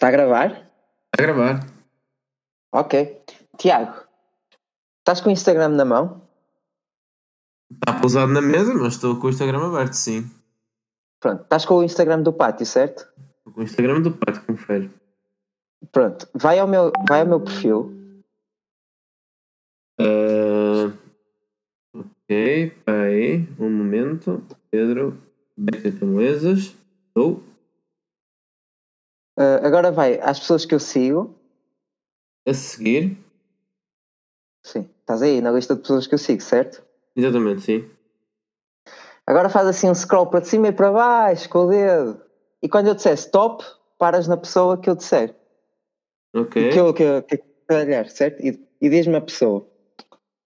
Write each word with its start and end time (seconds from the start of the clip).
Está 0.00 0.08
a 0.08 0.12
gravar? 0.12 0.46
Está 0.46 1.18
a 1.18 1.22
gravar. 1.22 1.66
Ok. 2.72 3.20
Tiago, 3.58 4.02
estás 5.00 5.20
com 5.20 5.28
o 5.28 5.32
Instagram 5.32 5.68
na 5.68 5.84
mão? 5.84 6.22
Está 7.70 8.00
pousado 8.00 8.32
na 8.32 8.40
mesa, 8.40 8.72
mas 8.72 8.94
estou 8.94 9.20
com 9.20 9.26
o 9.26 9.30
Instagram 9.30 9.66
aberto, 9.66 9.92
sim. 9.92 10.24
Pronto, 11.20 11.42
estás 11.42 11.66
com 11.66 11.74
o 11.74 11.82
Instagram 11.82 12.22
do 12.22 12.32
pátio, 12.32 12.64
certo? 12.64 13.06
Estou 13.36 13.52
com 13.52 13.60
o 13.60 13.62
Instagram 13.62 14.00
do 14.00 14.10
pátio, 14.12 14.42
confere. 14.46 14.90
Pronto, 15.92 16.26
vai 16.32 16.58
ao 16.58 16.66
meu, 16.66 16.90
vai 17.06 17.20
ao 17.20 17.26
meu 17.26 17.40
perfil. 17.42 17.92
Uh, 20.00 20.96
ok, 21.92 22.74
aí, 22.86 23.46
um 23.58 23.68
momento. 23.68 24.42
Pedro, 24.70 25.22
Beca 25.54 25.92
Camoesas. 25.92 26.74
Estou. 27.08 27.50
Uh, 29.40 29.64
agora 29.64 29.90
vai 29.90 30.20
às 30.20 30.38
pessoas 30.38 30.66
que 30.66 30.74
eu 30.74 30.78
sigo. 30.78 31.34
A 32.46 32.52
seguir. 32.52 33.16
Sim, 34.62 34.86
estás 35.00 35.22
aí 35.22 35.40
na 35.40 35.50
lista 35.50 35.74
de 35.74 35.80
pessoas 35.80 36.06
que 36.06 36.12
eu 36.12 36.18
sigo, 36.18 36.42
certo? 36.42 36.84
Exatamente, 37.16 37.62
sim. 37.62 37.90
Agora 39.26 39.48
faz 39.48 39.66
assim 39.66 39.88
um 39.88 39.94
scroll 39.94 40.26
para 40.26 40.44
cima 40.44 40.68
e 40.68 40.72
para 40.72 40.92
baixo 40.92 41.48
com 41.48 41.60
o 41.60 41.68
dedo. 41.68 42.20
E 42.62 42.68
quando 42.68 42.88
eu 42.88 42.94
disser 42.94 43.14
stop, 43.14 43.64
paras 43.96 44.28
na 44.28 44.36
pessoa 44.36 44.76
que 44.76 44.90
eu 44.90 44.94
disser. 44.94 45.34
Ok. 46.34 46.72
Que 46.72 46.78
eu 46.78 46.92
que, 46.92 47.22
que, 47.22 47.38
que 47.38 47.74
olhar, 47.74 48.10
certo? 48.10 48.44
E, 48.44 48.62
e 48.78 48.90
diz-me 48.90 49.16
a 49.16 49.22
pessoa. 49.22 49.66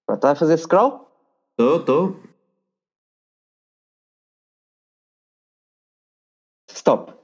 Pronto, 0.07 0.19
está 0.19 0.31
a 0.31 0.37
fazer 0.37 0.57
scroll? 0.57 1.11
Estou, 1.59 1.81
estou. 1.81 2.21
Stop. 6.71 7.24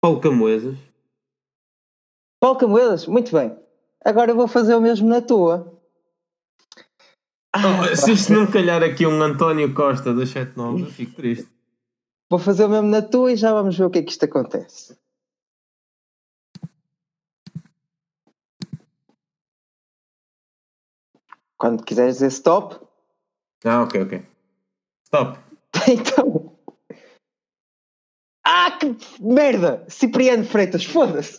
Paulo 0.00 0.20
Camoesas. 0.20 0.78
Paulo 2.40 2.58
Camoedas, 2.58 3.06
muito 3.06 3.32
bem. 3.32 3.54
Agora 4.02 4.30
eu 4.30 4.36
vou 4.36 4.48
fazer 4.48 4.74
o 4.74 4.80
mesmo 4.80 5.06
na 5.06 5.20
tua. 5.20 5.78
Oh, 7.54 7.96
se 7.96 8.12
isto 8.12 8.32
não 8.32 8.50
calhar 8.50 8.82
aqui 8.82 9.06
um 9.06 9.20
António 9.22 9.74
Costa 9.74 10.14
das 10.14 10.30
79, 10.30 10.82
eu 10.82 10.86
fico 10.86 11.12
triste. 11.14 11.48
Vou 12.30 12.38
fazer 12.38 12.64
o 12.64 12.68
mesmo 12.68 12.88
na 12.88 13.02
tua 13.02 13.32
e 13.32 13.36
já 13.36 13.52
vamos 13.52 13.76
ver 13.76 13.84
o 13.84 13.90
que 13.90 13.98
é 13.98 14.02
que 14.02 14.10
isto 14.10 14.24
acontece. 14.24 14.96
Quando 21.58 21.84
quiseres 21.84 22.14
dizer 22.14 22.28
stop. 22.28 22.76
Ah, 23.64 23.82
ok, 23.82 24.02
ok. 24.02 24.26
Stop. 25.04 25.38
Então. 25.88 26.39
Ah, 28.52 28.72
que 28.72 28.96
merda! 29.20 29.84
Cipriano 29.86 30.44
Freitas, 30.44 30.84
foda-se! 30.84 31.38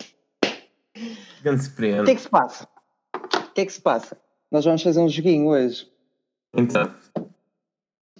Grande 1.44 1.60
O 1.60 1.64
Cipriano. 1.64 2.06
que 2.06 2.12
é 2.12 2.16
que 2.16 2.22
se 2.22 2.30
passa? 2.30 2.68
O 3.14 3.54
que 3.54 3.62
é 3.62 3.66
que 3.66 3.74
se 3.74 3.82
passa? 3.82 4.18
Nós 4.50 4.64
vamos 4.64 4.82
fazer 4.82 5.02
um 5.02 5.10
joguinho 5.10 5.48
hoje. 5.48 5.92
Então, 6.56 6.90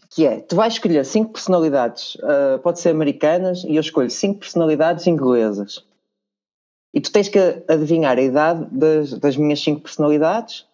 Que 0.10 0.26
é, 0.26 0.42
tu 0.42 0.58
vais 0.58 0.74
escolher 0.74 1.06
cinco 1.06 1.32
personalidades, 1.32 2.18
ah, 2.22 2.60
pode 2.62 2.82
ser 2.82 2.90
americanas, 2.90 3.64
e 3.64 3.78
eu 3.78 3.80
escolho 3.82 4.10
cinco 4.10 4.40
personalidades 4.42 5.08
inglesas. 5.08 5.86
E 6.94 7.00
tu 7.00 7.14
tens 7.14 7.30
que 7.30 7.40
adivinhar 7.70 8.18
a 8.18 8.22
idade 8.22 8.66
das, 8.72 9.14
das 9.14 9.38
minhas 9.38 9.62
cinco 9.62 9.80
personalidades 9.82 10.66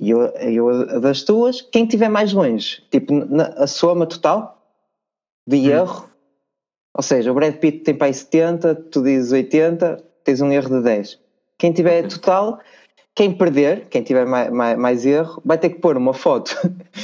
e 0.00 0.08
eu, 0.08 0.22
eu 0.38 0.98
das 1.02 1.22
tuas. 1.22 1.60
Quem 1.60 1.84
estiver 1.84 2.08
mais 2.08 2.32
longe, 2.32 2.82
tipo 2.90 3.12
na, 3.12 3.48
a 3.48 3.66
soma 3.66 4.06
total 4.06 4.66
de 5.46 5.68
erro, 5.68 6.08
ou 6.94 7.02
seja, 7.02 7.30
o 7.30 7.34
Brad 7.34 7.56
Pitt 7.56 7.80
tem 7.80 7.94
para 7.94 8.06
aí 8.06 8.14
70, 8.14 8.74
tu 8.90 9.02
dizes 9.02 9.32
80, 9.32 10.02
tens 10.22 10.40
um 10.40 10.50
erro 10.52 10.68
de 10.68 10.82
10. 10.82 11.18
Quem 11.58 11.72
tiver 11.72 12.06
total, 12.08 12.60
quem 13.14 13.36
perder, 13.36 13.86
quem 13.88 14.02
tiver 14.02 14.26
mais, 14.26 14.50
mais, 14.50 14.78
mais 14.78 15.06
erro, 15.06 15.42
vai 15.44 15.58
ter 15.58 15.70
que 15.70 15.80
pôr 15.80 15.96
uma 15.96 16.14
foto. 16.14 16.54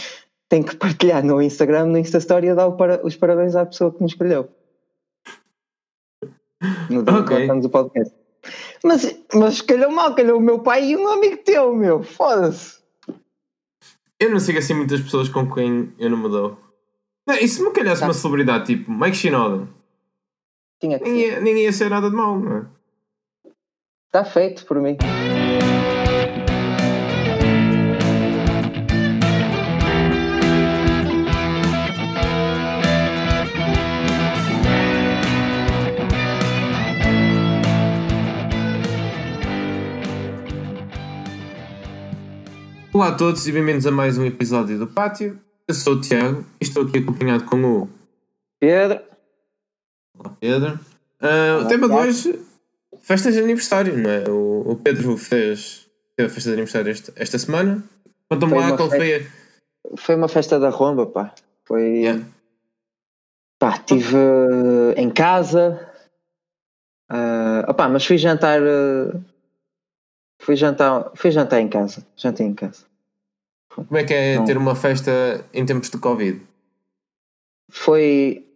tem 0.48 0.62
que 0.62 0.74
partilhar 0.76 1.24
no 1.24 1.40
Instagram, 1.42 1.86
no 1.86 1.98
Insta 1.98 2.18
Story 2.18 2.48
a 2.50 2.54
dar 2.54 2.68
os 3.04 3.16
parabéns 3.16 3.54
à 3.54 3.64
pessoa 3.66 3.92
que 3.92 4.00
nos 4.02 4.12
escolheu. 4.12 4.48
No 6.90 7.02
dia 7.02 7.14
Ok. 7.14 7.24
que 7.28 7.34
lançamos 7.42 7.64
o 7.64 7.70
podcast. 7.70 8.14
Mas, 8.84 9.16
mas 9.34 9.60
calhou 9.60 9.90
mal, 9.90 10.14
calhou 10.14 10.38
o 10.38 10.40
meu 10.42 10.58
pai 10.60 10.90
e 10.90 10.96
um 10.96 11.08
amigo 11.08 11.36
teu, 11.38 11.74
meu. 11.74 12.02
Foda-se. 12.02 12.78
eu 14.18 14.30
não 14.30 14.40
sigo 14.40 14.58
assim 14.58 14.74
muitas 14.74 15.00
pessoas 15.00 15.28
com 15.28 15.50
quem 15.50 15.92
eu 15.98 16.10
não 16.10 16.18
me 16.18 16.28
dou. 16.28 16.58
Não, 17.26 17.34
e 17.36 17.46
se 17.46 17.62
me 17.62 17.70
calhasse 17.70 18.00
Tá. 18.00 18.06
uma 18.08 18.14
celebridade 18.14 18.66
tipo 18.66 18.90
Mike 18.90 19.16
Shinoda, 19.16 19.68
Tinha 20.80 20.98
que 20.98 21.04
nem 21.04 21.20
ia, 21.20 21.40
nem 21.40 21.58
ia 21.58 21.72
ser 21.74 21.90
nada 21.90 22.08
de 22.08 22.16
mal, 22.16 22.40
não 22.40 22.56
é? 22.56 22.66
Está 24.06 24.24
feito 24.24 24.64
por 24.64 24.80
mim. 24.80 24.96
Olá 42.94 43.08
a 43.08 43.14
todos 43.14 43.46
e 43.46 43.52
bem-vindos 43.52 43.86
a 43.86 43.90
mais 43.90 44.16
um 44.16 44.24
episódio 44.24 44.78
do 44.78 44.86
Pátio. 44.86 45.38
Eu 45.68 45.74
sou 45.74 45.96
o 45.96 46.00
Tiago 46.00 46.42
e 46.58 46.64
estou 46.64 46.84
aqui 46.84 47.00
acompanhado 47.00 47.44
com 47.44 47.62
o 47.82 47.88
Pedro, 48.58 49.09
Olá, 50.22 50.36
Pedro. 50.38 50.78
Ah, 51.20 51.56
o 51.56 51.60
Olá, 51.60 51.68
tema 51.68 51.88
de 51.88 51.94
Tiago. 51.94 52.08
hoje, 52.08 52.46
festas 53.00 53.34
de 53.34 53.40
aniversário, 53.40 53.96
não 53.96 54.10
é? 54.10 54.28
O, 54.28 54.72
o 54.72 54.76
Pedro 54.76 55.16
fez, 55.16 55.88
fez 56.14 56.30
a 56.30 56.34
festa 56.34 56.50
de 56.50 56.54
aniversário 56.54 56.90
esta, 56.90 57.12
esta 57.16 57.38
semana. 57.38 57.82
Conta-me 58.28 58.52
Foi 58.52 58.60
lá 58.60 58.66
uma 58.68 58.76
qual 58.76 58.90
foi 58.90 59.14
a... 59.16 59.96
foi 59.96 60.14
uma 60.16 60.28
festa 60.28 60.60
da 60.60 60.68
Romba, 60.68 61.06
pá. 61.06 61.34
Foi. 61.64 61.82
Yeah. 62.00 62.24
Pá, 63.58 63.76
estive 63.76 64.14
eh, 64.16 65.00
em 65.00 65.10
casa. 65.10 65.88
Ah, 67.08 67.64
opá, 67.68 67.88
mas 67.88 68.04
fui 68.04 68.18
jantar. 68.18 68.60
eh, 68.62 69.18
fui 70.40 70.54
jantar. 70.54 71.10
Fui 71.14 71.30
jantar 71.30 71.60
em 71.60 71.68
casa. 71.68 72.06
Jantei 72.16 72.46
em 72.46 72.54
casa. 72.54 72.84
Como 73.74 73.96
é 73.96 74.04
que 74.04 74.12
é 74.12 74.36
Não. 74.36 74.44
ter 74.44 74.56
uma 74.58 74.74
festa 74.74 75.44
em 75.54 75.64
tempos 75.64 75.88
de 75.90 75.98
Covid? 75.98 76.40
Foi. 77.70 78.46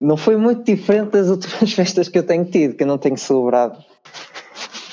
Não 0.00 0.16
foi 0.16 0.36
muito 0.36 0.64
diferente 0.64 1.10
das 1.10 1.28
últimas 1.28 1.72
festas 1.74 2.08
que 2.08 2.18
eu 2.18 2.26
tenho 2.26 2.44
tido, 2.44 2.74
que 2.74 2.82
eu 2.82 2.86
não 2.86 2.98
tenho 2.98 3.18
celebrado. 3.18 3.84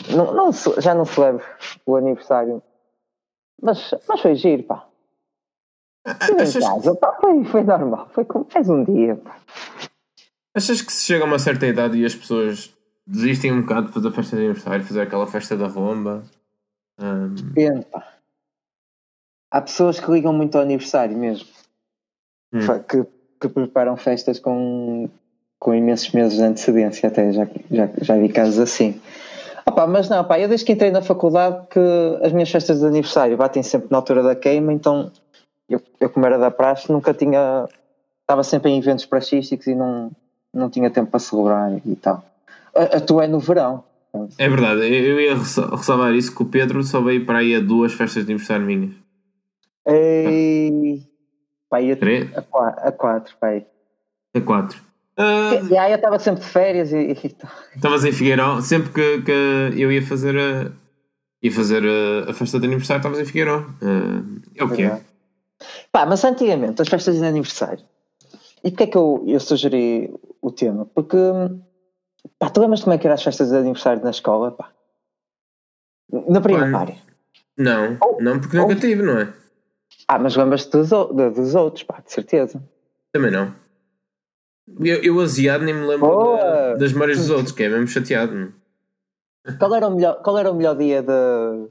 Não, 0.10 0.34
não 0.34 0.52
já 0.80 0.94
não 0.94 1.06
celebro 1.06 1.44
o 1.86 1.96
aniversário. 1.96 2.62
Mas, 3.62 3.94
mas 4.08 4.22
foi 4.22 4.36
giro, 4.36 4.64
pá. 4.64 4.88
Estive 6.06 6.44
em 6.44 6.62
casa, 6.62 6.96
pá, 6.96 7.18
foi, 7.20 7.44
foi 7.46 7.64
normal. 7.64 8.10
Foi 8.14 8.26
como 8.26 8.46
faz 8.46 8.70
um 8.70 8.84
dia, 8.84 9.16
pá. 9.16 9.38
achas 10.54 10.82
que 10.82 10.92
se 10.92 11.06
chega 11.06 11.24
a 11.24 11.28
uma 11.28 11.40
certa 11.40 11.66
idade 11.66 11.98
e 11.98 12.06
as 12.06 12.16
pessoas 12.16 12.74
desistem 13.06 13.52
um 13.52 13.62
bocado 13.62 13.88
de 13.88 13.94
fazer 13.94 14.08
a 14.08 14.12
festa 14.12 14.36
de 14.36 14.44
aniversário, 14.44 14.86
fazer 14.86 15.02
aquela 15.02 15.28
festa 15.28 15.58
da 15.58 15.68
romba? 15.68 16.24
Ahm, 17.00 17.36
Depende, 17.36 17.86
pá. 17.86 18.14
Há 19.52 19.62
pessoas 19.62 20.00
que 20.00 20.12
ligam 20.12 20.34
muito 20.34 20.56
ao 20.56 20.62
aniversário 20.62 21.18
mesmo. 21.18 21.48
Hum. 22.54 22.60
Que, 22.88 23.06
que 23.40 23.48
preparam 23.48 23.96
festas 23.98 24.40
com, 24.40 25.10
com 25.60 25.74
imensos 25.74 26.12
meses 26.12 26.38
de 26.38 26.44
antecedência, 26.44 27.08
até 27.08 27.32
já, 27.32 27.48
já, 27.72 27.90
já 28.02 28.16
vi 28.18 28.30
casos 28.30 28.60
assim. 28.60 29.00
Opa, 29.66 29.86
mas 29.86 30.10
não, 30.10 30.24
pá, 30.24 30.40
eu 30.40 30.48
desde 30.48 30.66
que 30.66 30.72
entrei 30.72 30.92
na 30.92 31.02
faculdade 31.02 31.68
que 31.70 31.80
as 32.24 32.32
minhas 32.32 32.50
festas 32.50 32.80
de 32.80 32.86
aniversário 32.86 33.36
batem 33.38 33.62
sempre 33.62 33.90
na 33.92 33.98
altura 33.98 34.24
da 34.24 34.36
queima, 34.36 34.72
então 34.72 35.12
eu, 35.70 35.82
eu 36.00 36.10
como 36.10 36.26
era 36.26 36.38
da 36.38 36.50
praxe, 36.50 36.92
nunca 36.92 37.14
tinha. 37.14 37.68
Estava 38.22 38.44
sempre 38.44 38.72
em 38.72 38.78
eventos 38.80 39.06
praxísticos 39.06 39.68
e 39.68 39.76
não, 39.76 40.12
não 40.54 40.70
tinha 40.70 40.90
tempo 40.90 41.12
para 41.12 41.20
celebrar 41.20 41.80
e 41.86 41.96
tal. 41.96 42.24
A, 42.76 42.98
a 42.98 43.00
tua 43.02 43.24
é 43.24 43.28
no 43.28 43.40
verão. 43.40 43.84
é 44.38 44.50
verdade, 44.50 44.82
eu 44.82 45.20
ia 45.20 45.36
ressa- 45.36 45.74
ressalvar 45.74 46.14
isso 46.14 46.36
que 46.36 46.42
o 46.42 46.46
Pedro 46.46 46.84
só 46.84 47.00
veio 47.02 47.26
para 47.26 47.40
aí 47.40 47.56
a 47.56 47.60
duas 47.60 47.94
festas 47.94 48.26
de 48.26 48.32
aniversário 48.32 48.66
minhas. 48.66 48.92
Ei, 49.86 51.07
Três? 52.00 52.36
a, 52.38 52.42
qua- 52.42 52.70
a 52.78 52.92
quatro, 52.92 53.36
pá. 53.40 53.48
aí. 53.48 53.66
A 54.36 54.42
quatro. 54.42 54.80
Ah, 55.18 55.52
E 55.70 55.78
aí 55.78 55.92
eu 55.92 55.96
estava 55.96 56.20
sempre 56.20 56.42
de 56.44 56.48
férias 56.50 56.92
e. 56.94 57.12
Estavas 57.76 58.06
em 58.06 58.12
Figueiró, 58.12 58.62
sempre 58.62 58.92
que, 58.92 59.22
que 59.24 59.82
eu 59.82 59.92
ia 59.92 60.06
fazer 60.06 60.38
a, 60.38 60.72
ia 61.42 61.52
fazer 61.52 61.84
a, 61.84 62.30
a 62.32 62.34
festa 62.34 62.60
de 62.60 62.66
aniversário, 62.68 63.00
estavas 63.00 63.20
em 63.20 63.26
Figueiró. 63.26 63.66
Ah, 63.82 64.24
é 64.56 64.64
o 64.64 64.70
que 64.70 64.84
é. 64.84 65.02
Pá, 65.92 66.06
mas 66.06 66.24
antigamente, 66.24 66.82
as 66.82 66.88
festas 66.88 67.18
de 67.18 67.26
aniversário. 67.26 67.84
E 68.64 68.70
porquê 68.70 68.84
é 68.84 68.88
que 68.88 68.98
eu, 68.98 69.24
eu 69.28 69.40
sugeri 69.40 70.14
o 70.42 70.52
tema? 70.52 70.86
Porque, 70.86 71.18
pá, 72.38 72.50
tu 72.50 72.62
lembras 72.62 72.84
como 72.84 72.94
é 72.94 72.98
que 73.00 73.08
eram 73.08 73.16
as 73.16 73.24
festas 73.24 73.50
de 73.50 73.58
aniversário 73.58 74.04
na 74.04 74.12
escola, 74.12 74.52
pá? 74.52 74.70
Na 76.30 76.40
primária. 76.42 76.96
Não, 77.58 77.98
não, 78.20 78.40
porque 78.40 78.56
nunca 78.56 78.76
tive, 78.76 79.02
não 79.02 79.18
é? 79.18 79.34
Ah, 80.08 80.18
mas 80.20 80.36
lembras-te 80.36 80.72
dos, 80.72 80.90
dos 80.90 81.56
outros, 81.56 81.84
pá, 81.84 82.00
de 82.06 82.12
certeza. 82.12 82.62
Também 83.12 83.32
não. 83.32 83.54
Eu, 84.80 85.02
eu 85.04 85.20
asiado 85.20 85.64
nem 85.64 85.74
me 85.74 85.86
lembro 85.86 86.08
Boa! 86.08 86.38
da- 86.38 86.76
das 86.76 86.92
memórias 86.94 87.18
dos 87.18 87.30
outros, 87.30 87.52
que 87.52 87.64
é 87.64 87.70
mesmo 87.70 87.88
chateado. 87.88 88.34
não? 88.34 88.54
Qual 89.58 89.74
era 89.76 89.88
o 89.88 89.96
melhor, 89.96 90.22
qual 90.22 90.38
era 90.38 90.52
o 90.52 90.56
melhor 90.56 90.76
dia 90.78 91.02
de, 91.02 91.68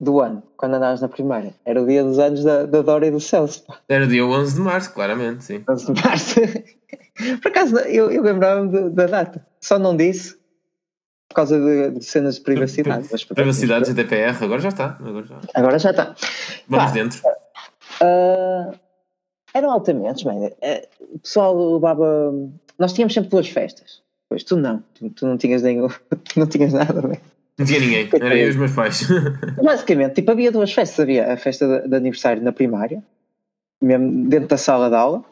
do 0.00 0.20
ano, 0.20 0.42
quando 0.56 0.74
andavas 0.74 1.00
na 1.00 1.08
primária? 1.08 1.54
Era 1.64 1.82
o 1.82 1.86
dia 1.86 2.02
dos 2.02 2.18
anos 2.18 2.42
da, 2.44 2.64
da 2.66 2.82
Dora 2.82 3.06
e 3.06 3.10
do 3.10 3.20
Celso. 3.20 3.64
pá. 3.66 3.78
Era 3.88 4.06
dia 4.06 4.24
11 4.24 4.54
de 4.54 4.60
março, 4.60 4.92
claramente, 4.92 5.44
sim. 5.44 5.64
11 5.68 5.92
de 5.92 6.02
março. 6.02 6.40
Por 7.42 7.48
acaso, 7.48 7.76
eu, 7.80 8.10
eu 8.10 8.22
lembrava-me 8.22 8.90
da 8.90 9.06
data. 9.06 9.46
Só 9.60 9.78
não 9.78 9.94
disse 9.96 10.38
por 11.30 11.34
causa 11.36 11.58
de, 11.60 11.90
de 11.98 12.04
cenas 12.04 12.34
de 12.34 12.40
privacidade. 12.40 13.08
mas- 13.10 13.22
Privacidade, 13.24 13.86
GDPR, 13.86 14.36
agora 14.44 14.60
já 14.60 14.68
está. 14.68 14.98
Agora, 15.00 15.24
já. 15.24 15.40
Agora 15.54 15.78
já 15.78 15.90
está. 15.90 16.14
Vamos 16.68 16.86
Pá. 16.86 16.90
dentro. 16.90 17.20
Ah, 18.02 18.72
eram 19.54 19.70
altamentos, 19.70 20.24
bem. 20.24 20.52
eh, 20.60 20.88
O 21.14 21.18
pessoal 21.20 21.74
levava. 21.74 22.34
Nós 22.78 22.92
tínhamos 22.92 23.14
sempre 23.14 23.30
duas 23.30 23.48
festas. 23.48 24.02
Pois 24.28 24.42
tu 24.42 24.56
não. 24.56 24.82
Tu, 24.94 25.08
tu 25.10 25.26
não 25.26 25.36
tinhas 25.38 25.62
nenhum. 25.62 25.88
Tu 26.24 26.38
não 26.38 26.46
tinhas 26.48 26.72
nada, 26.72 27.00
bem. 27.00 27.20
Não 27.58 27.66
tinha 27.66 27.78
ninguém, 27.80 28.08
era 28.12 28.34
eu 28.36 28.46
e 28.46 28.50
os 28.50 28.56
meus 28.56 28.72
pais. 28.72 29.02
Basicamente, 29.62 30.14
tipo, 30.14 30.30
havia 30.32 30.50
duas 30.50 30.72
festas. 30.72 30.98
Havia 31.00 31.32
a 31.32 31.36
festa 31.36 31.82
de, 31.82 31.88
de 31.88 31.94
aniversário 31.96 32.42
na 32.42 32.52
primária, 32.52 33.02
mesmo 33.80 34.28
dentro 34.28 34.48
da 34.48 34.56
sala 34.56 34.88
de 34.88 34.96
aula, 34.96 35.24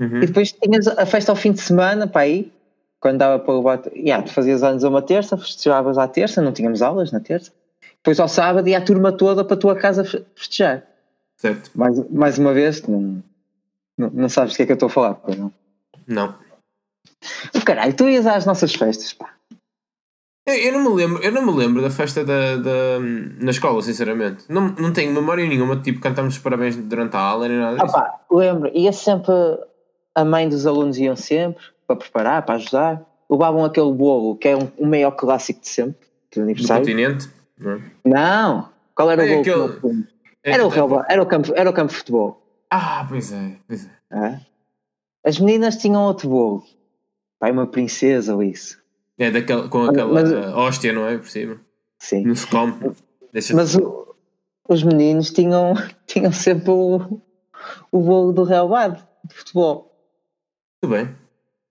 Uhum. 0.00 0.16
e 0.22 0.26
depois 0.26 0.50
tinhas 0.52 0.88
a 0.88 1.06
festa 1.06 1.30
ao 1.30 1.36
fim 1.36 1.52
de 1.52 1.60
semana, 1.60 2.06
para 2.08 2.22
aí, 2.22 2.52
quando 3.04 3.18
dava 3.18 3.38
para 3.38 3.54
levar. 3.54 3.82
Yeah, 3.94 4.24
tu 4.24 4.32
fazias 4.32 4.62
anos 4.62 4.82
a 4.82 4.88
uma 4.88 5.02
terça, 5.02 5.36
festejavas 5.36 5.98
à 5.98 6.08
terça, 6.08 6.40
não 6.40 6.52
tínhamos 6.52 6.80
aulas 6.80 7.12
na 7.12 7.20
terça. 7.20 7.52
Depois 7.98 8.18
ao 8.18 8.28
sábado 8.28 8.66
ia 8.66 8.78
a 8.78 8.80
turma 8.80 9.12
toda 9.12 9.44
para 9.44 9.54
a 9.54 9.58
tua 9.60 9.76
casa 9.76 10.02
fe- 10.06 10.24
festejar. 10.34 10.86
Certo. 11.36 11.70
Mais, 11.74 12.10
mais 12.10 12.38
uma 12.38 12.54
vez, 12.54 12.80
não, 12.88 13.22
não, 13.98 14.08
não 14.08 14.28
sabes 14.30 14.54
do 14.54 14.56
que 14.56 14.62
é 14.62 14.66
que 14.66 14.72
eu 14.72 14.76
estou 14.76 14.86
a 14.86 14.90
falar, 14.90 15.14
pois 15.16 15.36
não? 15.36 15.52
Não. 16.06 16.34
Oh, 17.54 17.60
caralho, 17.62 17.94
tu 17.94 18.08
ias 18.08 18.26
às 18.26 18.46
nossas 18.46 18.74
festas, 18.74 19.12
pá. 19.12 19.34
Eu, 20.46 20.54
eu 20.54 20.72
não 20.72 20.82
me 20.90 20.96
lembro, 20.96 21.22
eu 21.22 21.30
não 21.32 21.44
me 21.44 21.52
lembro 21.52 21.82
da 21.82 21.90
festa 21.90 22.24
da, 22.24 22.56
da- 22.56 23.00
na 23.38 23.50
escola, 23.50 23.82
sinceramente. 23.82 24.46
Não, 24.48 24.68
não 24.78 24.94
tenho 24.94 25.12
memória 25.12 25.46
nenhuma, 25.46 25.76
tipo, 25.76 26.00
cantámos 26.00 26.36
os 26.36 26.40
parabéns 26.42 26.74
durante 26.74 27.14
a 27.16 27.20
aula 27.20 27.48
nem 27.48 27.58
nada 27.58 27.76
Ah, 27.82 27.84
disso. 27.84 27.94
pá, 27.94 28.20
lembro, 28.30 28.70
ia 28.74 28.92
sempre, 28.94 29.34
a 30.14 30.24
mãe 30.24 30.48
dos 30.48 30.66
alunos 30.66 30.96
iam 30.96 31.16
sempre 31.16 31.73
para 31.86 31.96
preparar, 31.96 32.42
para 32.44 32.54
ajudar. 32.56 33.02
Levavam 33.30 33.64
aquele 33.64 33.92
bolo 33.92 34.36
que 34.36 34.48
é 34.48 34.56
um, 34.56 34.68
o 34.76 34.86
maior 34.86 35.12
clássico 35.12 35.60
de 35.60 35.68
sempre, 35.68 36.06
de 36.30 36.38
Do 36.40 36.42
aniversário. 36.42 36.82
continente. 36.84 37.28
Não, 37.58 37.72
é? 37.72 37.80
Não! 38.04 38.68
Qual 38.94 39.10
era 39.10 39.22
o 39.22 39.24
É 39.24 39.28
bolo? 39.28 39.40
aquele- 39.40 39.80
fomos? 39.80 40.06
É- 40.42 40.50
Era 40.52 40.64
o, 40.66 40.68
relva- 40.68 41.06
era, 41.08 41.22
o 41.22 41.26
campo, 41.26 41.52
era 41.56 41.70
o 41.70 41.72
campo 41.72 41.90
de 41.92 41.98
futebol. 41.98 42.42
Ah, 42.70 43.06
pois 43.08 43.32
é, 43.32 43.56
pois 43.66 43.86
é. 43.86 43.90
é? 44.26 44.40
As 45.24 45.38
meninas 45.40 45.76
tinham 45.76 46.02
outro 46.04 46.28
bolo. 46.28 46.62
Pai, 47.38 47.50
uma 47.50 47.66
princesa 47.66 48.34
ou 48.34 48.42
isso. 48.42 48.78
É 49.18 49.30
daquela, 49.30 49.68
com 49.68 49.84
aquela 49.84 50.12
mas- 50.12 50.30
hóstia, 50.32 50.92
não 50.92 51.06
é? 51.08 51.16
Por 51.16 51.28
cima. 51.28 51.60
Sim. 51.98 52.24
Não 52.26 52.34
se 52.34 52.46
come. 52.46 52.74
Deixa 53.32 53.54
Mas 53.56 53.74
o- 53.74 54.14
os 54.68 54.82
meninos 54.82 55.30
tinham, 55.30 55.72
tinham 56.06 56.30
sempre 56.32 56.70
o, 56.70 57.20
o 57.90 58.00
bolo 58.00 58.32
do 58.32 58.42
relvado 58.44 59.02
de 59.24 59.34
futebol. 59.34 59.96
Tudo 60.82 60.92
bem. 60.94 61.14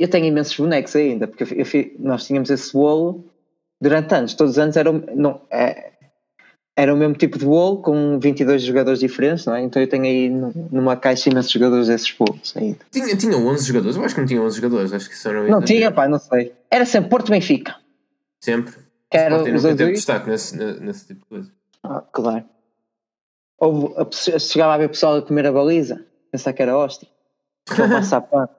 Eu 0.03 0.09
tenho 0.09 0.25
imensos 0.25 0.57
bonecos 0.57 0.93
ainda, 0.97 1.27
porque 1.29 1.43
eu 1.45 1.47
eu 1.65 1.91
nós 1.97 2.27
tínhamos 2.27 2.49
esse 2.49 2.73
bolo 2.73 3.23
durante 3.79 4.13
anos. 4.13 4.33
Todos 4.33 4.53
os 4.53 4.59
anos 4.59 4.75
era, 4.75 4.91
o- 4.91 5.01
não, 5.15 5.39
é, 5.49 5.93
era 6.75 6.93
o 6.93 6.97
mesmo 6.97 7.15
tipo 7.15 7.39
de 7.39 7.45
bolo, 7.45 7.81
com 7.81 8.19
22 8.19 8.63
jogadores 8.63 8.99
diferentes, 8.99 9.45
não 9.45 9.55
é? 9.55 9.61
Então 9.61 9.81
eu 9.81 9.87
tenho 9.87 10.03
aí 10.03 10.29
nu- 10.29 10.51
numa 10.69 10.97
caixa 10.97 11.29
imensos 11.29 11.49
jogadores 11.53 11.87
desses 11.87 12.11
bolos 12.11 12.53
ainda. 12.57 12.79
Tinha, 12.91 13.15
tinha 13.15 13.37
11 13.37 13.65
jogadores? 13.65 13.95
Eu 13.95 14.03
acho 14.03 14.13
que 14.13 14.19
não 14.19 14.27
tinha 14.27 14.41
11 14.41 14.57
jogadores. 14.59 14.91
Acho 14.91 15.07
que 15.07 15.15
isso 15.15 15.25
era 15.29 15.47
Não 15.47 15.61
tinha, 15.61 15.89
pá, 15.89 16.05
não 16.09 16.19
sei. 16.19 16.51
Era 16.69 16.85
sempre 16.85 17.09
Porto 17.09 17.31
Benfica. 17.31 17.73
Sempre. 18.41 18.73
Que 19.09 19.17
era 19.17 19.35
Sporting 19.37 19.55
os 19.55 19.63
nunca 19.63 19.75
teve 19.77 19.91
destaque 19.93 20.29
nesse, 20.29 20.57
nesse 20.81 21.07
tipo 21.07 21.21
de 21.21 21.25
coisa. 21.27 21.51
Ah, 21.81 22.03
claro. 22.11 22.43
Houve, 23.57 23.93
a, 23.97 24.39
chegava 24.39 24.73
a 24.73 24.77
ver 24.77 24.89
pessoal 24.89 25.15
a 25.15 25.21
comer 25.21 25.45
a 25.47 25.51
baliza, 25.53 26.05
pensar 26.29 26.51
que 26.51 26.61
era 26.61 26.77
hóstia. 26.77 27.07
Aquele 27.71 27.87
maçapã. 27.87 28.49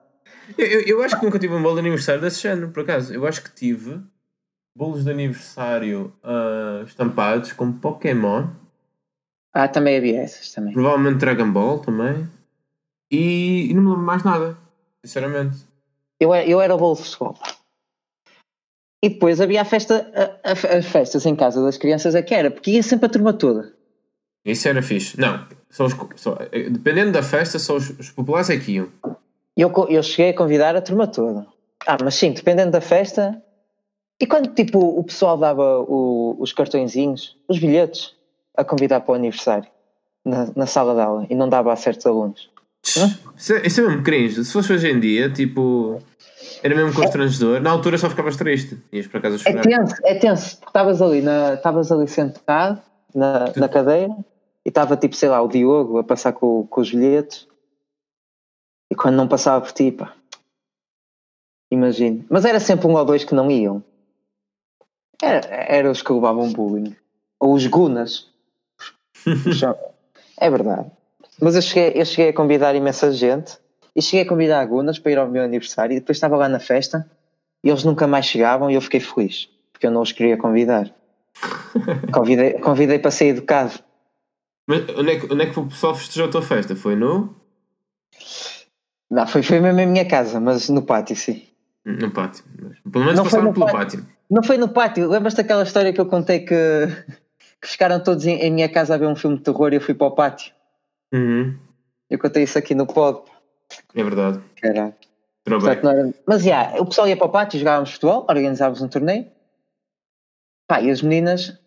Eu, 0.57 0.65
eu, 0.67 0.81
eu 0.81 1.03
acho 1.03 1.17
que 1.19 1.25
nunca 1.25 1.39
tive 1.39 1.53
um 1.53 1.61
bolo 1.61 1.75
de 1.75 1.79
aniversário 1.81 2.21
desse 2.21 2.41
género, 2.41 2.69
por 2.71 2.83
acaso. 2.83 3.13
Eu 3.13 3.25
acho 3.25 3.43
que 3.43 3.51
tive 3.51 3.99
bolos 4.77 5.03
de 5.03 5.09
aniversário 5.11 6.13
ah, 6.23 6.83
estampados 6.85 7.51
com 7.53 7.71
Pokémon, 7.71 8.47
Ah, 9.53 9.67
também 9.67 9.97
havia 9.97 10.19
essas 10.21 10.51
também. 10.53 10.73
provavelmente 10.73 11.17
Dragon 11.17 11.49
Ball 11.51 11.79
também, 11.79 12.27
e, 13.11 13.69
e 13.69 13.73
não 13.73 13.81
me 13.83 13.89
lembro 13.89 14.03
mais 14.05 14.23
nada, 14.23 14.57
sinceramente. 15.03 15.57
Eu, 16.19 16.33
era- 16.33 16.47
eu 16.47 16.61
era 16.61 16.75
o 16.75 16.77
bolo 16.77 16.95
de 16.95 17.03
futebol. 17.03 17.37
E 19.03 19.09
depois 19.09 19.39
havia 19.39 19.61
a 19.61 19.65
festa, 19.65 20.11
a- 20.43 20.49
a- 20.51 20.77
as 20.77 20.85
festas 20.85 21.25
em 21.25 21.35
casa 21.35 21.61
das 21.63 21.77
crianças 21.77 22.15
é 22.15 22.21
que 22.21 22.33
era, 22.33 22.49
porque 22.51 22.71
ia 22.71 22.83
sempre 22.83 23.05
a 23.05 23.09
turma 23.09 23.33
toda. 23.33 23.73
Isso 24.45 24.67
era 24.67 24.81
fixe. 24.81 25.19
Não, 25.19 25.47
só 25.69 25.85
os, 25.85 25.93
só, 26.17 26.37
eh, 26.51 26.69
dependendo 26.69 27.11
da 27.11 27.23
festa, 27.23 27.57
só 27.59 27.75
os, 27.77 27.89
os 27.91 28.11
populares 28.11 28.49
é 28.49 28.57
que 28.59 28.73
iam. 28.73 28.89
Eu, 29.55 29.71
eu 29.89 30.03
cheguei 30.03 30.31
a 30.31 30.35
convidar 30.37 30.75
a 30.75 30.81
turma 30.81 31.07
toda. 31.07 31.45
Ah, 31.87 31.97
mas 32.03 32.15
sim, 32.15 32.31
dependendo 32.31 32.71
da 32.71 32.81
festa. 32.81 33.41
E 34.19 34.25
quando 34.25 34.53
tipo 34.53 34.79
o 34.79 35.03
pessoal 35.03 35.37
dava 35.37 35.79
o- 35.81 36.35
os 36.39 36.51
cartõezinhos, 36.53 37.35
os 37.47 37.59
bilhetes, 37.59 38.13
a 38.55 38.63
convidar 38.63 39.01
para 39.01 39.11
o 39.11 39.15
aniversário 39.15 39.67
na, 40.23 40.47
na 40.55 40.65
sala 40.65 40.93
de 40.95 41.01
aula 41.01 41.27
e 41.29 41.35
não 41.35 41.47
dava 41.49 41.71
a 41.71 41.75
certos 41.75 42.05
alunos. 42.05 42.49
Isso 43.37 43.53
é, 43.53 43.67
isso 43.67 43.81
é 43.81 43.83
mesmo 43.87 44.03
cringe. 44.03 44.43
Se 44.45 44.53
fosse 44.53 44.71
hoje 44.71 44.89
em 44.89 44.99
dia, 44.99 45.29
tipo, 45.29 46.01
era 46.63 46.75
mesmo 46.75 46.93
constrangedor. 46.93 47.59
Na 47.59 47.71
altura 47.71 47.97
só 47.97 48.09
ficavas 48.09 48.37
triste. 48.37 48.77
Ias 48.91 49.07
para 49.07 49.19
casa 49.21 49.35
É 49.35 49.39
chorar. 49.39 49.61
tenso, 49.63 49.95
é 50.03 50.15
tenso, 50.15 50.55
porque 50.57 50.69
estavas 50.69 51.01
ali, 51.01 51.21
na, 51.21 51.57
ali 51.91 52.07
sentado 52.07 52.81
na, 53.13 53.51
na 53.55 53.67
cadeira 53.67 54.15
e 54.65 54.69
estava 54.69 54.95
tipo, 54.95 55.15
sei 55.15 55.29
lá, 55.29 55.41
o 55.41 55.47
Diogo 55.47 55.97
a 55.97 56.03
passar 56.03 56.31
com, 56.33 56.65
com 56.67 56.81
os 56.81 56.91
bilhetes 56.91 57.47
e 58.91 58.95
quando 58.95 59.15
não 59.15 59.27
passava 59.27 59.63
por 59.63 59.71
ti, 59.71 59.91
pá, 59.91 60.13
imagino. 61.71 62.25
Mas 62.29 62.45
era 62.45 62.59
sempre 62.59 62.87
um 62.87 62.95
ou 62.95 63.05
dois 63.05 63.23
que 63.23 63.35
não 63.35 63.49
iam. 63.49 63.83
Era, 65.21 65.45
era 65.47 65.91
os 65.91 66.01
que 66.01 66.11
levavam 66.11 66.51
bullying. 66.51 66.95
Ou 67.39 67.53
os 67.53 67.65
gunas. 67.67 68.29
é 70.37 70.49
verdade. 70.49 70.91
Mas 71.41 71.55
eu 71.55 71.61
cheguei, 71.61 72.01
eu 72.01 72.05
cheguei 72.05 72.29
a 72.29 72.33
convidar 72.33 72.75
imensa 72.75 73.11
gente 73.11 73.57
e 73.95 74.01
cheguei 74.01 74.25
a 74.25 74.29
convidar 74.29 74.61
a 74.61 74.65
gunas 74.65 74.99
para 74.99 75.11
ir 75.11 75.17
ao 75.17 75.27
meu 75.27 75.43
aniversário 75.43 75.95
e 75.95 75.99
depois 75.99 76.17
estava 76.17 76.37
lá 76.37 76.47
na 76.47 76.59
festa 76.59 77.09
e 77.63 77.69
eles 77.69 77.83
nunca 77.83 78.07
mais 78.07 78.25
chegavam 78.25 78.69
e 78.69 78.75
eu 78.75 78.81
fiquei 78.81 78.99
feliz 78.99 79.49
porque 79.75 79.87
eu 79.87 79.91
não 79.91 80.01
os 80.01 80.13
queria 80.13 80.37
convidar. 80.37 80.89
Convidei, 82.13 82.53
convidei 82.53 82.97
para 82.97 83.11
ser 83.11 83.25
educado. 83.25 83.73
Mas 84.65 84.87
onde 84.97 85.11
é, 85.11 85.19
que, 85.19 85.33
onde 85.33 85.43
é 85.43 85.45
que 85.47 85.59
o 85.59 85.67
pessoal 85.67 85.93
festejou 85.93 86.29
a 86.29 86.31
tua 86.31 86.41
festa? 86.41 86.77
Foi 86.77 86.95
no? 86.95 87.35
Não, 89.15 89.25
foi, 89.27 89.41
foi 89.41 89.59
mesmo 89.61 89.79
em 89.79 89.87
minha 89.87 90.05
casa, 90.07 90.39
mas 90.39 90.67
no 90.69 90.81
pátio, 90.81 91.15
sim. 91.15 91.47
No 91.85 92.11
pátio. 92.11 92.43
Pelo 92.91 93.05
menos 93.05 93.15
Não 93.17 93.23
foi 93.23 93.39
passaram 93.39 93.43
no 93.45 93.53
pelo 93.53 93.65
pátio. 93.65 93.79
pátio. 93.99 94.15
Não 94.29 94.43
foi 94.43 94.57
no 94.57 94.67
pátio. 94.69 95.07
Lembras-te 95.09 95.37
daquela 95.37 95.63
história 95.63 95.93
que 95.93 96.01
eu 96.01 96.05
contei 96.07 96.39
que, 96.41 96.55
que 97.61 97.67
ficaram 97.67 98.01
todos 98.03 98.25
em, 98.25 98.35
em 98.35 98.51
minha 98.51 98.67
casa 98.67 98.95
a 98.95 98.97
ver 98.97 99.07
um 99.07 99.15
filme 99.15 99.37
de 99.37 99.43
terror 99.43 99.71
e 99.71 99.75
eu 99.77 99.81
fui 99.81 99.93
para 99.93 100.07
o 100.07 100.11
pátio? 100.11 100.53
Uhum. 101.13 101.57
Eu 102.09 102.19
contei 102.19 102.43
isso 102.43 102.57
aqui 102.57 102.75
no 102.75 102.85
pod. 102.85 103.21
É 103.95 104.03
verdade. 104.03 104.41
Portanto, 105.45 105.87
era- 105.87 106.13
Mas 106.27 106.43
já, 106.43 106.73
o 106.79 106.85
pessoal 106.85 107.07
ia 107.07 107.15
para 107.15 107.27
o 107.27 107.29
pátio, 107.31 107.59
jogávamos 107.59 107.91
futebol, 107.91 108.25
organizávamos 108.27 108.81
um 108.81 108.87
torneio. 108.87 109.27
Pá, 110.67 110.81
e 110.81 110.89
as 110.89 111.01
meninas 111.01 111.57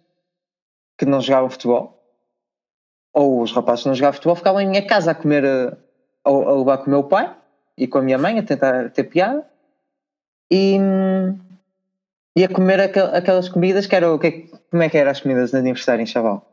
que 0.98 1.06
não 1.06 1.20
jogavam 1.20 1.48
futebol, 1.48 1.96
ou 3.14 3.40
os 3.40 3.52
rapazes 3.52 3.84
que 3.84 3.88
não 3.88 3.94
jogavam 3.94 4.14
futebol, 4.14 4.34
ficavam 4.36 4.60
em 4.60 4.68
minha 4.68 4.84
casa 4.84 5.12
a 5.12 5.14
comer, 5.14 5.44
eh, 5.44 5.76
a, 6.28 6.50
a 6.50 6.58
levar 6.58 6.78
com 6.78 6.86
o 6.86 6.90
meu 6.90 7.04
pai 7.04 7.34
e 7.76 7.86
com 7.86 7.98
a 7.98 8.02
minha 8.02 8.18
mãe, 8.18 8.38
a 8.38 8.42
tentar 8.42 8.90
ter 8.90 9.04
piada. 9.04 9.44
E, 10.50 10.76
e 12.36 12.44
a 12.44 12.48
comer 12.48 12.80
aquel- 12.80 13.14
aquelas 13.14 13.48
comidas 13.48 13.86
que 13.86 13.94
eram. 13.94 14.14
o 14.14 14.18
que 14.18 14.26
é- 14.26 14.58
Como 14.70 14.82
é 14.82 14.88
que 14.88 14.96
eram 14.98 15.10
as 15.10 15.20
comidas 15.20 15.50
de 15.50 15.56
aniversário 15.56 16.02
em 16.02 16.06
Chaval? 16.06 16.44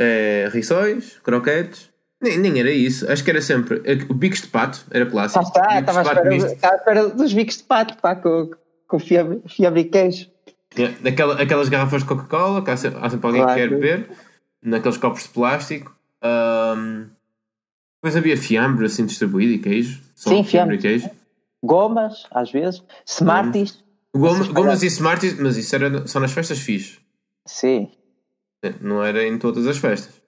É, 0.00 0.48
rissóis, 0.52 1.18
croquetes. 1.22 1.90
Nem, 2.20 2.38
nem 2.38 2.58
era 2.58 2.70
isso. 2.70 3.10
Acho 3.10 3.22
que 3.24 3.30
era 3.30 3.40
sempre. 3.40 3.80
é, 3.84 3.94
O 4.10 4.14
bicos 4.14 4.40
de 4.42 4.48
pato 4.48 4.84
era 4.90 5.04
Ah, 5.04 5.10
clássico. 5.10 5.44
está, 5.44 5.60
Bicos 5.60 5.74
de 5.74 5.80
estava 5.80 5.98
à 5.98 6.02
espera, 6.02 6.44
estava 6.44 7.08
dos 7.10 7.32
bicos 7.32 7.56
de 7.58 7.62
pato, 7.64 7.96
pá, 7.98 8.16
com, 8.16 8.50
com 8.88 8.98
fiambre, 8.98 9.42
fiambre 9.48 9.80
e 9.82 9.84
queijo. 9.84 10.28
Yeah, 10.76 10.96
daquela- 11.00 11.40
aquelas 11.40 11.68
garrafas 11.68 12.02
de 12.02 12.08
Coca-Cola, 12.08 12.62
que 12.64 12.70
há 12.70 12.76
sempre, 12.76 12.98
há 13.02 13.08
sempre 13.10 13.26
alguém 13.26 13.42
Claro. 13.42 13.60
que 13.60 13.68
quer 13.68 13.74
beber, 13.74 14.10
naqueles 14.62 14.98
copos 14.98 15.22
de 15.22 15.28
plástico. 15.30 15.96
Ahm, 16.22 17.06
depois 18.00 18.16
havia 18.16 18.36
fiambre 18.36 18.86
assim 18.86 19.04
distribuído 19.04 19.52
e 19.52 19.58
queijo. 19.58 20.00
Só 20.14 20.30
Sim, 20.30 20.44
fiambre 20.44 20.76
e 20.76 20.78
queijo. 20.78 21.10
Gomas, 21.62 22.26
às 22.30 22.50
vezes, 22.50 22.82
Smarties. 23.04 23.82
Goma, 24.14 24.46
gomas 24.52 24.82
e 24.82 24.86
Smarties, 24.86 25.38
mas 25.38 25.56
isso 25.56 25.74
era 25.74 26.06
só 26.06 26.20
nas 26.20 26.32
festas 26.32 26.58
fixe. 26.58 26.98
Sim. 27.46 27.90
Não 28.80 29.02
era 29.02 29.26
em 29.26 29.38
todas 29.38 29.66
as 29.66 29.78
festas. 29.78 30.20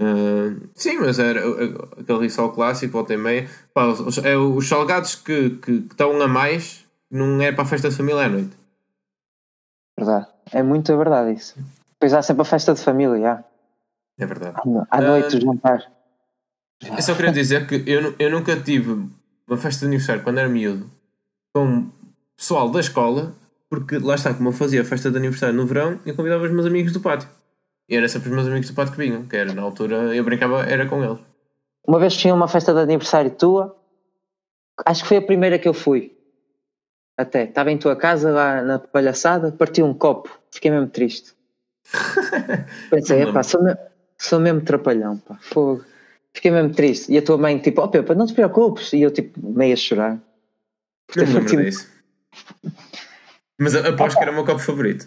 Uh, 0.00 0.68
sim, 0.74 0.98
mas 0.98 1.18
era 1.18 1.48
uh, 1.48 2.00
aquele 2.00 2.20
rissol 2.20 2.52
clássico, 2.52 2.92
volta 2.92 3.14
e 3.14 3.16
meia. 3.16 3.48
Pá, 3.74 3.86
os, 3.86 4.18
é 4.18 4.36
os 4.36 4.68
salgados 4.68 5.14
que, 5.14 5.50
que, 5.50 5.82
que 5.82 5.92
estão 5.92 6.20
a 6.20 6.28
mais 6.28 6.86
não 7.10 7.42
é 7.42 7.52
para 7.52 7.64
a 7.64 7.66
festa 7.66 7.90
de 7.90 7.96
família 7.96 8.24
à 8.24 8.28
noite. 8.28 8.56
Verdade. 9.98 10.28
É 10.52 10.62
muito 10.62 10.96
verdade 10.96 11.32
isso. 11.32 11.56
Depois 11.92 12.14
há 12.14 12.22
sempre 12.22 12.42
a 12.42 12.46
festa 12.46 12.74
de 12.74 12.80
família, 12.80 13.20
já. 13.20 13.44
É 14.18 14.26
verdade. 14.26 14.56
À 14.90 15.00
noite, 15.00 15.36
o 15.36 15.40
jantar. 15.40 15.90
Eu 16.90 17.02
só 17.02 17.14
queria 17.14 17.32
dizer 17.32 17.66
que 17.66 17.82
eu, 17.86 18.14
eu 18.18 18.30
nunca 18.30 18.56
tive 18.60 19.06
uma 19.46 19.56
festa 19.56 19.80
de 19.80 19.86
aniversário 19.86 20.22
quando 20.22 20.38
era 20.38 20.48
miúdo 20.48 20.90
com 21.54 21.90
pessoal 22.36 22.70
da 22.70 22.80
escola, 22.80 23.34
porque 23.68 23.98
lá 23.98 24.14
está, 24.14 24.34
como 24.34 24.48
eu 24.48 24.52
fazia 24.52 24.82
a 24.82 24.84
festa 24.84 25.10
de 25.10 25.16
aniversário 25.16 25.54
no 25.54 25.66
verão, 25.66 26.00
eu 26.04 26.14
convidava 26.14 26.44
os 26.44 26.50
meus 26.50 26.66
amigos 26.66 26.92
do 26.92 27.00
pátio. 27.00 27.28
E 27.88 27.96
era 27.96 28.08
sempre 28.08 28.30
os 28.30 28.34
meus 28.34 28.46
amigos 28.48 28.68
do 28.68 28.74
pátio 28.74 28.92
que 28.92 28.98
vinham, 28.98 29.24
que 29.26 29.36
era 29.36 29.52
na 29.52 29.62
altura 29.62 30.14
eu 30.14 30.24
brincava, 30.24 30.64
era 30.64 30.86
com 30.86 31.04
eles. 31.04 31.18
Uma 31.86 31.98
vez 31.98 32.16
tinha 32.16 32.34
uma 32.34 32.48
festa 32.48 32.72
de 32.72 32.80
aniversário 32.80 33.30
tua, 33.30 33.76
acho 34.84 35.02
que 35.02 35.08
foi 35.08 35.18
a 35.18 35.22
primeira 35.22 35.58
que 35.58 35.68
eu 35.68 35.74
fui. 35.74 36.16
Até, 37.16 37.44
estava 37.44 37.70
em 37.70 37.78
tua 37.78 37.94
casa 37.94 38.30
lá 38.30 38.62
na 38.62 38.78
palhaçada, 38.78 39.52
parti 39.52 39.82
um 39.82 39.92
copo, 39.92 40.30
fiquei 40.50 40.70
mesmo 40.70 40.88
triste. 40.88 41.34
Pensei, 42.90 43.22
epá, 43.22 43.42
sou, 43.42 43.62
me, 43.62 43.76
sou 44.16 44.40
mesmo 44.40 44.62
trapalhão, 44.62 45.18
pá, 45.18 45.36
fogo. 45.40 45.84
Fiquei 46.34 46.50
mesmo 46.50 46.74
triste. 46.74 47.12
E 47.12 47.18
a 47.18 47.22
tua 47.22 47.36
mãe, 47.36 47.58
tipo, 47.58 47.80
ó 47.80 47.84
oh, 47.84 47.88
Pepa, 47.88 48.14
não 48.14 48.26
te 48.26 48.34
preocupes. 48.34 48.92
E 48.92 49.02
eu, 49.02 49.10
tipo, 49.10 49.38
meio 49.42 49.74
a 49.74 49.76
chorar. 49.76 50.18
Me 51.16 51.24
lembro 51.24 51.56
disso. 51.56 51.90
Mas 53.58 53.74
aposto 53.74 54.16
que 54.16 54.22
era 54.22 54.32
o 54.32 54.34
meu 54.34 54.44
copo 54.44 54.58
favorito. 54.58 55.06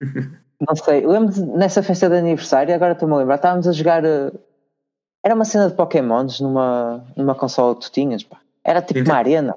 Não 0.58 0.74
sei, 0.74 1.06
lembro 1.06 1.58
nessa 1.58 1.82
festa 1.82 2.08
de 2.08 2.16
aniversário, 2.16 2.74
agora 2.74 2.92
estou-me 2.92 3.14
a 3.14 3.18
lembrar, 3.18 3.34
estávamos 3.34 3.68
a 3.68 3.72
jogar. 3.72 4.02
Eh, 4.06 4.32
era 5.22 5.34
uma 5.34 5.44
cena 5.44 5.68
de 5.68 5.74
Pokémons 5.74 6.40
numa, 6.40 7.04
numa 7.14 7.34
consola 7.34 7.74
que 7.74 7.82
tu 7.82 7.92
tinhas, 7.92 8.22
pá. 8.22 8.40
Era 8.64 8.80
tipo 8.80 9.00
então... 9.00 9.12
uma 9.12 9.18
arena. 9.18 9.54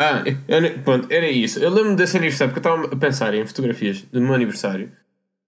Ah, 0.00 0.24
eu, 0.48 0.82
pronto, 0.82 1.12
era 1.12 1.28
isso. 1.28 1.58
Eu 1.58 1.70
lembro 1.70 1.94
desse 1.96 2.16
aniversário 2.16 2.54
porque 2.54 2.66
eu 2.66 2.74
estava 2.74 2.94
a 2.94 2.98
pensar 2.98 3.34
em 3.34 3.46
fotografias 3.46 4.02
do 4.02 4.22
meu 4.22 4.34
aniversário 4.34 4.90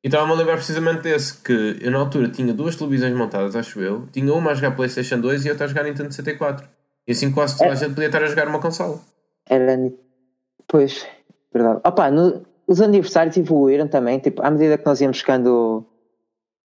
e 0.04 0.08
estava-me 0.08 0.32
a 0.32 0.34
lembrar 0.34 0.56
precisamente 0.56 1.00
desse, 1.00 1.38
que 1.38 1.78
eu 1.80 1.90
na 1.90 1.98
altura 1.98 2.28
tinha 2.28 2.52
duas 2.52 2.76
televisões 2.76 3.16
montadas, 3.16 3.56
acho 3.56 3.80
eu. 3.80 4.06
Tinha 4.12 4.34
uma 4.34 4.50
a 4.50 4.54
jogar 4.54 4.76
Playstation 4.76 5.18
2 5.18 5.46
e 5.46 5.50
outra 5.50 5.64
a 5.64 5.68
jogar 5.68 5.84
Nintendo 5.84 6.12
64. 6.12 6.68
E 7.08 7.12
assim 7.12 7.32
quase 7.32 7.56
toda 7.56 7.72
a 7.72 7.74
gente 7.74 7.94
podia 7.94 8.08
estar 8.08 8.22
a 8.22 8.26
jogar 8.26 8.46
uma 8.46 8.60
consola. 8.60 9.00
Era. 9.48 9.78
Pois, 10.68 11.06
verdade. 11.50 11.80
Opa, 11.82 12.10
no, 12.10 12.44
os 12.66 12.82
aniversários 12.82 13.34
evoluíram 13.38 13.88
também, 13.88 14.18
tipo, 14.18 14.42
à 14.42 14.50
medida 14.50 14.76
que 14.76 14.84
nós 14.84 15.00
íamos 15.00 15.20
ficando 15.20 15.86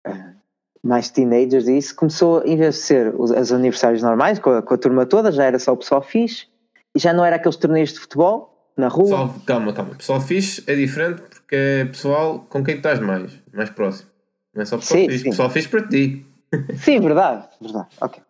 uh, 0.07 0.35
mais 0.81 1.11
teenagers 1.11 1.67
e 1.67 1.77
isso, 1.77 1.97
começou, 1.97 2.41
em 2.45 2.57
vez 2.57 2.77
de 2.77 2.81
ser 2.83 3.15
os, 3.19 3.33
os 3.33 3.53
aniversários 3.53 4.01
normais, 4.01 4.39
com 4.39 4.51
a, 4.51 4.63
com 4.63 4.75
a, 4.75 4.79
turma 4.79 5.07
toda, 5.07 5.33
já 5.33 5.43
era 5.43 5.59
só 5.59 5.73
o 5.73 5.77
pessoal 5.77 6.03
fixe, 6.03 6.47
e 6.95 7.01
já 7.01 7.13
não 7.13 7.25
era 7.25 7.35
aqueles 7.35 7.57
torneios 7.57 7.93
de 7.93 7.99
futebol 7.99 8.71
na 8.77 8.87
rua. 8.87 9.05
Pessoal, 9.05 9.35
calma, 9.45 9.73
calma. 9.73 9.95
Pessoal 9.97 10.21
fixe 10.21 10.63
é 10.69 10.75
diferente 10.77 11.34
porque 11.55 11.57
é 11.57 11.85
pessoal 11.85 12.47
com 12.49 12.65
quem 12.65 12.77
estás 12.77 12.99
mais, 12.99 13.33
mais 13.53 13.71
próximo. 13.71 14.11
Não 14.55 14.63
é 14.63 14.65
só 14.65 14.77
pessoal 14.77 15.01
sim, 15.01 15.09
fixe, 15.09 15.23
sim. 15.23 15.31
pessoal 15.31 15.51
fixe 15.51 15.69
para 15.69 15.89
ti. 15.89 16.27
Sim, 16.79 17.01
verdade, 17.01 17.49
verdade, 17.61 17.89
ok. 18.01 18.23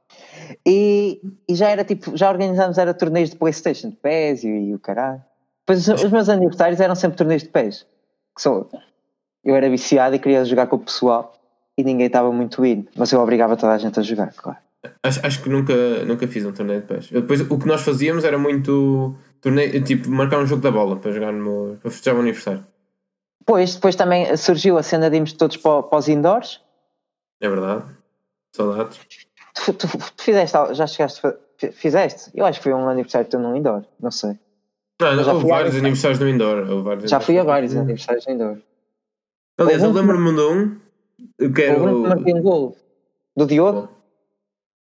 E, 0.67 1.21
e 1.47 1.55
já 1.55 1.69
era 1.69 1.85
tipo, 1.85 2.17
já 2.17 2.31
organizámos 2.31 2.79
era 2.79 2.95
torneios 2.95 3.29
de 3.29 3.37
Playstation, 3.37 3.91
de 3.91 3.97
PES 3.97 4.45
e, 4.45 4.49
e 4.49 4.75
o 4.75 4.79
caralho. 4.79 5.23
Pois 5.67 5.87
os, 5.87 6.03
os 6.03 6.11
meus 6.11 6.31
aniversários 6.31 6.81
eram 6.81 6.95
sempre 6.95 7.19
torneios 7.19 7.43
de 7.43 7.51
PES. 7.51 7.87
Que 8.35 8.41
sou, 8.41 8.71
eu 9.45 9.55
era 9.55 9.69
viciado 9.69 10.17
e 10.17 10.19
queria 10.19 10.43
jogar 10.43 10.69
com 10.69 10.77
o 10.77 10.79
pessoal 10.79 11.35
e 11.77 11.85
ninguém 11.85 12.07
estava 12.07 12.33
muito 12.33 12.65
indo, 12.65 12.89
mas 12.97 13.13
eu 13.13 13.21
obrigava 13.21 13.59
toda 13.59 13.75
a 13.75 13.79
gente 13.79 14.01
a 14.01 14.03
jogar, 14.03 14.33
claro. 14.33 14.59
Acho, 15.03 15.27
acho 15.27 15.43
que 15.43 15.51
nunca, 15.51 15.75
nunca 16.07 16.27
fiz 16.27 16.47
um 16.47 16.53
torneio 16.53 16.81
de 16.81 16.87
PES. 16.87 17.11
Depois 17.11 17.43
o 17.43 17.59
que 17.59 17.67
nós 17.67 17.83
fazíamos 17.83 18.25
era 18.25 18.39
muito 18.39 19.15
torneio, 19.43 19.85
tipo, 19.85 20.09
marcar 20.09 20.39
um 20.39 20.47
jogo 20.47 20.63
da 20.63 20.71
bola 20.71 20.97
para 20.97 21.13
jogar 21.13 21.33
no, 21.33 21.77
para 21.83 21.91
festejar 21.91 22.17
o 22.17 22.21
aniversário. 22.23 22.65
Pois, 23.47 23.75
depois 23.75 23.95
também 23.95 24.37
surgiu 24.37 24.79
a 24.79 24.83
cena 24.83 25.11
de 25.11 25.17
irmos 25.17 25.33
todos 25.33 25.57
para, 25.57 25.83
para 25.83 25.99
os 25.99 26.09
indoors. 26.09 26.61
É 27.41 27.49
verdade. 27.49 27.85
Saudades. 28.53 29.01
Tu, 29.55 29.73
tu, 29.73 29.87
tu, 29.87 30.23
fizeste, 30.23 30.57
já 30.73 30.87
chegaste, 30.87 31.21
fizeste? 31.73 32.31
Eu 32.35 32.47
acho 32.47 32.59
que 32.59 32.65
foi 32.65 32.73
um 32.73 32.89
aniversário 32.89 33.29
teu 33.29 33.39
num 33.39 33.57
indoor, 33.57 33.85
não 34.01 34.11
sei. 34.11 34.39
Não, 35.01 35.17
não 35.17 35.35
houve 35.35 35.49
vários 35.49 35.75
aniversários 35.75 36.19
no 36.21 36.29
indoor. 36.29 36.83
Vários 36.83 37.11
já 37.11 37.21
fui 37.21 37.39
a 37.39 37.45
vários 37.45 37.77
aniversários 37.77 38.27
no 38.27 38.33
indoor. 38.33 38.59
Aliás, 39.59 39.83
eu 39.83 39.93
lembro-me 39.93 40.35
de 40.35 40.41
um 40.41 41.51
que 41.53 41.63
era 41.63 41.79
o... 41.81 42.07
Um 42.07 42.43
gol 42.43 42.77
do 43.37 43.47
Diogo? 43.47 43.89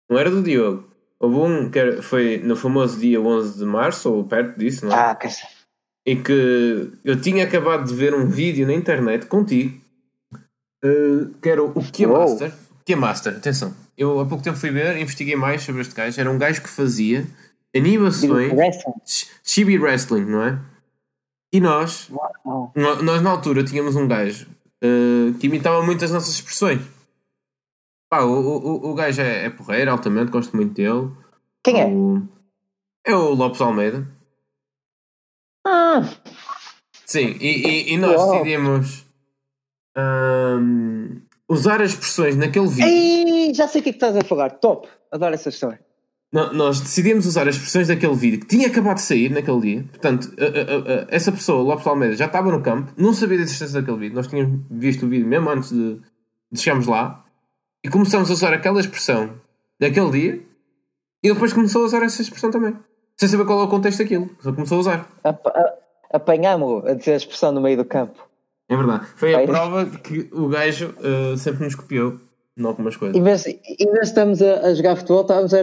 Não 0.09 0.19
era 0.19 0.29
do 0.29 0.43
Diogo. 0.43 0.89
Houve 1.19 1.35
um 1.37 1.69
que 1.69 2.01
foi 2.01 2.39
no 2.39 2.55
famoso 2.55 2.99
dia 2.99 3.21
11 3.21 3.59
de 3.59 3.65
março, 3.65 4.11
ou 4.11 4.23
perto 4.23 4.57
disso, 4.57 4.85
não 4.85 4.93
é? 4.93 4.99
Ah, 4.99 5.15
que 5.15 5.27
E 6.05 6.15
que 6.15 6.91
eu 7.03 7.21
tinha 7.21 7.43
acabado 7.43 7.87
de 7.87 7.93
ver 7.93 8.13
um 8.13 8.27
vídeo 8.27 8.65
na 8.65 8.73
internet 8.73 9.27
contigo 9.27 9.79
uh, 10.83 11.33
que 11.41 11.49
era 11.49 11.63
o 11.63 11.73
Kia 11.91 12.07
Master. 12.07 12.53
Kia 12.85 12.97
Master, 12.97 13.37
atenção. 13.37 13.73
Eu 13.97 14.19
há 14.19 14.25
pouco 14.25 14.43
tempo 14.43 14.57
fui 14.57 14.71
ver, 14.71 14.97
investiguei 14.97 15.35
mais 15.35 15.61
sobre 15.61 15.81
este 15.81 15.93
gajo. 15.93 16.19
Era 16.19 16.31
um 16.31 16.37
gajo 16.37 16.61
que 16.61 16.69
fazia 16.69 17.27
animações 17.75 18.51
chibi 19.43 19.77
wrestling, 19.77 20.25
não 20.25 20.43
é? 20.43 20.59
E 21.53 21.59
nós, 21.59 22.09
nós 22.75 23.21
na 23.21 23.29
altura 23.29 23.63
tínhamos 23.63 23.95
um 23.95 24.07
gajo 24.07 24.47
uh, 24.83 25.33
que 25.37 25.47
imitava 25.47 25.83
muito 25.83 26.03
as 26.03 26.11
nossas 26.11 26.33
expressões. 26.33 26.81
Pá, 28.09 28.23
o, 28.23 28.31
o, 28.31 28.91
o 28.91 28.93
gajo 28.93 29.21
é, 29.21 29.45
é 29.45 29.49
porreiro, 29.49 29.91
altamente, 29.91 30.31
gosto 30.31 30.55
muito 30.55 30.73
dele. 30.73 31.11
Quem 31.63 31.79
é? 31.79 31.85
O, 31.85 32.23
é 33.05 33.15
o 33.15 33.33
Lopes 33.33 33.61
Almeida. 33.61 34.07
Ah! 35.65 36.01
Sim, 37.05 37.35
e, 37.39 37.67
e, 37.67 37.93
e 37.93 37.97
nós 37.97 38.19
Uou. 38.19 38.31
decidimos 38.31 39.05
usar 41.49 41.81
as 41.81 41.91
expressões 41.91 42.35
naquele 42.37 42.67
vídeo. 42.67 42.87
Ei, 42.87 43.53
já 43.53 43.67
sei 43.67 43.81
o 43.81 43.83
que 43.83 43.89
é 43.89 43.93
que 43.93 43.97
estás 43.97 44.15
a 44.15 44.21
falar. 44.21 44.51
Top! 44.51 44.87
Adoro 45.11 45.33
essa 45.33 45.49
história. 45.49 45.79
Não, 46.31 46.53
nós 46.53 46.79
decidimos 46.79 47.25
usar 47.25 47.45
as 47.49 47.55
expressões 47.55 47.89
daquele 47.89 48.15
vídeo 48.15 48.39
que 48.39 48.45
tinha 48.45 48.67
acabado 48.67 48.95
de 48.95 49.01
sair 49.01 49.29
naquele 49.29 49.59
dia. 49.59 49.83
Portanto, 49.83 50.33
a, 50.39 50.43
a, 50.45 51.03
a, 51.03 51.07
essa 51.09 51.29
pessoa, 51.29 51.61
Lopes 51.61 51.85
Almeida, 51.85 52.15
já 52.15 52.25
estava 52.25 52.49
no 52.49 52.61
campo, 52.61 52.93
não 52.95 53.13
sabia 53.13 53.37
da 53.37 53.43
existência 53.43 53.81
daquele 53.81 53.97
vídeo. 53.97 54.15
Nós 54.15 54.27
tínhamos 54.27 54.61
visto 54.69 55.05
o 55.05 55.09
vídeo 55.09 55.27
mesmo 55.27 55.49
antes 55.49 55.71
de, 55.71 55.99
de 56.49 56.59
chegarmos 56.59 56.87
lá 56.87 57.25
e 57.83 57.89
começamos 57.89 58.29
a 58.29 58.33
usar 58.33 58.53
aquela 58.53 58.79
expressão 58.79 59.33
daquele 59.77 60.11
dia 60.11 60.41
e 61.21 61.33
depois 61.33 61.51
começou 61.51 61.81
a 61.81 61.85
usar 61.85 62.01
essa 62.01 62.21
expressão 62.21 62.49
também. 62.49 62.77
Sem 63.21 63.29
saber 63.29 63.45
qual 63.45 63.59
é 63.61 63.63
o 63.65 63.67
contexto 63.67 63.99
daquilo. 63.99 64.31
Só 64.39 64.51
começou 64.51 64.77
a 64.77 64.79
usar. 64.79 65.07
Apanhámos-o 66.11 66.87
a 66.87 66.95
dizer 66.95 67.13
a 67.13 67.17
expressão 67.17 67.51
no 67.51 67.61
meio 67.61 67.77
do 67.77 67.85
campo. 67.85 68.27
É 68.67 68.75
verdade. 68.75 69.05
Foi 69.15 69.35
a 69.35 69.45
prova 69.45 69.85
de 69.85 69.99
que 69.99 70.27
o 70.31 70.47
gajo 70.47 70.95
uh, 70.97 71.37
sempre 71.37 71.63
nos 71.65 71.75
copiou 71.75 72.19
em 72.57 72.65
algumas 72.65 72.97
coisas. 72.97 73.15
Em 73.15 73.21
vez, 73.21 73.45
em 73.45 73.91
vez 73.91 74.07
estamos 74.07 74.41
a, 74.41 74.61
a 74.61 74.73
jogar 74.73 74.95
futebol, 74.95 75.21
estávamos 75.21 75.53
a, 75.53 75.59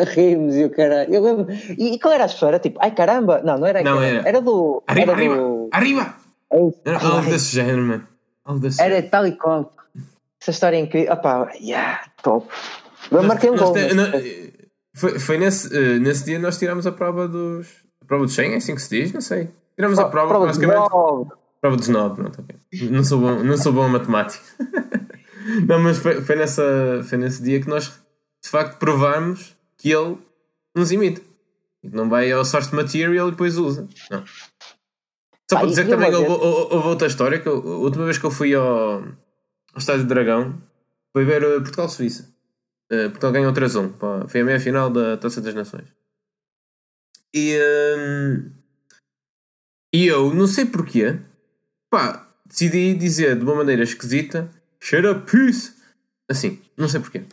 a 0.00 0.02
rir-nos 0.02 0.56
e 0.56 0.64
o 0.64 0.70
caralho. 0.70 1.14
Eu 1.14 1.22
lembro, 1.22 1.46
e, 1.78 1.94
e 1.94 1.98
qual 2.00 2.12
era 2.12 2.24
a 2.24 2.26
expressão? 2.26 2.48
Era 2.48 2.58
tipo, 2.58 2.76
ai 2.82 2.90
caramba! 2.90 3.40
Não, 3.44 3.56
não 3.56 3.68
era 3.68 3.84
Não, 3.84 4.02
era. 4.02 4.28
era 4.28 4.40
do. 4.40 4.82
Arriba, 4.88 5.12
era 5.12 5.20
arriba! 5.20 5.36
Do... 5.36 5.68
Arriba! 5.70 6.14
É 6.52 6.56
era 6.86 6.98
algo 6.98 7.30
desse 7.30 7.54
género, 7.54 7.82
mano. 7.82 8.08
Algo 8.44 8.60
desse 8.60 8.82
era 8.82 8.96
género. 8.96 9.10
tal 9.12 9.26
e 9.28 9.36
qual. 9.36 9.72
Essa 10.42 10.50
história 10.50 10.76
é 10.76 10.80
incrível. 10.80 11.12
Opá, 11.12 11.52
yeah, 11.54 12.00
top. 12.20 12.48
Eu 13.12 13.22
marquei 13.22 13.48
um 13.48 13.56
gol. 13.56 13.72
Foi, 14.96 15.18
foi 15.18 15.36
nesse, 15.36 15.68
uh, 15.68 16.00
nesse 16.00 16.24
dia 16.24 16.38
nós 16.38 16.58
tirámos 16.58 16.86
a 16.86 16.92
prova 16.92 17.28
dos. 17.28 17.68
A 18.02 18.06
prova 18.06 18.24
do 18.24 18.30
Schengen, 18.30 18.54
é 18.54 18.56
assim 18.56 18.74
que 18.74 18.80
se 18.80 18.88
diz? 18.88 19.12
Não 19.12 19.20
sei. 19.20 19.50
Tiramos 19.74 19.98
a 19.98 20.08
prova, 20.08 20.28
prova 20.28 20.46
basicamente. 20.46 20.88
Prova 21.60 21.76
dos 21.76 21.88
9, 21.88 22.22
não, 22.22 22.28
okay. 22.30 22.90
não, 22.90 23.04
sou 23.04 23.20
bom, 23.20 23.42
não 23.42 23.56
sou 23.56 23.72
bom 23.72 23.82
a 23.82 23.88
matemática. 23.88 24.42
não, 25.68 25.80
mas 25.80 25.98
foi, 25.98 26.22
foi, 26.22 26.36
nessa, 26.36 27.02
foi 27.04 27.18
nesse 27.18 27.42
dia 27.42 27.60
que 27.60 27.68
nós 27.68 27.88
de 28.42 28.48
facto 28.48 28.78
provamos 28.78 29.56
que 29.76 29.90
ele 29.90 30.16
nos 30.74 30.92
imita. 30.92 31.20
Não 31.82 32.08
vai 32.08 32.30
ao 32.32 32.44
source 32.44 32.74
material 32.74 33.28
e 33.28 33.30
depois 33.30 33.58
usa. 33.58 33.86
Não. 34.10 34.24
Só 35.50 35.58
para 35.58 35.66
dizer 35.66 35.84
que 35.84 35.90
também 35.90 36.14
houve, 36.14 36.30
houve, 36.30 36.88
outra 36.88 37.06
história. 37.06 37.38
Que 37.38 37.48
eu, 37.48 37.56
a 37.56 37.76
última 37.78 38.04
vez 38.04 38.18
que 38.18 38.24
eu 38.24 38.30
fui 38.30 38.54
ao, 38.54 39.02
ao 39.02 39.78
Estádio 39.78 40.02
de 40.02 40.08
Dragão 40.08 40.60
foi 41.12 41.24
ver 41.24 41.44
uh, 41.44 41.60
Portugal-Suíça. 41.60 42.35
Uh, 42.92 43.10
Portugal 43.10 43.32
ganhou 43.32 43.52
3-1. 43.52 44.28
Foi 44.28 44.40
a 44.40 44.44
meia 44.44 44.60
final 44.60 44.90
da 44.90 45.16
Taça 45.16 45.40
das 45.40 45.54
Nações. 45.54 45.88
E, 47.34 47.56
uh, 47.56 48.52
e 49.92 50.06
eu, 50.06 50.32
não 50.32 50.46
sei 50.46 50.64
porquê, 50.64 51.18
pá, 51.90 52.32
decidi 52.46 52.94
dizer 52.94 53.36
de 53.36 53.44
uma 53.44 53.56
maneira 53.56 53.82
esquisita 53.82 54.48
Shut 54.80 55.04
up, 55.04 55.30
peace! 55.30 55.74
Assim, 56.30 56.62
não 56.76 56.88
sei 56.88 57.00
porquê. 57.00 57.24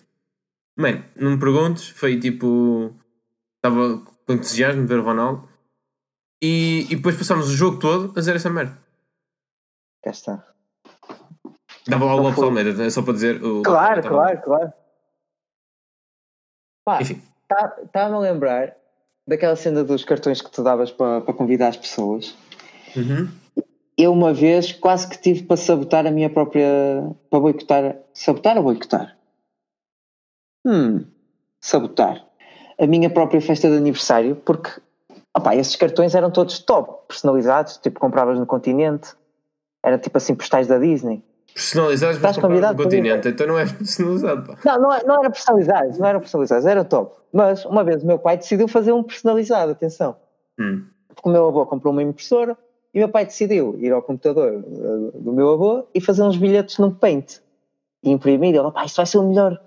Bem, 0.75 1.05
não 1.15 1.31
me 1.31 1.39
perguntes, 1.39 1.89
foi 1.89 2.19
tipo. 2.19 2.93
Estava 3.57 3.99
com 4.25 4.33
entusiasmo 4.33 4.81
de 4.81 4.87
ver 4.87 4.99
o 4.99 5.03
Ronaldo 5.03 5.47
e, 6.41 6.87
e 6.89 6.95
depois 6.95 7.15
passámos 7.15 7.47
o 7.47 7.55
jogo 7.55 7.79
todo 7.79 8.11
a 8.11 8.19
dizer 8.19 8.35
essa 8.35 8.49
merda. 8.49 8.77
Cá 10.03 10.11
está. 10.11 10.47
Dava 11.87 12.05
ao 12.05 12.17
Lopes 12.17 12.41
Almeida, 12.41 12.83
é 12.83 12.89
só 12.89 13.01
para 13.01 13.13
dizer. 13.13 13.43
O 13.43 13.61
claro, 13.61 14.01
claro, 14.01 14.41
claro. 14.41 14.73
Pá, 16.85 17.01
estava 17.01 17.87
tá, 17.91 18.05
a 18.05 18.19
lembrar 18.19 18.75
daquela 19.27 19.55
cena 19.55 19.83
dos 19.83 20.03
cartões 20.03 20.41
que 20.41 20.51
tu 20.51 20.63
davas 20.63 20.91
para, 20.91 21.21
para 21.21 21.33
convidar 21.33 21.69
as 21.69 21.77
pessoas. 21.77 22.35
Uhum. 22.95 23.29
Eu 23.97 24.11
uma 24.11 24.33
vez 24.33 24.71
quase 24.71 25.07
que 25.07 25.17
tive 25.17 25.43
para 25.43 25.57
sabotar 25.57 26.05
a 26.05 26.11
minha 26.11 26.29
própria. 26.29 26.65
para 27.29 27.39
boicotar. 27.39 27.97
Sabotar 28.13 28.57
ou 28.57 28.63
boicotar? 28.63 29.17
Hum. 30.65 31.05
Sabotar. 31.61 32.25
A 32.79 32.87
minha 32.87 33.09
própria 33.09 33.39
festa 33.39 33.69
de 33.69 33.77
aniversário, 33.77 34.35
porque. 34.35 34.81
Opá, 35.35 35.55
esses 35.55 35.75
cartões 35.75 36.13
eram 36.13 36.29
todos 36.29 36.59
top, 36.59 37.07
personalizados, 37.07 37.77
tipo 37.77 37.99
compravas 37.99 38.37
no 38.37 38.45
continente, 38.45 39.15
era 39.83 39.97
tipo 39.97 40.15
assim 40.15 40.35
postais 40.35 40.67
da 40.67 40.77
Disney. 40.77 41.23
Personalizados, 41.53 42.19
mas 42.19 42.37
convidado 42.37 42.77
no 42.77 42.83
continente, 42.83 43.27
então 43.27 43.45
não 43.45 43.59
és 43.59 43.71
personalizado. 43.71 44.47
Pá. 44.47 44.57
Não, 44.65 44.81
não, 44.81 44.93
é, 44.93 45.03
não 45.03 45.19
era 45.19 45.29
personalizados, 45.29 45.99
não 45.99 46.07
eram 46.07 46.19
personalizados, 46.19 46.65
era 46.65 46.83
top. 46.83 47.15
Mas 47.31 47.63
uma 47.65 47.83
vez 47.83 48.03
o 48.03 48.07
meu 48.07 48.17
pai 48.17 48.37
decidiu 48.37 48.67
fazer 48.67 48.91
um 48.91 49.03
personalizado, 49.03 49.71
atenção. 49.71 50.15
Hum. 50.59 50.83
Porque 51.09 51.29
o 51.29 51.31
meu 51.31 51.47
avô 51.47 51.65
comprou 51.65 51.93
uma 51.93 52.01
impressora 52.01 52.57
e 52.93 52.99
o 52.99 53.01
meu 53.01 53.09
pai 53.09 53.25
decidiu 53.25 53.75
ir 53.79 53.91
ao 53.91 54.01
computador 54.01 54.63
eh, 54.65 55.19
do 55.19 55.31
meu 55.31 55.51
avô 55.51 55.87
e 55.93 56.01
fazer 56.01 56.23
uns 56.23 56.37
bilhetes 56.37 56.77
num 56.79 56.91
paint. 56.91 57.39
E 58.03 58.11
imprimir, 58.11 58.55
ele, 58.55 58.71
pá, 58.71 58.85
isto 58.85 58.97
vai 58.97 59.05
ser 59.05 59.19
o 59.19 59.29
melhor 59.29 59.59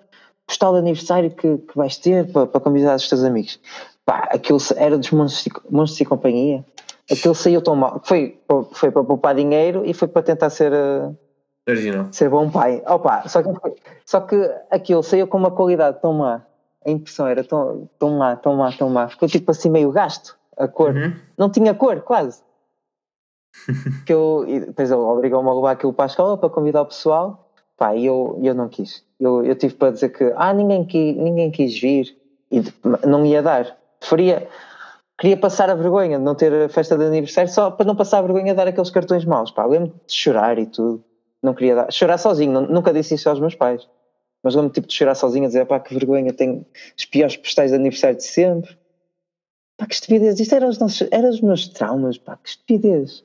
postal 0.47 0.73
de 0.75 0.79
aniversário 0.79 1.31
que, 1.31 1.59
que 1.59 1.77
vais 1.77 1.97
ter 1.97 2.31
para, 2.31 2.47
para 2.47 2.61
convidar 2.61 2.97
os 2.97 3.09
teus 3.09 3.25
amigos. 3.25 3.61
Pá, 4.05 4.29
aquilo 4.33 4.59
era 4.77 4.97
dos 4.99 5.11
monstros, 5.11 6.01
e 6.01 6.05
companhia. 6.05 6.65
Aquilo 7.11 7.35
saiu 7.35 7.63
tão 7.63 7.75
mal. 7.75 8.01
Foi, 8.05 8.39
foi 8.73 8.91
para 8.91 9.05
poupar 9.05 9.35
dinheiro 9.35 9.83
e 9.85 9.95
foi 9.95 10.09
para 10.09 10.23
tentar 10.23 10.51
ser 10.51 10.73
eh, 10.73 11.11
Original. 11.69 12.07
Ser 12.13 12.31
bom 12.31 12.49
pai. 12.49 12.83
Opa, 12.87 13.29
só 13.29 13.43
que, 13.43 13.51
só 14.05 14.21
que 14.21 14.37
aquilo 14.71 15.03
saiu 15.03 15.27
com 15.27 15.37
uma 15.37 15.51
qualidade 15.51 16.01
tão 16.01 16.13
má. 16.13 16.43
A 16.85 16.91
impressão 16.91 17.27
era 17.27 17.43
tão, 17.43 17.91
tão 17.99 18.17
má, 18.17 18.37
tão 18.37 18.55
má, 18.55 18.73
tão 18.73 18.89
má. 18.89 19.09
Ficou 19.09 19.29
tipo 19.29 19.51
assim 19.51 19.69
meio 19.69 19.91
gasto 19.91 20.39
a 20.57 20.69
cor. 20.69 20.95
Uhum. 20.95 21.13
Não 21.37 21.51
tinha 21.51 21.75
cor, 21.75 22.01
quase. 22.03 22.41
que 24.07 24.13
eu, 24.13 24.45
e 24.47 24.61
depois 24.61 24.91
ele 24.91 25.01
obrigou-me 25.01 25.49
a 25.49 25.55
levar 25.55 25.73
aquilo 25.73 25.93
para 25.93 26.05
a 26.05 26.07
escola 26.07 26.39
para 26.39 26.49
convidar 26.49 26.83
o 26.83 26.87
pessoal. 26.87 27.51
Pá, 27.77 27.97
e 27.97 28.07
eu, 28.07 28.39
eu 28.43 28.55
não 28.55 28.69
quis. 28.69 29.05
Eu, 29.19 29.45
eu 29.45 29.57
tive 29.57 29.75
para 29.75 29.91
dizer 29.91 30.11
que 30.11 30.33
ah, 30.37 30.53
ninguém, 30.53 30.85
quis, 30.85 31.17
ninguém 31.17 31.51
quis 31.51 31.79
vir 31.79 32.17
e 32.51 32.63
não 33.05 33.27
ia 33.27 33.43
dar. 33.43 33.77
Preferia, 33.99 34.49
queria 35.19 35.37
passar 35.37 35.69
a 35.69 35.75
vergonha 35.75 36.17
de 36.17 36.25
não 36.25 36.35
ter 36.37 36.53
a 36.53 36.69
festa 36.69 36.97
de 36.97 37.05
aniversário 37.05 37.51
só 37.51 37.73
para 37.73 37.85
não 37.85 37.97
passar 37.97 38.19
a 38.19 38.23
vergonha 38.23 38.53
de 38.53 38.57
dar 38.57 38.69
aqueles 38.69 38.91
cartões 38.91 39.25
maus. 39.25 39.51
Pá, 39.51 39.67
lembro 39.67 39.93
de 40.07 40.15
chorar 40.15 40.59
e 40.59 40.67
tudo 40.67 41.05
não 41.47 41.55
queria 41.55 41.75
dar. 41.77 41.93
Chorar 41.93 42.19
sozinho, 42.19 42.61
nunca 42.61 42.93
disse 42.93 43.15
isso 43.15 43.29
aos 43.31 43.41
meus 43.41 43.55
pais. 43.55 43.89
Mas 44.43 44.55
lembro 44.55 44.71
tipo 44.71 44.87
de 44.87 44.95
chorar 44.95 45.15
sozinho 45.15 45.45
a 45.45 45.49
dizer, 45.49 45.65
pá, 45.65 45.81
que 45.81 45.95
vergonha, 45.95 46.33
tenho 46.33 46.67
os 46.97 47.05
piores 47.05 47.37
postais 47.37 47.71
de 47.71 47.77
aniversário 47.77 48.17
de 48.17 48.25
sempre. 48.25 48.77
Pá, 49.79 49.87
que 49.87 49.95
estupidez, 49.95 50.39
isto 50.39 50.55
era 50.55 50.69
os, 50.69 50.79
nossos, 50.79 51.09
era 51.11 51.29
os 51.29 51.41
meus 51.41 51.69
traumas, 51.69 52.19
pá, 52.19 52.37
que 52.37 52.51
estupidez. 52.51 53.25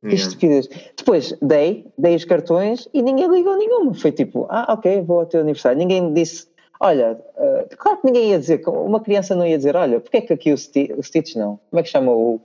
Que 0.00 0.14
yeah. 0.14 0.28
estupidez. 0.28 0.68
Depois 0.96 1.36
dei, 1.42 1.86
dei 1.96 2.14
os 2.14 2.24
cartões 2.24 2.88
e 2.94 3.02
ninguém 3.02 3.28
ligou 3.28 3.56
nenhuma. 3.56 3.94
Foi 3.94 4.12
tipo, 4.12 4.46
ah, 4.48 4.72
ok, 4.72 5.02
vou 5.02 5.20
ao 5.20 5.26
teu 5.26 5.40
aniversário. 5.40 5.78
Ninguém 5.78 6.12
disse, 6.14 6.46
olha, 6.80 7.20
uh, 7.36 7.76
claro 7.76 7.98
que 7.98 8.06
ninguém 8.06 8.30
ia 8.30 8.38
dizer, 8.38 8.62
uma 8.68 9.00
criança 9.00 9.34
não 9.34 9.44
ia 9.44 9.56
dizer, 9.56 9.74
olha, 9.74 10.00
porque 10.00 10.18
é 10.18 10.20
que 10.20 10.32
aqui 10.32 10.52
o, 10.52 10.56
Sti 10.56 10.94
o 10.96 11.02
Stitch 11.02 11.34
não? 11.34 11.58
Como 11.70 11.80
é 11.80 11.82
que 11.82 11.88
chama 11.88 12.12
o 12.12 12.40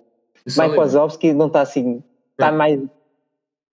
Mike 0.45 0.75
Wazowski 0.75 1.33
não 1.33 1.47
está 1.47 1.61
assim, 1.61 2.03
está 2.31 2.51
mais 2.51 2.79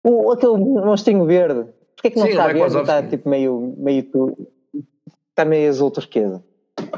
o, 0.05 0.31
aquele 0.31 0.57
monstrinho 0.57 1.25
verde. 1.25 1.65
Porquê 1.95 2.11
que 2.11 2.17
não 2.17 2.25
Sim, 2.25 2.31
está 2.31 2.47
verde? 2.47 2.77
Está 2.77 3.03
tipo 3.03 3.27
meio, 3.27 3.73
meio. 3.77 4.37
Está 5.29 5.43
meio 5.43 5.69
azul 5.69 5.89
turquesa. 5.89 6.43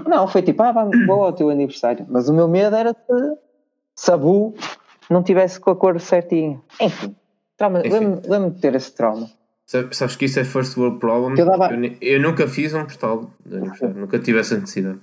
Não, 0.06 0.28
foi 0.28 0.42
tipo, 0.42 0.62
ah, 0.64 0.72
vamos, 0.72 1.06
vou 1.06 1.24
ao 1.24 1.34
teu 1.34 1.50
aniversário. 1.50 2.06
Mas 2.10 2.28
o 2.28 2.34
meu 2.34 2.48
medo 2.48 2.76
era 2.76 2.94
que 2.94 3.38
Sabu 3.96 4.54
não 5.10 5.24
tivesse 5.24 5.60
com 5.60 5.72
a 5.72 5.76
cor 5.76 6.00
certinha. 6.00 6.62
Enfim, 6.82 7.16
trauma, 7.56 7.80
lembro-me 7.80 8.52
de 8.52 8.60
ter 8.60 8.76
esse 8.76 8.94
trauma. 8.94 9.30
Sabes 9.66 10.16
que 10.16 10.26
isso 10.26 10.40
é 10.40 10.44
first 10.44 10.78
world 10.78 11.00
problem? 11.00 11.38
Eu, 11.38 11.46
dava... 11.46 11.74
eu, 11.74 11.98
eu 12.00 12.22
nunca 12.22 12.48
fiz 12.48 12.74
um 12.74 12.84
postal 12.84 13.30
de 13.46 13.58
aniversário, 13.58 13.96
nunca 13.96 14.20
tive 14.20 14.40
essa 14.40 14.58
necessidade. 14.58 15.00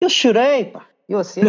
Eu 0.00 0.08
chorei, 0.08 0.66
pá. 0.66 0.86
Eu 1.08 1.18
assim, 1.18 1.40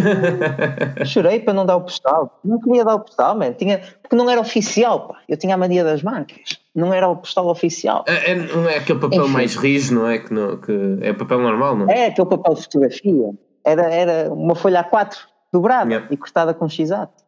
chorei 1.06 1.42
para 1.42 1.54
não 1.54 1.66
dar 1.66 1.76
o 1.76 1.82
postal. 1.82 2.40
Não 2.46 2.62
queria 2.62 2.86
dar 2.86 2.96
o 2.96 3.02
postal, 3.02 3.38
man. 3.38 3.52
Tinha, 3.52 3.80
porque 4.02 4.16
não 4.16 4.30
era 4.30 4.40
oficial, 4.40 5.10
pá. 5.10 5.20
Eu 5.28 5.36
tinha 5.36 5.54
a 5.54 5.58
mania 5.58 5.84
das 5.84 6.02
marcas. 6.02 6.58
Não 6.74 6.94
era 6.94 7.10
o 7.10 7.18
postal 7.18 7.48
oficial. 7.48 8.06
É, 8.08 8.32
é 8.32 8.36
não 8.36 8.70
é 8.70 8.78
aquele 8.78 9.00
papel 9.00 9.24
Enfim. 9.24 9.34
mais 9.34 9.56
rijo, 9.56 9.96
não 9.96 10.08
é? 10.08 10.20
Que, 10.20 10.34
não, 10.34 10.56
que 10.56 11.00
é 11.02 11.12
papel 11.12 11.40
normal, 11.40 11.76
não 11.76 11.90
é? 11.90 12.00
É 12.00 12.06
aquele 12.08 12.30
papel 12.30 12.54
de 12.54 12.62
fotografia. 12.64 13.32
Era, 13.66 13.94
era 13.94 14.34
uma 14.34 14.56
folha 14.56 14.82
A4 14.82 15.18
dobrada 15.52 15.90
yeah. 15.90 16.08
e 16.10 16.16
cortada 16.16 16.54
com 16.54 16.70
x-ato. 16.70 17.22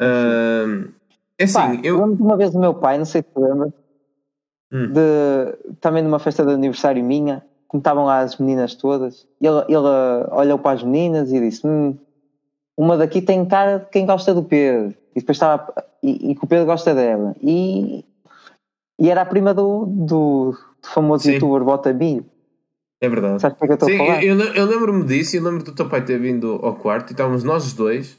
Uh, 0.00 0.90
é 1.36 1.44
assim, 1.44 1.52
pá, 1.52 1.78
eu. 1.82 1.98
lembro 1.98 2.16
de 2.16 2.22
uma 2.22 2.36
vez 2.38 2.52
do 2.52 2.58
meu 2.58 2.72
pai, 2.72 2.96
não 2.96 3.04
sei 3.04 3.22
se 3.22 3.28
lembra, 3.38 3.72
hum. 4.72 4.92
de, 4.92 5.74
também 5.80 6.02
numa 6.02 6.18
festa 6.18 6.44
de 6.44 6.52
aniversário 6.52 7.04
minha, 7.04 7.44
como 7.68 7.82
estavam 7.82 8.06
lá 8.06 8.20
as 8.20 8.38
meninas 8.38 8.74
todas, 8.74 9.28
ele, 9.40 9.60
ele 9.68 10.32
olhou 10.32 10.58
para 10.58 10.76
as 10.76 10.82
meninas 10.82 11.30
e 11.30 11.38
disse: 11.38 11.66
hum, 11.66 11.96
Uma 12.76 12.96
daqui 12.96 13.20
tem 13.20 13.44
cara 13.44 13.78
de 13.78 13.90
quem 13.90 14.06
gosta 14.06 14.34
do 14.34 14.42
Pedro. 14.42 14.94
E 15.14 15.20
depois 15.20 15.36
estava. 15.36 15.72
E, 16.02 16.34
que 16.34 16.44
o 16.44 16.48
Pedro 16.48 16.64
gosta 16.64 16.94
dela. 16.94 17.36
E, 17.42 18.04
e 18.98 19.10
era 19.10 19.22
a 19.22 19.26
prima 19.26 19.52
do, 19.52 19.84
do, 19.84 20.56
do 20.82 20.88
famoso 20.88 21.24
Sim. 21.24 21.34
youtuber 21.34 21.62
Botabi. 21.62 22.24
É 23.00 23.08
verdade. 23.08 23.40
Sabes 23.40 23.58
para 23.58 23.66
que 23.66 23.72
eu 23.72 23.74
estou 23.74 23.88
Sim, 23.88 23.94
a 23.96 23.98
falar? 23.98 24.24
Eu, 24.24 24.40
eu, 24.40 24.66
lembro-me 24.66 25.04
disso 25.04 25.36
e 25.36 25.38
eu 25.38 25.44
lembro 25.44 25.62
do 25.62 25.74
teu 25.74 25.88
pai 25.88 26.04
ter 26.04 26.18
vindo 26.18 26.58
ao 26.62 26.74
quarto 26.74 27.10
e 27.10 27.12
estávamos 27.12 27.44
nós 27.44 27.66
os 27.66 27.74
dois 27.74 28.18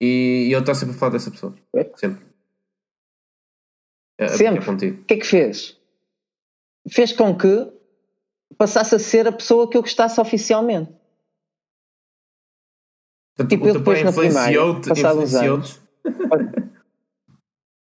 e, 0.00 0.48
e 0.48 0.52
ele 0.52 0.60
está 0.60 0.74
sempre 0.74 0.94
a 0.94 0.98
falar 0.98 1.12
dessa 1.12 1.30
pessoa. 1.30 1.54
É? 1.74 1.90
Sempre. 1.94 2.26
É, 4.18 4.24
é 4.24 4.28
sempre. 4.28 4.70
O 4.70 5.04
que 5.04 5.14
é 5.14 5.16
que 5.16 5.26
fez? 5.26 5.78
Fez 6.90 7.12
com 7.12 7.36
que 7.36 7.77
passasse 8.56 8.94
a 8.94 8.98
ser 8.98 9.26
a 9.28 9.32
pessoa 9.32 9.68
que 9.68 9.76
eu 9.76 9.82
gostasse 9.82 10.20
oficialmente. 10.20 10.92
Portanto, 13.36 13.50
tipo, 13.50 13.68
eu 13.68 13.74
depois 13.74 14.02
na 14.02 14.12
primária, 14.12 14.60
passados 14.86 15.34
anos. 15.34 15.80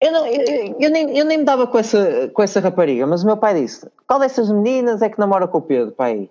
Eu, 0.00 0.12
não, 0.12 0.26
eu, 0.26 0.76
eu, 0.78 0.90
nem, 0.90 1.18
eu 1.18 1.24
nem 1.24 1.38
me 1.38 1.44
dava 1.44 1.66
com 1.66 1.76
essa, 1.76 2.28
com 2.32 2.40
essa 2.40 2.60
rapariga, 2.60 3.04
mas 3.06 3.24
o 3.24 3.26
meu 3.26 3.36
pai 3.36 3.60
disse: 3.60 3.90
qual 4.06 4.20
dessas 4.20 4.48
meninas 4.50 5.02
é 5.02 5.08
que 5.08 5.18
namora 5.18 5.48
com 5.48 5.58
o 5.58 5.62
Pedro, 5.62 5.92
pai? 5.92 6.30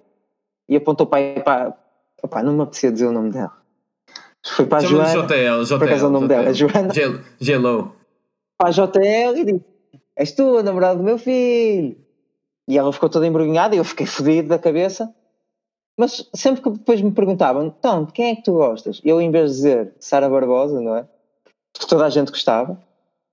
E 0.69 0.75
apontou 0.75 1.05
para, 1.05 1.41
para 1.41 1.77
opa, 2.23 2.43
não 2.43 2.53
me 2.53 2.61
apetecia 2.61 2.91
dizer 2.91 3.07
o 3.07 3.11
nome 3.11 3.31
dela. 3.31 3.51
Foi 4.45 4.65
para 4.65 4.77
a 4.77 4.81
Joana. 4.81 5.27
JL, 5.27 5.63
JL, 5.65 5.77
por 5.77 5.83
acaso 5.83 6.07
o 6.07 6.09
nome 6.09 6.27
dela, 6.27 6.53
Joana. 6.53 6.93
Gelo. 7.39 7.93
Para 8.57 8.69
a 8.69 8.71
JL 8.71 9.37
e 9.37 9.43
disse: 9.43 9.65
És 10.15 10.31
tu 10.31 10.57
a 10.57 10.63
namorada 10.63 10.95
do 10.95 11.03
meu 11.03 11.17
filho. 11.17 11.97
E 12.67 12.77
ela 12.77 12.91
ficou 12.91 13.09
toda 13.09 13.25
embrulhada 13.25 13.75
e 13.75 13.77
eu 13.77 13.83
fiquei 13.83 14.05
fodido 14.05 14.49
da 14.49 14.59
cabeça. 14.59 15.13
Mas 15.97 16.29
sempre 16.33 16.61
que 16.61 16.69
depois 16.69 17.01
me 17.01 17.11
perguntavam, 17.11 17.65
então, 17.65 18.03
de 18.05 18.11
quem 18.11 18.31
é 18.31 18.35
que 18.35 18.43
tu 18.43 18.53
gostas? 18.53 19.01
Eu, 19.03 19.19
em 19.19 19.31
vez 19.31 19.51
de 19.51 19.55
dizer 19.55 19.93
Sara 19.99 20.29
Barbosa, 20.29 20.79
não 20.79 20.95
é? 20.95 21.07
Que 21.73 21.87
toda 21.87 22.05
a 22.05 22.09
gente 22.09 22.29
gostava. 22.29 22.79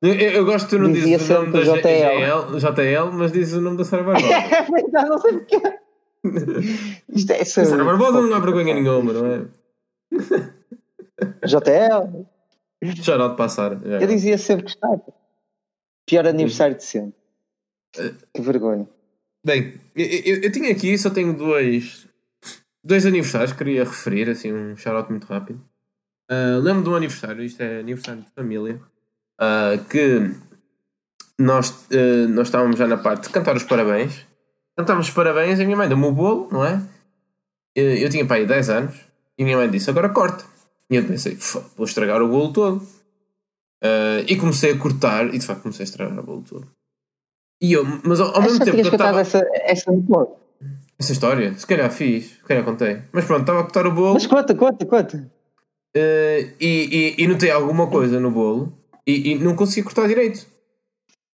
Eu, 0.00 0.14
eu 0.14 0.44
gosto 0.44 0.66
que 0.66 0.76
tu 0.76 0.82
não 0.82 0.92
dizes 0.92 1.28
o 1.28 1.32
nome 1.34 1.52
da 1.52 1.60
JL. 1.60 2.58
JL, 2.58 3.12
mas 3.12 3.32
dizes 3.32 3.54
o 3.54 3.60
nome 3.60 3.76
da 3.76 3.84
Sara 3.84 4.02
Barbosa. 4.02 4.26
É 4.96 5.08
não 5.08 5.18
sei 5.18 5.32
porque. 5.32 5.60
Isto 7.12 7.32
é. 7.32 7.44
Sara 7.44 7.84
Barbosa 7.84 8.22
não 8.22 8.34
há 8.34 8.38
vergonha 8.38 8.74
nenhuma, 8.74 9.12
não 9.12 9.26
é? 9.26 9.46
JL. 11.46 12.26
Já 12.82 13.18
não 13.18 13.30
de 13.30 13.36
passar. 13.36 13.78
Já. 13.82 14.00
Eu 14.00 14.06
dizia 14.06 14.38
sempre 14.38 14.64
que 14.64 14.70
estava. 14.70 15.02
Pior 16.06 16.26
aniversário 16.26 16.76
de 16.76 16.84
sempre. 16.84 17.14
Que 18.32 18.40
vergonha. 18.40 18.88
Bem, 19.44 19.74
eu, 19.94 20.40
eu, 20.42 20.50
tinha 20.50 20.72
aqui, 20.72 20.96
só 20.96 21.10
tenho 21.10 21.36
dois, 21.36 22.08
dois 22.82 23.04
aniversários 23.04 23.52
que 23.52 23.58
queria 23.58 23.84
referir, 23.84 24.30
assim, 24.30 24.50
um 24.50 24.74
shout 24.74 25.10
muito 25.10 25.26
rápido. 25.26 25.62
Uh, 26.30 26.58
lembro 26.62 26.82
de 26.82 26.88
um 26.88 26.94
aniversário, 26.94 27.44
isto 27.44 27.62
é 27.62 27.80
aniversário 27.80 28.22
de 28.22 28.30
família, 28.30 28.80
uh, 29.38 29.84
que 29.84 30.34
nós, 31.38 31.86
uh, 31.90 32.26
nós 32.30 32.48
estávamos 32.48 32.78
já 32.78 32.86
na 32.86 32.96
parte 32.96 33.24
de 33.24 33.28
cantar 33.28 33.54
os 33.54 33.64
parabéns. 33.64 34.26
Cantámos 34.78 35.08
os 35.08 35.14
parabéns 35.14 35.58
e 35.58 35.62
a 35.62 35.64
minha 35.66 35.76
mãe 35.76 35.88
deu-me 35.88 36.06
o 36.06 36.12
bolo, 36.12 36.48
não 36.50 36.64
é? 36.64 36.82
Eu, 37.76 37.96
eu 37.96 38.08
tinha 38.08 38.26
aí 38.28 38.46
10 38.46 38.70
anos 38.70 38.96
e 39.36 39.42
a 39.42 39.44
minha 39.44 39.58
mãe 39.58 39.70
disse: 39.70 39.90
agora 39.90 40.08
corta. 40.08 40.44
E 40.88 40.96
eu 40.96 41.04
pensei: 41.04 41.36
vou 41.76 41.84
estragar 41.84 42.22
o 42.22 42.28
bolo 42.28 42.50
todo. 42.50 42.86
e 44.26 44.36
comecei 44.36 44.72
a 44.72 44.78
cortar 44.78 45.34
e 45.34 45.38
de 45.38 45.46
facto 45.46 45.62
comecei 45.62 45.84
a 45.84 45.88
estragar 45.88 46.18
o 46.18 46.22
bolo 46.22 46.42
todo. 46.48 46.66
E 47.60 47.72
eu, 47.72 47.84
mas 48.04 48.20
ao, 48.20 48.34
ao 48.34 48.42
mesmo 48.42 48.64
tempo. 48.64 48.76
que 48.76 48.86
eu 48.86 48.92
estava. 48.92 49.20
Essa, 49.20 49.46
essa, 49.62 49.92
essa 50.98 51.12
história? 51.12 51.54
Se 51.56 51.66
calhar 51.66 51.90
fiz, 51.90 52.26
se 52.26 52.44
calhar 52.44 52.64
contei. 52.64 53.02
Mas 53.12 53.24
pronto, 53.24 53.40
estava 53.40 53.60
a 53.60 53.62
cortar 53.62 53.86
o 53.86 53.92
bolo. 53.92 54.14
Mas 54.14 54.26
conta, 54.26 54.54
conta, 54.54 54.86
conta. 54.86 55.30
Uh, 55.96 56.50
e, 56.60 57.14
e, 57.18 57.22
e 57.22 57.26
notei 57.26 57.50
alguma 57.50 57.86
coisa 57.86 58.18
no 58.18 58.30
bolo 58.30 58.72
e, 59.06 59.32
e 59.32 59.38
não 59.38 59.54
consegui 59.54 59.84
cortar 59.84 60.08
direito. 60.08 60.46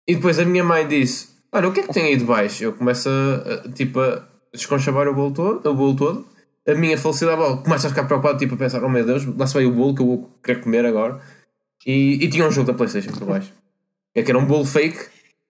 E 0.07 0.15
depois 0.15 0.39
a 0.39 0.45
minha 0.45 0.63
mãe 0.63 0.87
disse: 0.87 1.29
Olha, 1.51 1.67
o 1.67 1.71
que 1.71 1.81
é 1.81 1.83
que 1.83 1.93
tem 1.93 2.05
aí 2.05 2.17
de 2.17 2.25
baixo? 2.25 2.63
Eu 2.63 2.73
começo 2.73 3.09
a, 3.09 3.53
a 3.53 3.71
tipo, 3.71 3.99
a, 3.99 4.27
desconchavar 4.53 5.07
o 5.07 5.13
bolo 5.13 5.31
todo, 5.31 5.69
o 5.69 5.73
bolo 5.73 5.95
todo. 5.95 6.25
A 6.67 6.73
minha 6.73 6.97
felicidade 6.97 7.63
começa 7.63 7.87
a 7.87 7.89
ficar 7.89 8.03
preocupada, 8.05 8.37
tipo 8.37 8.55
a 8.55 8.57
pensar: 8.57 8.83
oh 8.83 8.89
meu 8.89 9.05
Deus, 9.05 9.25
lá 9.37 9.47
se 9.47 9.53
vai 9.53 9.65
o 9.65 9.71
bolo 9.71 9.95
que 9.95 10.01
eu 10.01 10.07
vou 10.07 10.29
querer 10.43 10.61
comer 10.61 10.85
agora. 10.85 11.21
E, 11.85 12.23
e 12.23 12.29
tinha 12.29 12.45
um 12.45 12.51
jogo 12.51 12.67
da 12.67 12.73
PlayStation 12.73 13.11
por 13.11 13.25
baixo. 13.25 13.53
É 14.13 14.21
que 14.21 14.31
era 14.31 14.37
um 14.37 14.45
bolo 14.45 14.65
fake. 14.65 14.99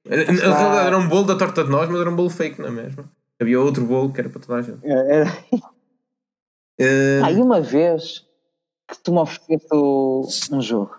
Na 0.10 0.16
realidade 0.16 0.88
era 0.88 0.98
um 0.98 1.08
bolo 1.08 1.26
da 1.26 1.38
torta 1.38 1.64
de 1.64 1.70
nós, 1.70 1.88
mas 1.88 2.02
era 2.02 2.10
um 2.10 2.16
bolo 2.16 2.32
fake, 2.32 2.60
não 2.60 2.70
é 2.70 2.72
mesmo? 2.72 3.08
Havia 3.40 3.62
outro 3.62 3.86
bolo 3.86 4.12
que 4.12 4.20
era 4.20 4.30
para 4.30 4.42
toda 4.42 4.60
a 4.60 4.62
gente. 4.62 4.80
É, 4.84 5.22
é. 5.22 5.24
Uh... 6.82 7.26
Ah, 7.26 7.32
e 7.32 7.36
uma 7.36 7.62
vez 7.62 8.26
que 8.88 8.98
tu 9.04 9.12
me 9.12 9.20
ofereceste 9.20 10.54
um 10.54 10.62
jogo. 10.62 10.98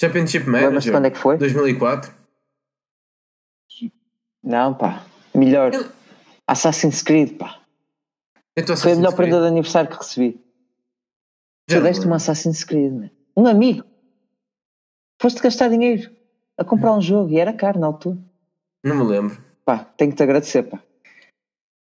Championship 0.00 0.48
Manager. 0.48 0.92
quando 0.92 1.06
é 1.06 1.10
que 1.10 1.18
foi? 1.18 1.36
2004. 1.36 2.14
Não, 4.42 4.72
pá. 4.72 5.04
Melhor. 5.34 5.74
Eu... 5.74 5.86
Assassin's 6.46 7.02
Creed, 7.02 7.36
pá. 7.36 7.60
Então, 8.56 8.74
foi 8.76 8.92
a 8.92 8.96
melhor 8.96 9.14
prenda 9.14 9.40
de 9.40 9.46
aniversário 9.46 9.90
que 9.90 9.96
recebi. 9.96 10.40
Já 11.68 11.78
tu 11.78 11.82
deste 11.82 12.08
um 12.08 12.14
Assassin's 12.14 12.64
Creed, 12.64 12.92
man. 12.92 13.10
um 13.36 13.46
amigo. 13.46 13.84
Foste 15.20 15.42
gastar 15.42 15.68
dinheiro 15.68 16.10
a 16.60 16.64
comprar 16.64 16.92
um 16.92 17.00
jogo 17.00 17.32
e 17.32 17.40
era 17.40 17.54
caro 17.54 17.80
na 17.80 17.86
altura. 17.86 18.18
Não 18.84 18.94
me 18.94 19.04
lembro. 19.04 19.38
Pá, 19.64 19.78
tenho 19.96 20.10
que 20.10 20.16
te 20.18 20.22
agradecer, 20.22 20.62
pá. 20.64 20.78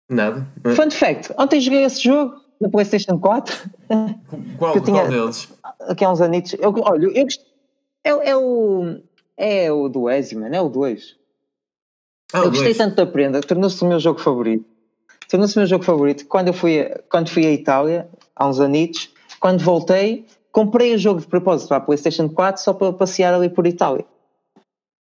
Nada. 0.10 0.47
Fun 0.75 0.89
fact: 0.89 1.32
ontem 1.38 1.62
joguei 1.62 1.84
esse 1.84 2.04
jogo 2.04 2.36
na 2.60 2.67
PlayStation 2.67 3.19
4. 3.19 3.69
Qual, 4.58 4.82
tinha, 4.82 5.01
qual 5.01 5.08
deles? 5.08 5.54
Aqui 5.82 6.04
há 6.04 6.12
uns 6.12 6.19
anitos. 6.19 6.56
Eu, 6.60 6.73
olha, 6.82 7.06
eu 7.06 7.28
é, 8.04 8.30
é 8.30 8.36
o. 8.36 8.99
É 9.38 9.71
o 9.71 9.89
do 9.89 10.10
Eziman, 10.10 10.56
é 10.56 10.62
o 10.62 10.69
2. 10.69 11.17
Ah, 12.34 12.39
eu 12.39 12.49
gostei 12.49 12.67
dois. 12.67 12.78
tanto 12.78 12.95
da 12.95 13.06
prenda, 13.06 13.41
tornou-se 13.41 13.84
o 13.84 13.88
meu 13.88 13.99
jogo 13.99 14.19
favorito. 14.19 14.65
Tornou-se 15.30 15.56
o 15.58 15.60
meu 15.60 15.67
jogo 15.67 15.84
favorito. 15.84 16.25
Quando 16.25 16.47
eu 16.47 16.54
fui, 16.54 16.89
quando 17.10 17.30
fui 17.30 17.45
à 17.45 17.51
Itália, 17.51 18.08
há 18.36 18.47
uns 18.47 18.60
anitos, 18.60 19.10
quando 19.39 19.60
voltei, 19.60 20.25
comprei 20.51 20.95
o 20.95 20.97
jogo 20.97 21.19
de 21.19 21.28
propósito 21.28 21.67
para 21.67 21.78
a 21.78 21.82
PlayStation 21.82 22.30
4 22.30 22.63
só 22.63 22.73
para 22.73 22.93
passear 22.93 23.34
ali 23.34 23.49
por 23.49 23.67
Itália. 23.67 24.06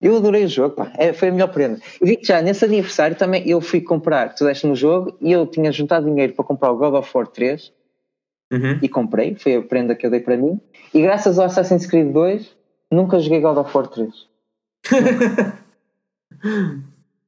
Eu 0.03 0.17
adorei 0.17 0.43
o 0.43 0.49
jogo, 0.49 0.75
pá. 0.75 0.91
É, 0.97 1.13
foi 1.13 1.29
a 1.29 1.31
melhor 1.31 1.47
prenda. 1.47 1.79
Eu 2.01 2.07
vi 2.07 2.17
que 2.17 2.27
já 2.27 2.41
nesse 2.41 2.65
aniversário 2.65 3.15
também 3.15 3.47
eu 3.47 3.61
fui 3.61 3.79
comprar, 3.79 4.35
tu 4.35 4.43
deste 4.43 4.67
no 4.67 4.75
jogo 4.75 5.17
e 5.21 5.31
eu 5.31 5.47
tinha 5.47 5.71
juntado 5.71 6.05
dinheiro 6.05 6.33
para 6.33 6.43
comprar 6.43 6.71
o 6.71 6.77
God 6.77 6.95
of 6.95 7.09
War 7.15 7.25
3 7.25 7.71
uhum. 8.51 8.79
e 8.81 8.89
comprei, 8.89 9.35
foi 9.35 9.55
a 9.55 9.61
prenda 9.61 9.95
que 9.95 10.05
eu 10.05 10.11
dei 10.11 10.19
para 10.19 10.35
mim. 10.35 10.59
E 10.93 11.01
graças 11.01 11.39
ao 11.39 11.45
Assassin's 11.45 11.85
Creed 11.85 12.11
2 12.11 12.53
nunca 12.91 13.17
joguei 13.17 13.39
God 13.39 13.57
of 13.57 13.75
War 13.75 13.87
3. 13.87 14.27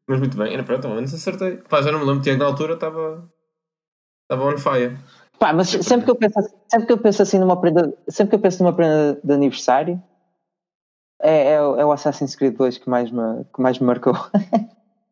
Mas 0.07 0.19
muito 0.19 0.37
bem, 0.37 0.53
era 0.53 0.63
pronto, 0.63 0.81
pelo 0.81 0.95
menos 0.95 1.13
acertei. 1.13 1.57
Pá, 1.69 1.81
já 1.81 1.91
não 1.91 1.99
me 1.99 2.05
lembro, 2.05 2.21
tinha 2.21 2.35
que 2.35 2.39
na 2.39 2.45
altura 2.45 2.73
estava. 2.73 3.27
Estava 4.23 4.45
on 4.45 4.57
fire. 4.57 4.97
Pá, 5.39 5.53
mas 5.53 5.69
sempre 5.69 6.05
que, 6.05 6.11
eu 6.11 6.15
penso, 6.15 6.39
sempre 6.69 6.87
que 6.87 6.93
eu 6.93 6.97
penso 6.97 7.21
assim 7.21 7.39
numa 7.39 7.59
prenda, 7.59 7.93
sempre 8.07 8.31
que 8.31 8.35
eu 8.35 8.39
penso 8.39 8.63
numa 8.63 8.73
prenda 8.73 9.19
de 9.21 9.33
aniversário, 9.33 10.01
é, 11.25 11.47
é, 11.47 11.53
é 11.53 11.85
o 11.85 11.91
Assassin's 11.91 12.35
Creed 12.35 12.55
2 12.55 12.77
que 12.77 12.89
mais 12.89 13.11
me, 13.11 13.43
que 13.53 13.61
mais 13.61 13.79
me 13.79 13.87
marcou. 13.87 14.13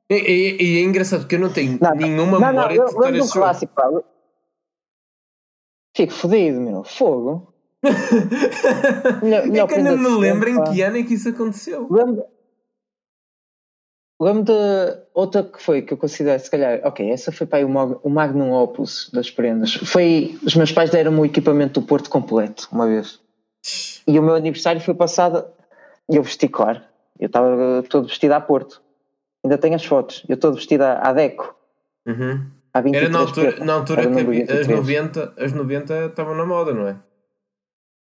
E, 0.09 0.15
e, 0.15 0.63
e, 0.63 0.77
é 0.79 0.83
engraçado 0.83 1.21
porque 1.21 1.35
eu 1.35 1.39
não 1.39 1.51
tenho 1.51 1.79
não, 1.81 1.95
nenhuma 1.95 2.39
não, 2.39 2.47
memória 2.47 2.77
não, 2.77 2.85
de 2.85 2.99
ter 2.99 3.15
esse 3.15 3.33
clássico, 3.33 3.73
pá. 3.73 3.89
Fico 5.95 6.13
fodido, 6.13 6.59
meu. 6.59 6.83
Fogo. 6.83 7.53
melhor, 9.23 9.47
melhor 9.47 9.69
é 9.69 9.73
que 9.73 9.79
eu 9.79 9.83
não 9.83 9.97
me 9.97 10.19
lembro 10.19 10.49
em 10.49 10.63
que 10.65 10.81
ano 10.81 10.97
é 10.97 11.03
que 11.03 11.13
isso 11.13 11.29
aconteceu. 11.29 11.87
Lembro, 11.89 12.25
lembro 14.19 14.43
de 14.43 14.97
outra 15.13 15.43
que 15.43 15.61
foi, 15.61 15.81
que 15.81 15.93
eu 15.93 15.97
considero, 15.97 16.39
se 16.39 16.49
calhar, 16.49 16.81
ok, 16.83 17.09
essa 17.09 17.31
foi 17.31 17.45
para 17.45 17.59
aí 17.59 17.65
o 17.65 18.09
Magnum 18.09 18.53
Opus 18.53 19.09
das 19.13 19.29
prendas. 19.29 19.73
Foi, 19.73 20.37
os 20.45 20.55
meus 20.55 20.71
pais 20.71 20.89
deram-me 20.89 21.19
o 21.19 21.25
equipamento 21.25 21.79
do 21.79 21.85
Porto 21.85 22.09
completo, 22.09 22.67
uma 22.71 22.87
vez. 22.87 23.19
E 24.07 24.17
o 24.19 24.23
meu 24.23 24.35
aniversário 24.35 24.81
foi 24.81 24.93
passado, 24.93 25.45
e 26.09 26.15
eu 26.15 26.23
vesti, 26.23 26.47
claro, 26.47 26.81
eu 27.19 27.27
estava 27.27 27.83
todo 27.89 28.07
vestido 28.07 28.33
a 28.33 28.41
Porto. 28.41 28.81
Ainda 29.43 29.57
tenho 29.57 29.75
as 29.75 29.85
fotos, 29.85 30.23
eu 30.27 30.37
todo 30.37 30.55
vestido 30.55 30.83
a, 30.83 30.99
a 30.99 31.13
Deco. 31.13 31.55
Uhum. 32.05 32.49
Era 32.73 33.07
na 33.07 33.19
altura, 33.19 33.63
na 33.63 33.73
altura 33.73 34.09
que 34.09 34.19
havia, 34.19 34.61
as 34.61 34.67
90 34.67 35.33
as 35.37 35.53
90 35.53 36.05
estavam 36.07 36.35
na 36.35 36.45
moda, 36.45 36.73
não 36.73 36.87
é? 36.87 36.97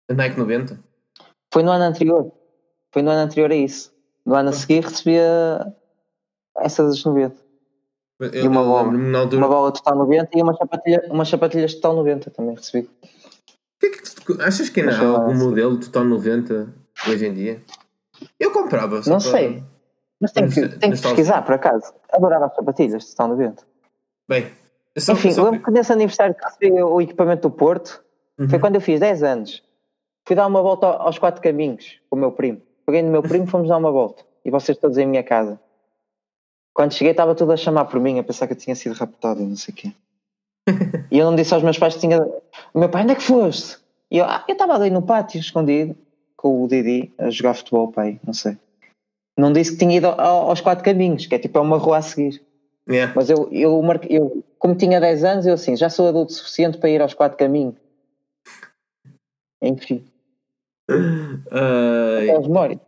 A 0.09 0.13
Nike 0.13 0.39
90. 0.39 0.79
Foi 1.53 1.63
no 1.63 1.71
ano 1.71 1.83
anterior. 1.83 2.31
Foi 2.93 3.01
no 3.01 3.11
ano 3.11 3.21
anterior 3.21 3.51
a 3.51 3.55
isso. 3.55 3.91
No 4.25 4.35
ano 4.35 4.49
a 4.49 4.53
seguir 4.53 4.83
recebia 4.83 5.73
essas 6.57 6.89
das 6.89 7.03
90. 7.03 7.35
Eu, 8.19 8.33
e 8.33 8.47
uma 8.47 8.63
bola, 8.63 9.19
altura... 9.19 9.37
uma 9.37 9.47
bola 9.47 9.71
total 9.71 9.97
90 9.97 10.29
e 10.33 10.41
uma 10.41 10.55
sapatilha, 10.55 11.03
umas 11.09 11.27
sapatilhas 11.27 11.73
total 11.75 11.95
90 11.97 12.31
também 12.31 12.55
recebi. 12.55 12.89
Que 13.79 13.87
é 13.87 13.89
que 13.89 14.15
tu, 14.15 14.41
achas 14.41 14.69
que 14.69 14.79
ainda 14.79 14.97
há 14.97 15.07
algum 15.07 15.35
modelo 15.35 15.77
total 15.77 16.05
90 16.05 16.73
hoje 17.09 17.25
em 17.25 17.33
dia? 17.33 17.61
Eu 18.43 18.51
comprava. 18.51 19.01
Não 19.07 19.19
sei. 19.19 19.63
Mas 20.19 20.31
tenho 20.31 20.49
que, 20.49 20.67
tenho 20.77 20.93
que 20.93 21.01
pesquisar, 21.01 21.41
por 21.41 21.55
acaso. 21.55 21.93
Adorava 22.11 22.45
as 22.45 22.55
sapatilhas 22.55 23.09
total 23.09 23.29
90. 23.29 23.63
Bem, 24.27 24.51
só, 24.97 25.13
Enfim, 25.13 25.31
só... 25.31 25.43
lembro 25.43 25.63
que 25.63 25.71
nesse 25.71 25.91
aniversário 25.91 26.35
que 26.35 26.43
recebi 26.43 26.71
o 26.81 27.01
equipamento 27.01 27.49
do 27.49 27.51
Porto 27.51 28.03
uhum. 28.37 28.49
foi 28.49 28.59
quando 28.59 28.75
eu 28.75 28.81
fiz 28.81 28.99
10 28.99 29.23
anos. 29.23 29.63
Fui 30.25 30.35
dar 30.35 30.47
uma 30.47 30.61
volta 30.61 30.87
aos 30.87 31.17
quatro 31.17 31.41
caminhos 31.41 31.99
com 32.09 32.15
o 32.15 32.19
meu 32.19 32.31
primo. 32.31 32.61
Peguei 32.85 33.01
no 33.01 33.11
meu 33.11 33.21
primo 33.23 33.47
fomos 33.47 33.67
dar 33.67 33.77
uma 33.77 33.91
volta. 33.91 34.23
E 34.45 34.51
vocês 34.51 34.77
todos 34.77 34.97
em 34.97 35.05
minha 35.05 35.23
casa. 35.23 35.59
Quando 36.73 36.93
cheguei 36.93 37.11
estava 37.11 37.35
tudo 37.35 37.51
a 37.51 37.57
chamar 37.57 37.85
por 37.85 37.99
mim, 37.99 38.19
a 38.19 38.23
pensar 38.23 38.47
que 38.47 38.53
eu 38.53 38.57
tinha 38.57 38.75
sido 38.75 38.93
raptado 38.95 39.41
e 39.41 39.45
não 39.45 39.55
sei 39.55 39.73
o 39.73 39.77
quê. 39.77 39.91
e 41.11 41.19
eu 41.19 41.25
não 41.25 41.35
disse 41.35 41.53
aos 41.53 41.63
meus 41.63 41.77
pais 41.77 41.95
que 41.95 42.01
tinha. 42.01 42.21
O 42.73 42.79
meu 42.79 42.89
pai, 42.89 43.03
onde 43.03 43.13
é 43.13 43.15
que 43.15 43.23
foste? 43.23 43.77
E 44.09 44.17
eu, 44.17 44.25
ah, 44.25 44.43
eu 44.47 44.53
estava 44.53 44.73
ali 44.75 44.89
no 44.89 45.01
pátio, 45.01 45.39
escondido, 45.39 45.95
com 46.43 46.61
o 46.61 46.67
Didi, 46.67 47.13
a 47.17 47.29
jogar 47.29 47.53
futebol, 47.53 47.89
pai, 47.89 48.19
não 48.25 48.33
sei. 48.33 48.57
Não 49.39 49.53
disse 49.53 49.71
que 49.71 49.77
tinha 49.77 49.95
ido 49.95 50.07
aos 50.07 50.59
quatro 50.59 50.83
caminhos, 50.83 51.25
que 51.25 51.33
é 51.33 51.39
tipo 51.39 51.57
é 51.57 51.61
uma 51.61 51.77
rua 51.77 51.99
a 51.99 52.01
seguir. 52.01 52.43
Yeah. 52.87 53.13
Mas 53.15 53.29
eu, 53.29 53.47
eu, 53.49 53.81
eu, 54.09 54.43
como 54.59 54.75
tinha 54.75 54.99
10 54.99 55.23
anos, 55.23 55.45
eu 55.45 55.53
assim, 55.53 55.77
já 55.77 55.89
sou 55.89 56.09
adulto 56.09 56.33
suficiente 56.33 56.77
para 56.77 56.89
ir 56.89 57.01
aos 57.01 57.13
quatro 57.13 57.37
caminhos. 57.37 57.75
Enfim. 59.61 60.05
Uh, 60.91 62.41
memórias. 62.41 62.81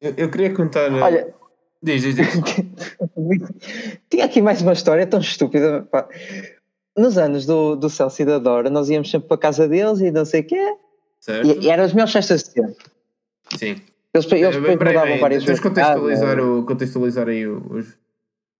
Eu, 0.00 0.14
eu 0.16 0.30
queria 0.30 0.54
contar. 0.54 0.92
Olha, 0.92 1.34
Diz, 1.82 2.02
diz, 2.02 2.14
diz. 2.14 2.28
Tinha 4.08 4.24
aqui 4.24 4.40
mais 4.40 4.62
uma 4.62 4.72
história 4.72 5.04
tão 5.04 5.18
estúpida. 5.18 5.82
Pá. 5.90 6.08
Nos 6.96 7.18
anos 7.18 7.44
do, 7.44 7.74
do 7.74 7.90
Celso 7.90 8.22
e 8.22 8.24
da 8.24 8.38
Dora, 8.38 8.70
nós 8.70 8.88
íamos 8.88 9.10
sempre 9.10 9.26
para 9.26 9.34
a 9.34 9.40
casa 9.40 9.66
deles 9.66 10.00
e 10.00 10.12
não 10.12 10.24
sei 10.24 10.42
o 10.42 10.46
quê. 10.46 10.76
Certo. 11.22 11.46
E, 11.46 11.64
e 11.64 11.70
eram 11.70 11.84
as 11.84 11.92
melhores 11.94 12.12
festas 12.12 12.42
de 12.42 12.50
sempre. 12.50 12.84
Sim. 13.56 13.80
Eles, 14.12 14.30
eles 14.30 14.56
depois 14.56 14.76
mudavam 14.76 15.18
várias 15.18 15.44
vezes. 15.44 15.60
Contextualizar, 15.60 16.38
ah, 16.38 16.42
o, 16.42 16.66
contextualizar 16.66 17.28
aí 17.28 17.46
os, 17.46 17.96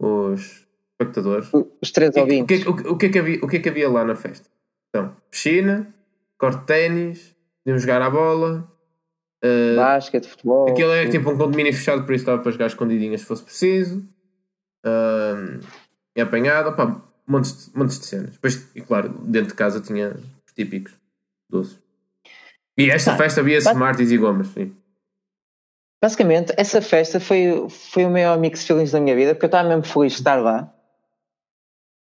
os 0.01 0.67
espectadores. 0.93 1.51
Os 1.53 1.91
três 1.91 2.17
ouvintes. 2.17 2.65
O 2.67 2.75
que, 2.75 2.89
o, 2.89 2.93
o, 2.93 2.97
que 2.97 3.07
é 3.07 3.09
que 3.11 3.19
havia, 3.19 3.39
o 3.43 3.49
que 3.49 3.57
é 3.57 3.61
que 3.61 3.69
havia 3.69 3.91
lá 3.91 4.05
na 4.05 4.15
festa? 4.15 4.49
Então, 4.89 5.15
piscina, 5.31 5.93
corte 6.39 6.61
de 6.61 6.67
ténis, 6.67 7.37
íamos 7.67 7.83
jogar 7.83 8.01
à 8.01 8.09
bola, 8.09 8.73
Uh, 9.45 9.75
Basquete, 9.75 10.29
futebol. 10.29 10.71
Aquilo 10.71 10.93
é 10.93 11.09
tipo 11.09 11.29
um 11.29 11.37
condomínio 11.37 11.73
fechado, 11.73 12.05
por 12.05 12.15
isso 12.15 12.23
estava 12.23 12.41
para 12.41 12.53
jogar 12.53 12.67
escondidinhas 12.67 13.23
se 13.23 13.27
fosse 13.27 13.43
preciso. 13.43 13.99
Uh, 14.87 15.59
e 16.15 16.21
apanhado, 16.21 16.77
pá, 16.77 17.03
montes, 17.27 17.67
de, 17.67 17.77
montes 17.77 17.99
de 17.99 18.07
cenas. 18.07 18.31
Depois, 18.35 18.69
e 18.73 18.81
claro, 18.81 19.09
dentro 19.09 19.49
de 19.49 19.55
casa 19.55 19.81
tinha 19.81 20.11
os 20.47 20.53
típicos 20.55 20.95
doces. 21.51 21.82
E 22.83 22.91
esta 22.91 23.13
tá. 23.13 23.17
festa 23.17 23.41
havia 23.41 23.59
Smarties 23.59 24.11
e 24.11 24.19
gomas, 24.19 24.49
sim. 24.49 24.75
Basicamente, 26.03 26.53
essa 26.57 26.83
festa 26.83 27.21
foi, 27.21 27.69
foi 27.69 28.05
o 28.05 28.11
maior 28.11 28.37
mix 28.37 28.67
feelings 28.67 28.91
da 28.91 29.01
minha 29.01 29.15
vida, 29.15 29.35
porque 29.35 29.45
eu 29.45 29.49
estava 29.49 29.69
mesmo 29.69 29.85
feliz 29.85 30.15
de 30.15 30.19
estar 30.19 30.43
lá. 30.43 30.73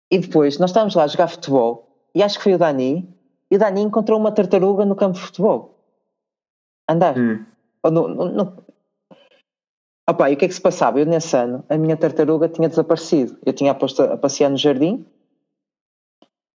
E 0.09 0.17
depois, 0.17 0.57
nós 0.57 0.71
estávamos 0.71 0.95
lá 0.95 1.03
a 1.03 1.07
jogar 1.07 1.27
futebol, 1.27 1.87
e 2.15 2.23
acho 2.23 2.37
que 2.37 2.43
foi 2.43 2.55
o 2.55 2.57
Dani, 2.57 3.07
e 3.49 3.55
o 3.55 3.59
Dani 3.59 3.81
encontrou 3.81 4.19
uma 4.19 4.31
tartaruga 4.31 4.85
no 4.85 4.95
campo 4.95 5.19
de 5.19 5.23
futebol 5.23 5.77
andar. 6.89 7.17
Hum. 7.17 7.45
No, 7.83 8.07
no, 8.07 8.25
no... 8.29 8.63
Opa, 10.09 10.31
e 10.31 10.33
o 10.33 10.37
que 10.37 10.45
é 10.45 10.47
que 10.47 10.53
se 10.53 10.61
passava? 10.61 10.99
Eu 10.99 11.05
nesse 11.05 11.35
ano, 11.37 11.63
a 11.69 11.77
minha 11.77 11.95
tartaruga 11.95 12.49
tinha 12.49 12.67
desaparecido. 12.67 13.37
Eu 13.45 13.53
tinha 13.53 13.73
posto 13.75 14.01
a 14.01 14.17
passear 14.17 14.49
no 14.49 14.57
jardim, 14.57 15.05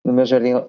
no 0.04 0.12
meu 0.12 0.26
jardim, 0.26 0.64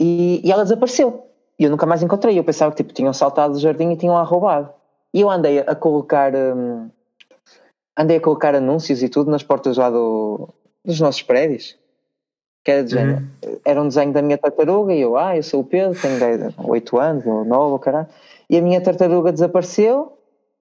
e, 0.00 0.40
e 0.42 0.50
ela 0.50 0.62
desapareceu. 0.62 1.31
E 1.58 1.64
eu 1.64 1.70
nunca 1.70 1.86
mais 1.86 2.02
encontrei. 2.02 2.38
Eu 2.38 2.44
pensava 2.44 2.70
que 2.72 2.82
tipo, 2.82 2.92
tinham 2.92 3.12
saltado 3.12 3.54
do 3.54 3.60
jardim 3.60 3.90
e 3.90 3.96
tinham 3.96 4.16
a 4.16 4.22
roubado. 4.22 4.70
E 5.12 5.20
eu 5.20 5.30
andei 5.30 5.60
a 5.60 5.74
colocar. 5.74 6.34
Hum, 6.34 6.88
andei 7.96 8.16
a 8.16 8.20
colocar 8.20 8.54
anúncios 8.54 9.02
e 9.02 9.08
tudo 9.08 9.30
nas 9.30 9.42
portas 9.42 9.76
lá 9.76 9.90
do, 9.90 10.48
dos 10.84 11.00
nossos 11.00 11.22
prédios. 11.22 11.76
Que 12.64 12.70
era, 12.70 12.82
desenho, 12.84 13.28
uhum. 13.44 13.58
era 13.64 13.82
um 13.82 13.88
desenho 13.88 14.12
da 14.12 14.22
minha 14.22 14.38
tartaruga 14.38 14.94
e 14.94 15.00
eu, 15.00 15.16
ah, 15.16 15.36
eu 15.36 15.42
sou 15.42 15.60
o 15.60 15.64
Pedro, 15.64 16.00
tenho 16.00 16.18
10, 16.18 16.54
8 16.58 16.98
anos 16.98 17.26
ou 17.26 17.44
9, 17.44 17.82
caralho 17.82 18.06
e 18.52 18.58
a 18.58 18.60
minha 18.60 18.82
tartaruga 18.82 19.32
desapareceu. 19.32 20.12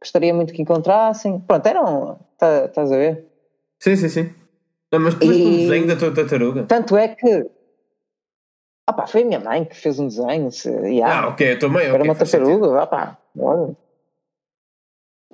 Gostaria 0.01 0.33
muito 0.33 0.53
que 0.53 0.61
encontrassem. 0.61 1.41
Pronto, 1.41 1.65
eram. 1.65 2.19
Tá, 2.37 2.65
estás 2.65 2.89
a 2.89 2.95
ver? 2.95 3.25
Sim, 3.79 3.97
sim, 3.97 4.07
sim. 4.07 4.29
Não, 4.89 4.99
mas 5.01 5.15
e... 5.21 5.25
um 5.25 5.57
desenho 5.57 5.87
da 5.87 5.97
tua 5.97 6.13
tartaruga? 6.13 6.63
Tanto 6.63 6.95
é 6.95 7.09
que. 7.09 7.45
Ah 8.87 8.93
pá, 8.93 9.07
foi 9.07 9.21
a 9.21 9.25
minha 9.25 9.39
mãe 9.39 9.65
que 9.65 9.75
fez 9.75 9.99
um 9.99 10.07
desenho. 10.07 10.51
Se... 10.51 10.69
Yeah. 10.69 11.25
Ah, 11.25 11.27
ok, 11.29 11.53
a 11.53 11.59
tua 11.59 11.69
mãe. 11.69 11.85
Era 11.85 11.95
okay, 11.95 12.09
uma 12.09 12.15
tartaruga, 12.15 12.81
ah 12.81 12.87
pá, 12.87 13.17
olha. 13.37 13.75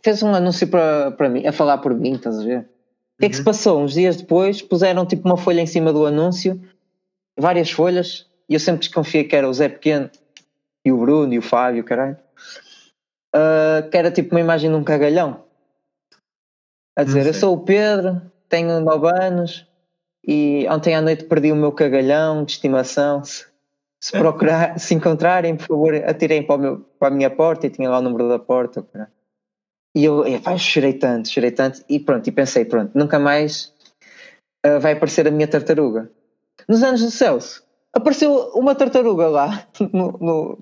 Fez 0.04 0.22
um 0.22 0.34
anúncio 0.34 0.68
para, 0.68 1.12
para 1.12 1.30
mim, 1.30 1.46
a 1.46 1.52
falar 1.52 1.80
por 1.80 1.94
mim, 1.94 2.14
estás 2.14 2.40
a 2.40 2.44
ver? 2.44 2.60
O 2.60 3.20
que 3.20 3.26
é 3.26 3.30
que 3.30 3.36
se 3.36 3.42
uhum. 3.42 3.46
passou? 3.46 3.82
Uns 3.82 3.94
dias 3.94 4.18
depois 4.18 4.62
puseram 4.62 5.06
tipo 5.06 5.28
uma 5.28 5.38
folha 5.38 5.62
em 5.62 5.66
cima 5.66 5.92
do 5.92 6.06
anúncio, 6.06 6.62
várias 7.38 7.72
folhas, 7.72 8.28
e 8.48 8.54
eu 8.54 8.60
sempre 8.60 8.82
desconfiei 8.82 9.24
que 9.24 9.36
era 9.36 9.50
o 9.50 9.54
Zé 9.54 9.70
Pequeno 9.70 10.10
e 10.86 10.92
o 10.92 10.98
Bruno 10.98 11.34
e 11.34 11.40
o 11.40 11.42
Fábio, 11.42 11.84
caralho. 11.84 12.18
Uh, 13.36 13.90
que 13.90 13.98
era 13.98 14.12
tipo 14.12 14.36
uma 14.36 14.40
imagem 14.40 14.70
de 14.70 14.76
um 14.76 14.84
cagalhão 14.84 15.44
a 16.96 17.04
dizer: 17.04 17.26
Eu 17.26 17.34
sou 17.34 17.56
o 17.56 17.60
Pedro, 17.60 18.22
tenho 18.48 18.80
9 18.80 19.08
anos 19.08 19.68
e 20.28 20.68
ontem 20.70 20.94
à 20.94 21.02
noite 21.02 21.24
perdi 21.24 21.54
o 21.54 21.56
meu 21.56 21.72
cagalhão 21.72 22.44
de 22.44 22.52
estimação. 22.52 23.24
Se, 23.24 23.46
se 24.00 24.12
procurar, 24.12 24.78
se 24.80 24.94
encontrarem, 24.94 25.56
por 25.56 25.68
favor, 25.68 25.96
atirem 25.96 26.44
para, 26.44 26.58
meu, 26.58 26.80
para, 27.00 27.08
a 27.08 27.12
minha 27.12 27.30
porta 27.30 27.66
e 27.66 27.70
tinha 27.70 27.90
lá 27.90 28.00
o 28.00 28.02
número 28.02 28.28
da 28.28 28.38
porta. 28.38 28.86
E 29.96 30.04
eu, 30.04 30.26
eu 30.28 30.58
chorei 30.58 30.94
tanto, 30.94 31.30
chorei 31.30 31.52
tanto 31.52 31.82
e 31.88 31.98
pronto, 31.98 32.28
e 32.28 32.32
pensei: 32.32 32.66
pronto, 32.66 32.92
nunca 32.94 33.18
mais 33.18 33.74
uh, 34.66 34.80
vai 34.82 34.92
aparecer 34.92 35.26
a 35.28 35.32
minha 35.32 35.48
tartaruga. 35.48 36.12
Nos 36.68 36.84
anos 36.84 37.02
do 37.02 37.10
Celso, 37.10 37.63
apareceu 37.94 38.52
uma 38.54 38.76
tartaruga 38.76 39.30
lá 39.30 39.66
no, 39.94 40.12
no, 40.20 40.60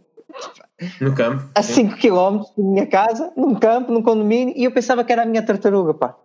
no 1.01 1.15
campo. 1.15 1.49
A 1.56 1.63
5 1.63 1.97
km 1.97 2.43
da 2.56 2.63
minha 2.63 2.86
casa, 2.86 3.34
num 3.36 3.56
campo, 3.56 3.91
num 3.91 4.04
condomínio, 4.04 4.54
e 4.56 4.63
eu 4.63 4.71
pensava 4.71 5.04
que 5.04 5.12
era 5.12 5.23
a 5.23 5.25
minha 5.25 5.43
tartaruga, 5.43 5.93
pá. 5.93 6.15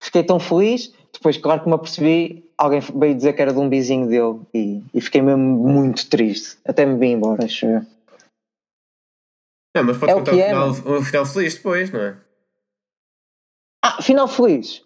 Fiquei 0.00 0.24
tão 0.24 0.40
feliz, 0.40 0.92
depois, 1.12 1.36
claro 1.36 1.62
que 1.62 1.68
me 1.68 1.74
apercebi, 1.74 2.51
alguém 2.62 2.80
veio 2.80 3.14
dizer 3.14 3.32
que 3.32 3.42
era 3.42 3.52
de 3.52 3.58
um 3.58 3.68
vizinho 3.68 4.06
dele 4.06 4.40
e, 4.54 4.84
e 4.94 5.00
fiquei 5.00 5.20
mesmo 5.20 5.42
muito 5.42 6.08
triste. 6.08 6.58
Até 6.64 6.86
me 6.86 6.96
vim 6.96 7.14
embora, 7.14 7.44
acho 7.44 7.66
eu. 7.66 7.80
Não, 9.74 9.84
mas 9.84 9.98
pode 9.98 10.12
é 10.12 10.14
contar 10.14 10.32
o, 10.32 10.34
final, 10.34 10.68
é, 10.68 10.98
um 10.98 11.02
final 11.02 11.26
feliz 11.26 11.54
depois, 11.56 11.90
não 11.90 12.00
é? 12.00 12.16
Ah, 13.84 14.00
final 14.00 14.28
feliz. 14.28 14.84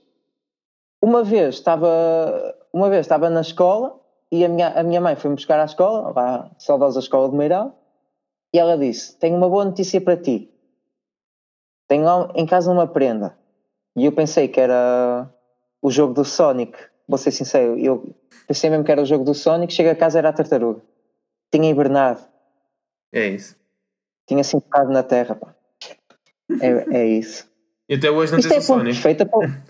Uma 1.02 1.22
vez 1.22 1.56
estava, 1.56 2.56
uma 2.72 2.88
vez 2.88 3.04
estava 3.04 3.28
na 3.28 3.42
escola 3.42 4.00
e 4.32 4.44
a 4.44 4.48
minha, 4.48 4.68
a 4.68 4.82
minha 4.82 5.00
mãe 5.00 5.14
foi-me 5.14 5.36
buscar 5.36 5.60
à 5.60 5.64
escola, 5.64 6.12
lá, 6.16 6.50
saudosa 6.58 7.00
escola 7.00 7.28
de 7.28 7.36
Meiral, 7.36 7.78
e 8.54 8.58
ela 8.58 8.78
disse: 8.78 9.18
Tenho 9.18 9.36
uma 9.36 9.50
boa 9.50 9.64
notícia 9.66 10.00
para 10.00 10.16
ti. 10.16 10.50
Tenho 11.88 12.06
em 12.34 12.46
casa 12.46 12.72
uma 12.72 12.86
prenda. 12.86 13.36
E 13.94 14.06
eu 14.06 14.12
pensei 14.12 14.48
que 14.48 14.60
era 14.60 15.28
o 15.82 15.90
jogo 15.90 16.14
do 16.14 16.24
Sonic. 16.24 16.76
Vou 17.08 17.18
ser 17.18 17.30
sincero, 17.30 17.78
eu 17.78 18.14
pensei 18.46 18.68
mesmo 18.68 18.84
que 18.84 18.90
era 18.90 19.02
o 19.02 19.06
jogo 19.06 19.24
do 19.24 19.34
Sonic. 19.34 19.72
Chega 19.72 19.92
a 19.92 19.96
casa, 19.96 20.18
era 20.18 20.30
a 20.30 20.32
tartaruga. 20.32 20.80
Tinha 21.52 21.70
hibernado. 21.70 22.20
É 23.12 23.28
isso. 23.28 23.56
Tinha 24.26 24.42
se 24.42 24.56
assim 24.56 24.92
na 24.92 25.02
terra. 25.02 25.36
Pá. 25.36 25.54
É, 26.60 26.98
é 26.98 27.06
isso. 27.06 27.48
E 27.88 27.94
até 27.94 28.10
hoje 28.10 28.32
não 28.32 28.38
Isto 28.40 28.52
é 28.52 28.60
Sonic. 28.60 28.94
Perfeita 28.94 29.24
para... 29.26 29.62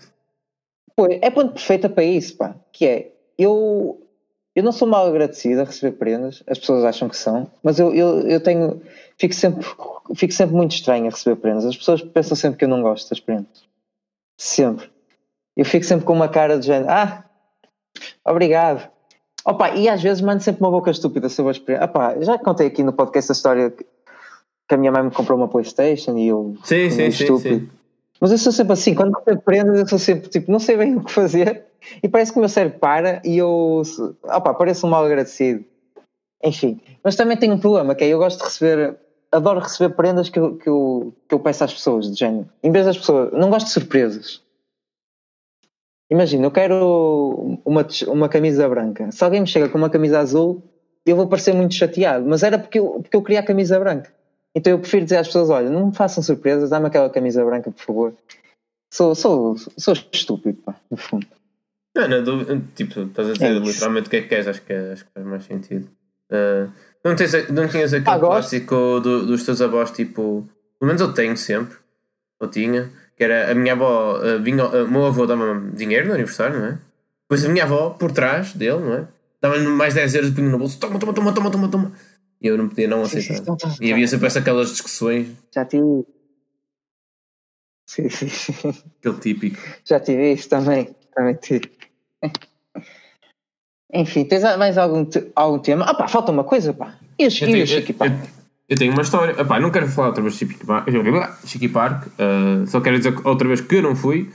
Pô, 0.95 1.05
é 1.05 1.29
ponto 1.29 1.53
perfeita 1.53 1.87
para 1.87 2.03
isso, 2.03 2.35
pá. 2.37 2.55
Que 2.71 2.85
é, 2.87 3.11
eu, 3.37 4.01
eu 4.55 4.63
não 4.63 4.71
sou 4.71 4.87
mal 4.87 5.05
agradecido 5.05 5.61
a 5.61 5.65
receber 5.65 5.95
prendas, 5.95 6.43
as 6.47 6.57
pessoas 6.57 6.83
acham 6.83 7.07
que 7.07 7.15
são, 7.15 7.51
mas 7.61 7.77
eu, 7.77 7.93
eu, 7.93 8.21
eu 8.21 8.41
tenho, 8.41 8.81
fico 9.15 9.35
sempre, 9.35 9.63
fico 10.15 10.33
sempre 10.33 10.55
muito 10.55 10.71
estranho 10.71 11.05
a 11.05 11.09
receber 11.11 11.35
prendas. 11.35 11.65
As 11.65 11.77
pessoas 11.77 12.01
pensam 12.01 12.35
sempre 12.35 12.57
que 12.57 12.65
eu 12.65 12.69
não 12.69 12.81
gosto 12.81 13.07
das 13.09 13.19
prendas. 13.19 13.67
Sempre. 14.35 14.89
Eu 15.55 15.65
fico 15.65 15.85
sempre 15.85 16.05
com 16.05 16.13
uma 16.13 16.27
cara 16.27 16.57
de 16.57 16.65
género, 16.65 16.89
ah, 16.89 17.26
obrigado. 18.27 18.89
Opa, 19.45 19.71
e 19.71 19.87
às 19.87 20.01
vezes 20.01 20.21
mando 20.21 20.43
sempre 20.43 20.61
uma 20.61 20.71
boca 20.71 20.91
estúpida 20.91 21.29
sobre 21.29 21.51
as 21.51 21.57
experiência. 21.57 21.85
Opa, 21.85 22.15
já 22.19 22.37
contei 22.37 22.67
aqui 22.67 22.83
no 22.83 22.91
podcast 22.91 23.31
a 23.31 23.33
história 23.33 23.71
que 23.71 24.75
a 24.75 24.77
minha 24.77 24.91
mãe 24.91 25.03
me 25.03 25.11
comprou 25.11 25.37
uma 25.37 25.47
Playstation 25.47 26.17
e 26.17 26.27
eu 26.27 26.55
sim, 26.63 26.89
sim, 26.89 27.05
estúpido. 27.05 27.55
Sim, 27.55 27.59
sim. 27.61 27.69
Mas 28.19 28.31
eu 28.31 28.37
sou 28.37 28.51
sempre 28.51 28.73
assim, 28.73 28.93
quando 28.93 29.15
me 29.25 29.37
prendas 29.37 29.79
eu 29.79 29.87
sou 29.87 29.99
sempre 29.99 30.29
tipo, 30.29 30.51
não 30.51 30.59
sei 30.59 30.75
bem 30.75 30.95
o 30.97 31.03
que 31.03 31.11
fazer 31.11 31.65
e 32.03 32.09
parece 32.09 32.31
que 32.31 32.37
o 32.37 32.41
meu 32.41 32.49
cérebro 32.49 32.79
para 32.79 33.21
e 33.23 33.37
eu 33.37 33.81
opa, 34.23 34.53
pareço 34.53 34.85
um 34.85 34.89
mal 34.89 35.05
agradecido. 35.05 35.63
Enfim, 36.43 36.81
mas 37.03 37.15
também 37.15 37.37
tenho 37.37 37.53
um 37.53 37.59
problema 37.59 37.95
que 37.95 38.03
é 38.03 38.07
eu 38.07 38.19
gosto 38.19 38.39
de 38.39 38.43
receber 38.43 38.97
adoro 39.31 39.59
receber 39.59 39.93
prendas 39.95 40.29
que 40.29 40.39
eu, 40.39 40.55
que 40.57 40.69
eu, 40.69 41.13
que 41.27 41.35
eu 41.35 41.39
peço 41.39 41.63
às 41.63 41.73
pessoas, 41.73 42.09
de 42.11 42.17
género. 42.17 42.47
Em 42.63 42.71
vez 42.71 42.85
das 42.85 42.97
pessoas, 42.97 43.31
não 43.33 43.49
gosto 43.49 43.67
de 43.67 43.73
surpresas. 43.73 44.41
Imagina, 46.09 46.45
eu 46.45 46.51
quero 46.51 47.59
uma, 47.65 47.85
uma 48.07 48.29
camisa 48.29 48.67
branca. 48.67 49.11
Se 49.11 49.23
alguém 49.23 49.41
me 49.41 49.47
chega 49.47 49.67
com 49.67 49.77
uma 49.77 49.89
camisa 49.89 50.19
azul, 50.19 50.63
eu 51.05 51.15
vou 51.15 51.27
parecer 51.27 51.53
muito 51.53 51.73
chateado. 51.73 52.25
Mas 52.25 52.43
era 52.43 52.57
porque 52.57 52.79
eu, 52.79 52.99
porque 53.01 53.15
eu 53.15 53.21
queria 53.21 53.41
a 53.41 53.45
camisa 53.45 53.79
branca. 53.79 54.11
Então 54.55 54.71
eu 54.71 54.79
prefiro 54.79 55.03
dizer 55.03 55.17
às 55.17 55.27
pessoas: 55.27 55.49
olha, 55.49 55.69
não 55.69 55.87
me 55.87 55.95
façam 55.95 56.23
surpresas, 56.23 56.69
dá-me 56.69 56.87
aquela 56.87 57.09
camisa 57.09 57.43
branca, 57.43 57.71
por 57.71 57.83
favor. 57.83 58.13
Sou, 58.91 59.13
sou, 59.13 59.55
sou 59.77 59.93
estúpido, 60.11 60.61
pá, 60.63 60.75
no 60.89 60.97
fundo. 60.97 61.27
Não, 61.95 62.07
não, 62.07 62.61
tipo, 62.75 63.01
estás 63.01 63.29
a 63.29 63.33
dizer 63.33 63.47
é 63.47 63.59
literalmente 63.59 64.07
o 64.07 64.09
que 64.09 64.17
é 64.17 64.21
que 64.21 64.27
queres, 64.29 64.47
acho 64.47 64.61
que, 64.61 64.73
acho 64.73 65.03
que 65.03 65.11
faz 65.11 65.25
mais 65.25 65.43
sentido. 65.43 65.89
Uh, 66.31 66.71
não, 67.03 67.15
tens, 67.15 67.49
não 67.49 67.67
tinhas 67.67 67.93
aquele 67.93 68.15
ah, 68.15 68.19
clássico 68.19 68.99
do, 68.99 69.25
dos 69.25 69.43
teus 69.43 69.61
avós, 69.61 69.91
tipo. 69.91 70.47
Pelo 70.79 70.87
menos 70.87 71.01
eu 71.01 71.13
tenho 71.13 71.35
sempre. 71.35 71.77
Ou 72.39 72.47
tinha. 72.47 72.91
Que 73.17 73.23
era 73.23 73.51
a 73.51 73.55
minha 73.55 73.73
avó. 73.73 74.19
Uh, 74.19 74.41
vinha, 74.41 74.65
uh, 74.65 74.85
o 74.85 74.91
meu 74.91 75.05
avô 75.07 75.25
dava-me 75.25 75.71
dinheiro 75.71 76.07
no 76.07 76.13
aniversário, 76.13 76.59
não 76.59 76.65
é? 76.67 76.79
Depois 77.23 77.43
a 77.43 77.49
minha 77.49 77.63
avó, 77.63 77.89
por 77.89 78.11
trás 78.11 78.53
dele, 78.53 78.79
não 78.79 78.93
é? 78.93 79.07
Dava-lhe 79.41 79.67
mais 79.67 79.93
10 79.93 80.15
euros 80.15 80.31
punho 80.31 80.49
no 80.49 80.57
bolso. 80.57 80.79
Toma, 80.79 80.99
toma, 80.99 81.13
toma, 81.13 81.33
toma, 81.33 81.51
toma, 81.51 81.67
toma. 81.67 81.91
E 82.39 82.47
eu 82.47 82.57
não 82.57 82.69
podia 82.69 82.87
não 82.87 83.01
aceitar. 83.01 83.35
Sim, 83.35 83.69
sim, 83.69 83.85
e 83.85 83.91
havia 83.91 84.07
sempre 84.07 84.27
aquelas 84.27 84.69
discussões. 84.69 85.27
Já 85.53 85.65
tive. 85.65 86.05
Sim, 87.87 88.09
sim, 88.09 88.29
sim. 88.29 88.69
Aquele 88.99 89.19
típico. 89.19 89.57
Já 89.83 89.99
tive 89.99 90.33
isso 90.33 90.47
também. 90.47 90.95
Também 91.15 91.35
tive. 91.35 91.71
Enfim, 93.93 94.25
tens 94.25 94.43
mais 94.57 94.77
algum, 94.77 95.07
algum 95.35 95.59
tema? 95.59 95.85
Ah 95.85 95.95
pá, 95.95 96.07
falta 96.07 96.31
uma 96.31 96.43
coisa, 96.43 96.73
pá. 96.73 96.99
E 97.17 97.25
o 97.25 97.31
Chiqui 97.31 97.93
Park? 97.93 98.13
Eu, 98.13 98.36
eu, 98.67 98.77
tenho 98.77 98.93
uma 98.93 99.01
história. 99.01 99.35
Ah, 99.37 99.45
pá, 99.45 99.59
não 99.59 99.71
quero 99.71 99.87
falar 99.87 100.09
outra 100.09 100.21
vez 100.21 100.33
de 100.33 100.39
Chiqui 100.39 100.65
Park. 100.65 100.87
Chiqui 101.45 101.69
Park 101.69 102.07
uh, 102.07 102.67
só 102.67 102.81
quero 102.81 102.97
dizer 102.97 103.15
outra 103.25 103.47
vez 103.47 103.61
que 103.61 103.75
eu 103.75 103.81
não 103.81 103.95
fui. 103.95 104.29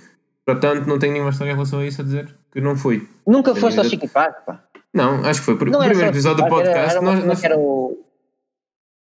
Portanto, 0.45 0.87
não 0.87 0.99
tenho 0.99 1.13
nenhuma 1.13 1.31
história 1.31 1.53
em 1.53 1.55
relação 1.55 1.79
a 1.79 1.87
isso 1.87 2.01
a 2.01 2.05
dizer 2.05 2.35
que 2.51 2.61
não 2.61 2.77
fui. 2.77 3.09
Nunca 3.27 3.55
foste 3.55 3.79
ao 3.79 3.85
Chiqui 3.85 4.09
Park, 4.09 4.45
pá? 4.45 4.65
Não, 4.93 5.25
acho 5.25 5.41
que 5.41 5.47
foi. 5.47 5.55
O 5.55 5.59
primeiro 5.59 6.01
episódio 6.01 6.45
do 6.45 6.49
podcast. 6.49 6.97
Era, 6.97 6.99
era, 6.99 7.01
nós, 7.01 7.25
nós... 7.25 7.45
era 7.45 7.59
o, 7.59 7.99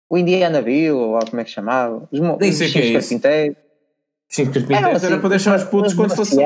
o 0.09 0.17
Indiana 0.17 0.62
Bill, 0.62 0.97
ou 0.97 1.19
como 1.25 1.41
é 1.41 1.43
que 1.43 1.49
chamava? 1.49 2.07
Os, 2.12 2.19
Nem 2.39 2.51
sei 2.51 2.69
o 2.69 2.71
que 2.71 2.79
é 2.79 2.86
isso. 2.86 3.19
Cinco 4.29 4.53
carpinteiros 4.53 5.03
era, 5.03 5.13
assim, 5.13 5.19
para 5.19 5.29
deixar 5.29 5.55
os 5.55 5.63
putos 5.65 5.93
quando 5.93 6.15
fosse. 6.15 6.38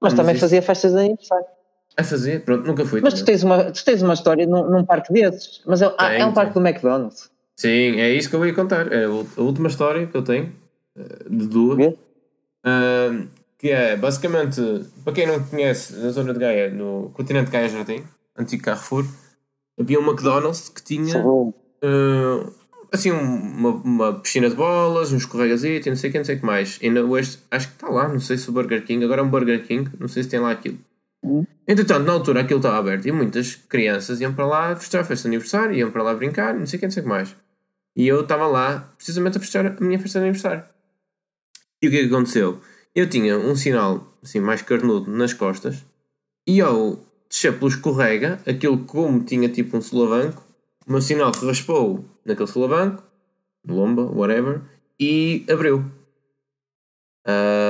Mas 0.00 0.14
também 0.14 0.36
fazia 0.36 0.62
festas 0.62 0.92
de 0.92 0.98
aniversário. 0.98 1.46
A 1.96 2.04
fazer? 2.04 2.44
Pronto, 2.44 2.66
nunca 2.66 2.84
fui. 2.84 3.00
Mas 3.00 3.14
tu 3.14 3.24
tens, 3.24 3.42
uma, 3.42 3.70
tu 3.70 3.84
tens 3.84 4.02
uma 4.02 4.14
história 4.14 4.46
num, 4.46 4.68
num 4.70 4.84
parque 4.84 5.12
desses. 5.12 5.60
Mas 5.66 5.82
é, 5.82 5.94
ah, 5.98 6.12
é 6.12 6.24
um 6.24 6.32
parque 6.32 6.54
do 6.54 6.66
McDonald's. 6.66 7.30
Sim, 7.56 8.00
é 8.00 8.10
isso 8.10 8.30
que 8.30 8.36
eu 8.36 8.46
ia 8.46 8.54
contar. 8.54 8.90
É 8.92 9.04
a 9.04 9.40
última 9.42 9.68
história 9.68 10.06
que 10.06 10.16
eu 10.16 10.22
tenho, 10.22 10.52
eh, 10.96 11.24
de 11.28 11.46
duas. 11.46 11.94
Que 13.62 13.70
é, 13.70 13.96
basicamente, 13.96 14.60
para 15.04 15.12
quem 15.12 15.24
não 15.24 15.40
conhece, 15.44 15.94
na 15.94 16.10
zona 16.10 16.32
de 16.34 16.40
Gaia, 16.40 16.68
no 16.68 17.12
continente 17.14 17.46
de 17.46 17.52
Gaia 17.52 17.68
Jardim, 17.68 18.02
antigo 18.36 18.60
Carrefour, 18.60 19.06
havia 19.78 20.00
um 20.00 20.04
McDonald's 20.04 20.68
que 20.68 20.82
tinha 20.82 21.24
uh, 21.24 22.52
assim 22.90 23.12
uma, 23.12 23.68
uma, 23.68 24.14
piscina 24.14 24.50
de 24.50 24.56
bolas, 24.56 25.12
um 25.12 25.16
escorregazito 25.16 25.86
e 25.86 25.90
não 25.90 25.96
sei 25.96 26.10
o 26.10 26.12
que, 26.12 26.18
não 26.18 26.24
sei 26.24 26.34
o 26.34 26.40
que 26.40 26.44
mais. 26.44 26.80
E 26.82 26.90
na 26.90 27.02
acho 27.52 27.68
que 27.68 27.74
está 27.74 27.88
lá, 27.88 28.08
não 28.08 28.18
sei 28.18 28.36
se 28.36 28.50
o 28.50 28.52
Burger 28.52 28.84
King, 28.84 29.04
agora 29.04 29.20
é 29.20 29.24
um 29.24 29.30
Burger 29.30 29.64
King, 29.64 29.88
não 29.96 30.08
sei 30.08 30.24
se 30.24 30.28
tem 30.28 30.40
lá 30.40 30.50
aquilo. 30.50 30.78
Entretanto, 31.66 32.04
na 32.04 32.12
altura 32.12 32.40
aquilo 32.40 32.58
estava 32.58 32.78
aberto 32.78 33.06
e 33.06 33.12
muitas 33.12 33.54
crianças 33.54 34.20
iam 34.20 34.34
para 34.34 34.46
lá 34.46 34.76
festejar 34.76 35.02
a 35.02 35.06
festa 35.06 35.28
de 35.28 35.34
aniversário, 35.34 35.74
iam 35.74 35.90
para 35.90 36.02
lá 36.02 36.14
brincar, 36.14 36.54
não 36.54 36.66
sei 36.66 36.76
o 36.76 36.80
que, 36.80 36.86
não 36.86 36.90
sei 36.90 37.00
o 37.00 37.04
que 37.04 37.08
mais. 37.08 37.36
E 37.94 38.06
eu 38.06 38.22
estava 38.22 38.46
lá 38.46 38.92
precisamente 38.96 39.36
a 39.36 39.40
festejar 39.40 39.76
a 39.78 39.84
minha 39.84 39.98
festa 39.98 40.18
de 40.18 40.24
aniversário. 40.24 40.64
E 41.80 41.88
o 41.88 41.90
que 41.90 41.96
é 41.98 42.00
que 42.00 42.06
aconteceu? 42.06 42.60
Eu 42.94 43.08
tinha 43.08 43.38
um 43.38 43.54
sinal 43.54 44.16
assim 44.22 44.40
mais 44.40 44.62
carnudo 44.62 45.10
nas 45.10 45.32
costas 45.32 45.84
e 46.46 46.60
ao 46.60 46.98
descer 47.28 47.58
pelo 47.58 47.68
escorrega, 47.68 48.40
aquilo 48.46 48.84
como 48.84 49.24
tinha 49.24 49.48
tipo 49.48 49.76
um 49.76 49.80
solavanco, 49.80 50.42
o 50.86 50.92
meu 50.92 51.00
sinal 51.00 51.32
raspou 51.32 52.04
naquele 52.24 52.48
solavanco, 52.48 53.02
lomba, 53.66 54.02
whatever, 54.02 54.60
e 54.98 55.44
abriu. 55.50 55.84
Um, 57.26 57.61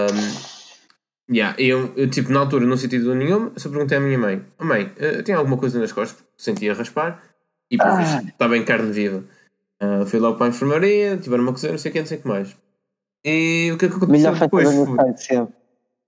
Yeah, 1.32 1.56
eu, 1.58 1.92
eu, 1.96 2.10
tipo, 2.10 2.30
na 2.30 2.40
altura 2.40 2.66
não 2.66 2.76
senti 2.76 2.98
dor 2.98 3.16
nenhuma, 3.16 3.52
só 3.56 3.70
perguntei 3.70 3.96
à 3.96 4.00
minha 4.00 4.18
mãe: 4.18 4.44
oh, 4.58 4.64
Mãe, 4.64 4.92
uh, 4.98 5.22
tem 5.22 5.34
alguma 5.34 5.56
coisa 5.56 5.80
nas 5.80 5.90
costas? 5.90 6.22
Sentia 6.36 6.74
raspar 6.74 7.22
e 7.70 7.78
por 7.78 7.86
ah. 7.86 8.02
isso 8.02 8.28
estava 8.28 8.56
em 8.56 8.64
carne 8.64 8.92
viva. 8.92 9.24
Uh, 9.82 10.04
fui 10.04 10.20
logo 10.20 10.36
para 10.36 10.46
a 10.46 10.48
enfermaria, 10.50 11.16
tiveram 11.16 11.42
uma 11.42 11.52
coisa, 11.52 11.70
não 11.70 11.78
sei 11.78 11.90
o 11.90 11.92
que, 11.92 12.00
não 12.00 12.06
sei 12.06 12.18
o 12.18 12.20
que 12.20 12.28
mais. 12.28 12.56
E 13.24 13.70
o 13.72 13.78
que 13.78 13.86
é 13.86 13.88
que 13.88 13.96
aconteceu 13.96 14.30
Melhor 14.32 14.38
depois? 14.38 14.68
Foi... 14.68 15.48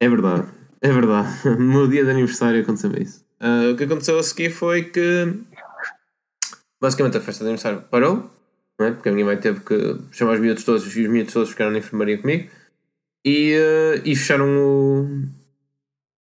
É 0.00 0.08
verdade. 0.08 0.48
É 0.82 0.92
verdade. 0.92 1.28
No 1.58 1.88
dia 1.88 2.04
de 2.04 2.10
aniversário 2.10 2.60
aconteceu 2.60 2.92
isso. 3.00 3.24
Uh, 3.40 3.72
o 3.72 3.76
que 3.76 3.84
aconteceu 3.84 4.18
a 4.18 4.22
seguir 4.22 4.50
foi 4.50 4.84
que 4.84 5.32
basicamente 6.80 7.16
a 7.16 7.20
festa 7.20 7.44
de 7.44 7.48
aniversário 7.48 7.82
parou, 7.90 8.30
não 8.78 8.86
é? 8.86 8.90
porque 8.90 9.08
a 9.08 9.12
minha 9.12 9.24
mãe 9.24 9.38
teve 9.38 9.60
que 9.60 9.96
chamar 10.10 10.34
os 10.34 10.40
miúdos 10.40 10.64
todos, 10.64 10.84
e 10.84 11.02
os 11.02 11.08
miúdos 11.08 11.32
todos 11.32 11.50
ficaram 11.50 11.70
na 11.70 11.78
enfermaria 11.78 12.18
comigo 12.18 12.50
e, 13.24 13.56
uh, 13.56 14.02
e 14.04 14.14
fecharam 14.14 14.46
o, 14.46 15.24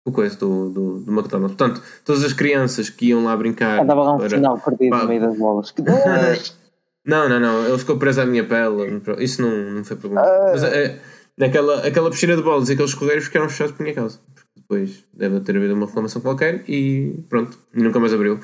o 0.06 0.12
coisa 0.12 0.36
do, 0.38 0.70
do, 0.70 1.00
do 1.02 1.12
McDonald's. 1.12 1.56
Portanto, 1.56 1.82
todas 2.04 2.24
as 2.24 2.34
crianças 2.34 2.90
que 2.90 3.08
iam 3.08 3.24
lá 3.24 3.36
brincar. 3.38 3.82
Andava 3.82 4.04
lá 4.04 4.16
um 4.16 4.18
para... 4.18 4.30
sinal 4.30 4.60
perdido 4.60 4.98
no 4.98 5.08
meio 5.08 5.22
das 5.22 5.38
bolas. 5.38 5.74
não, 7.06 7.30
não, 7.30 7.40
não. 7.40 7.66
Ele 7.66 7.78
ficou 7.78 7.98
preso 7.98 8.22
à 8.22 8.26
minha 8.26 8.44
pele. 8.44 9.02
Isso 9.20 9.42
não, 9.42 9.72
não 9.72 9.84
foi 9.84 9.96
problema. 9.96 10.26
Uh... 10.26 10.52
Mas 10.52 10.64
é, 10.64 11.00
naquela, 11.38 11.86
aquela 11.86 12.10
piscina 12.10 12.36
de 12.36 12.42
bolas 12.42 12.70
e 12.70 12.74
aqueles 12.74 12.94
correios 12.94 13.26
ficaram 13.26 13.48
fechados 13.48 13.74
por 13.74 13.84
minha 13.84 13.96
causa. 13.96 14.20
Depois 14.56 15.06
deve 15.14 15.40
ter 15.42 15.56
havido 15.56 15.76
uma 15.76 15.86
reclamação 15.86 16.22
qualquer 16.22 16.64
e 16.68 17.24
pronto, 17.30 17.58
nunca 17.74 18.00
mais 18.00 18.14
abriu. 18.14 18.40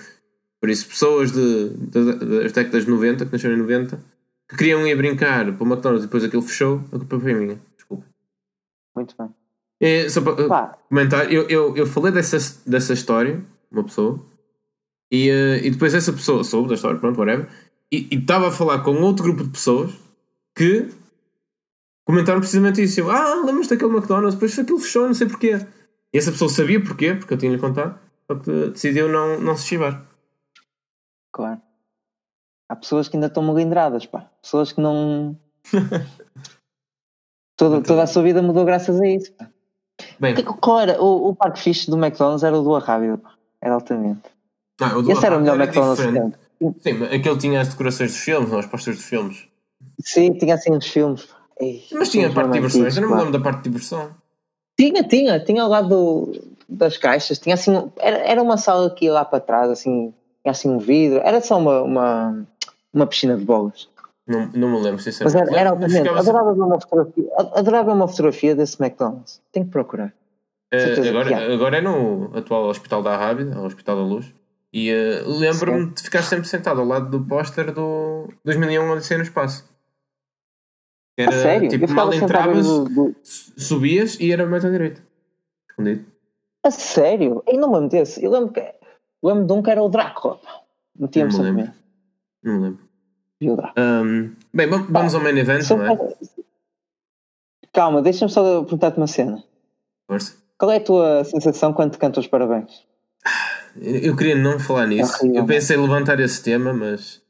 Por 0.62 0.70
isso, 0.70 0.88
pessoas 0.88 1.32
de, 1.34 1.70
de, 1.72 2.14
das 2.14 2.54
décadas 2.54 2.86
de 2.86 2.92
90, 2.92 3.26
que 3.26 3.34
nasceram 3.34 3.56
em 3.56 3.58
90, 3.58 4.00
que 4.48 4.56
queriam 4.56 4.88
ir 4.88 4.96
brincar 4.96 5.52
para 5.52 5.64
o 5.64 5.68
McDonald's 5.68 6.04
e 6.04 6.08
depois 6.08 6.24
aquilo 6.24 6.42
fechou, 6.42 6.82
a 6.88 6.98
culpa 6.98 7.20
foi 7.20 7.34
minha. 7.34 7.60
Muito 8.96 9.16
bem. 9.18 9.30
É, 9.80 10.08
só 10.08 10.22
para 10.22 10.48
Pá. 10.48 10.78
comentar, 10.88 11.32
eu, 11.32 11.48
eu, 11.50 11.76
eu 11.76 11.86
falei 11.86 12.12
dessa, 12.12 12.38
dessa 12.66 12.94
história, 12.94 13.44
uma 13.72 13.84
pessoa, 13.84 14.24
e, 15.12 15.30
uh, 15.30 15.66
e 15.66 15.70
depois 15.70 15.94
essa 15.94 16.14
pessoa 16.14 16.44
soube 16.44 16.70
da 16.70 16.76
história, 16.76 17.00
pronto, 17.00 17.20
whatever, 17.20 17.50
e 17.92 18.08
estava 18.12 18.48
a 18.48 18.52
falar 18.52 18.80
com 18.80 18.96
outro 19.02 19.24
grupo 19.24 19.44
de 19.44 19.50
pessoas 19.50 19.92
que 20.56 20.90
comentaram 22.06 22.40
precisamente 22.40 22.82
isso. 22.82 23.00
Eu, 23.00 23.12
ah, 23.12 23.44
lembras 23.46 23.68
daquele 23.68 23.92
McDonald's? 23.92 24.34
Depois 24.34 24.58
aquilo 24.58 24.80
fechou, 24.80 25.06
não 25.06 25.14
sei 25.14 25.28
porquê. 25.28 25.60
E 26.12 26.18
essa 26.18 26.32
pessoa 26.32 26.50
sabia 26.50 26.82
porquê, 26.82 27.14
porque 27.14 27.34
eu 27.34 27.38
tinha-lhe 27.38 27.60
contado, 27.60 28.00
só 28.26 28.36
que 28.36 28.70
decidiu 28.70 29.10
não, 29.10 29.40
não 29.40 29.56
se 29.56 29.68
chivar. 29.68 30.06
Claro. 31.32 31.62
Há 32.70 32.76
pessoas 32.76 33.08
que 33.08 33.16
ainda 33.16 33.28
estão 33.28 33.44
melindradas, 33.44 34.06
pá. 34.06 34.30
Pessoas 34.42 34.72
que 34.72 34.82
não. 34.82 35.38
toda, 37.64 37.82
toda 37.82 38.04
a 38.04 38.08
sua 38.08 38.24
vida 38.24 38.42
mudou 38.42 38.66
graças 38.66 39.00
a 39.00 39.08
isso. 39.08 39.32
Bem, 40.20 40.36
qual 40.36 40.80
era? 40.82 41.02
O, 41.02 41.30
o 41.30 41.36
parque 41.36 41.62
fixe 41.62 41.90
do 41.90 41.98
McDonald's 41.98 42.44
era 42.44 42.58
o 42.58 42.64
do 42.64 42.78
Rápido, 42.78 43.22
era 43.62 43.76
altamente. 43.76 44.22
Ah, 44.82 44.98
o 44.98 45.02
do 45.02 45.12
Esse 45.12 45.26
era 45.26 45.38
o 45.38 45.40
melhor 45.40 45.56
era 45.56 45.64
McDonald's 45.64 46.40
Sim, 46.80 47.04
aquele 47.04 47.38
tinha 47.38 47.62
as 47.62 47.70
decorações 47.70 48.12
dos 48.12 48.20
filmes, 48.22 48.50
não, 48.50 48.60
as 48.60 48.66
posters 48.66 48.98
dos 48.98 49.06
filmes. 49.06 49.48
Sim, 50.02 50.34
tinha 50.34 50.56
assim 50.56 50.72
os 50.72 50.88
filmes. 50.88 51.28
Ei, 51.60 51.84
Mas 51.92 52.10
tinha 52.10 52.30
a 52.30 52.34
parte 52.34 52.48
de 52.48 52.54
diversões, 52.54 52.96
eu 52.96 53.02
não 53.04 53.10
me 53.10 53.16
lembro 53.18 53.32
da 53.34 53.40
parte 53.40 53.58
de 53.58 53.64
diversão. 53.64 54.12
Tinha, 54.80 55.04
tinha, 55.04 55.40
tinha 55.40 55.62
ao 55.62 55.70
lado 55.70 55.90
do, 55.90 56.42
das 56.68 56.98
caixas, 56.98 57.38
tinha 57.38 57.56
assim, 57.56 57.92
era, 57.98 58.18
era 58.18 58.42
uma 58.42 58.58
sala 58.58 58.96
ia 59.02 59.12
lá 59.12 59.26
para 59.26 59.40
trás, 59.40 59.70
assim, 59.70 60.14
tinha 60.42 60.52
assim 60.52 60.70
um 60.70 60.80
vidro, 60.80 61.20
era 61.24 61.42
só 61.42 61.58
uma, 61.58 61.82
uma, 61.82 62.48
uma 62.94 63.08
piscina 63.08 63.38
de 63.38 63.44
bolas. 63.44 63.90
Não, 64.26 64.50
não 64.54 64.70
me 64.70 64.82
lembro, 64.82 65.02
sinceramente. 65.02 65.38
Mas 65.38 65.50
era, 65.50 65.60
era 65.60 65.70
altamente, 65.72 66.08
adorava, 66.08 66.54
ver 66.54 66.62
uma 66.62 66.80
fotografia, 66.80 67.30
adorava 67.38 67.94
uma 67.94 68.08
fotografia 68.08 68.56
desse 68.56 68.82
McDonald's, 68.82 69.42
tenho 69.52 69.66
que 69.66 69.72
procurar. 69.72 70.14
Uh, 70.74 71.08
agora, 71.08 71.54
agora 71.54 71.78
é 71.78 71.82
no 71.82 72.32
atual 72.36 72.68
Hospital 72.68 73.04
da 73.04 73.18
Rábida, 73.18 73.60
Hospital 73.60 73.98
da 73.98 74.04
Luz, 74.04 74.34
e 74.72 74.92
uh, 74.92 75.30
lembro-me 75.30 75.92
de 75.92 76.02
ficar 76.02 76.24
sempre 76.24 76.48
sentado 76.48 76.80
ao 76.80 76.88
lado 76.88 77.10
do 77.10 77.26
póster 77.26 77.72
do 77.72 78.28
2001 78.46 78.92
Odisseia 78.92 79.18
no 79.18 79.24
Espaço. 79.24 79.70
Era, 81.18 81.32
sério? 81.32 81.70
Tipo, 81.70 81.92
mal 81.92 82.12
entravas, 82.12 82.66
do, 82.66 82.86
do... 82.86 83.16
subias 83.24 84.20
e 84.20 84.32
era 84.32 84.48
mais 84.48 84.66
à 84.66 84.70
direita. 84.70 85.06
Escondido. 85.70 86.06
A 86.64 86.72
sério? 86.72 87.44
Eu 87.46 87.60
não 87.60 87.68
me 87.68 87.76
lembro 87.76 87.90
desse. 87.90 88.24
Eu 88.24 88.32
lembro, 88.32 88.52
que, 88.52 88.74
lembro 89.22 89.46
de 89.46 89.54
um 89.54 89.62
que 89.62 89.70
era 89.70 89.84
o 89.84 89.90
Drácula. 89.90 90.40
Metia-me 90.98 91.32
sempre 91.32 91.52
lembro. 91.52 91.74
Não 92.44 92.62
lembro. 92.62 92.93
Um, 93.52 94.32
bem, 94.54 94.68
vamos 94.68 95.16
ao 95.16 95.22
main 95.22 95.38
event, 95.38 95.70
não 95.70 95.86
é? 95.86 96.16
Calma, 97.74 98.02
deixa-me 98.02 98.32
só 98.32 98.62
perguntar-te 98.62 98.98
uma 98.98 99.08
cena. 99.08 99.44
Força. 100.08 100.36
Qual 100.58 100.72
é 100.72 100.78
a 100.78 100.84
tua 100.84 101.24
sensação 101.24 101.74
quando 101.74 101.92
te 101.92 101.98
cantam 101.98 102.22
os 102.22 102.28
parabéns? 102.28 102.86
Eu 103.82 104.16
queria 104.16 104.36
não 104.36 104.60
falar 104.60 104.88
nisso. 104.88 105.26
É 105.26 105.40
eu 105.40 105.46
pensei 105.46 105.76
em 105.76 105.82
levantar 105.82 106.20
esse 106.20 106.42
tema, 106.42 106.72
mas 106.74 107.22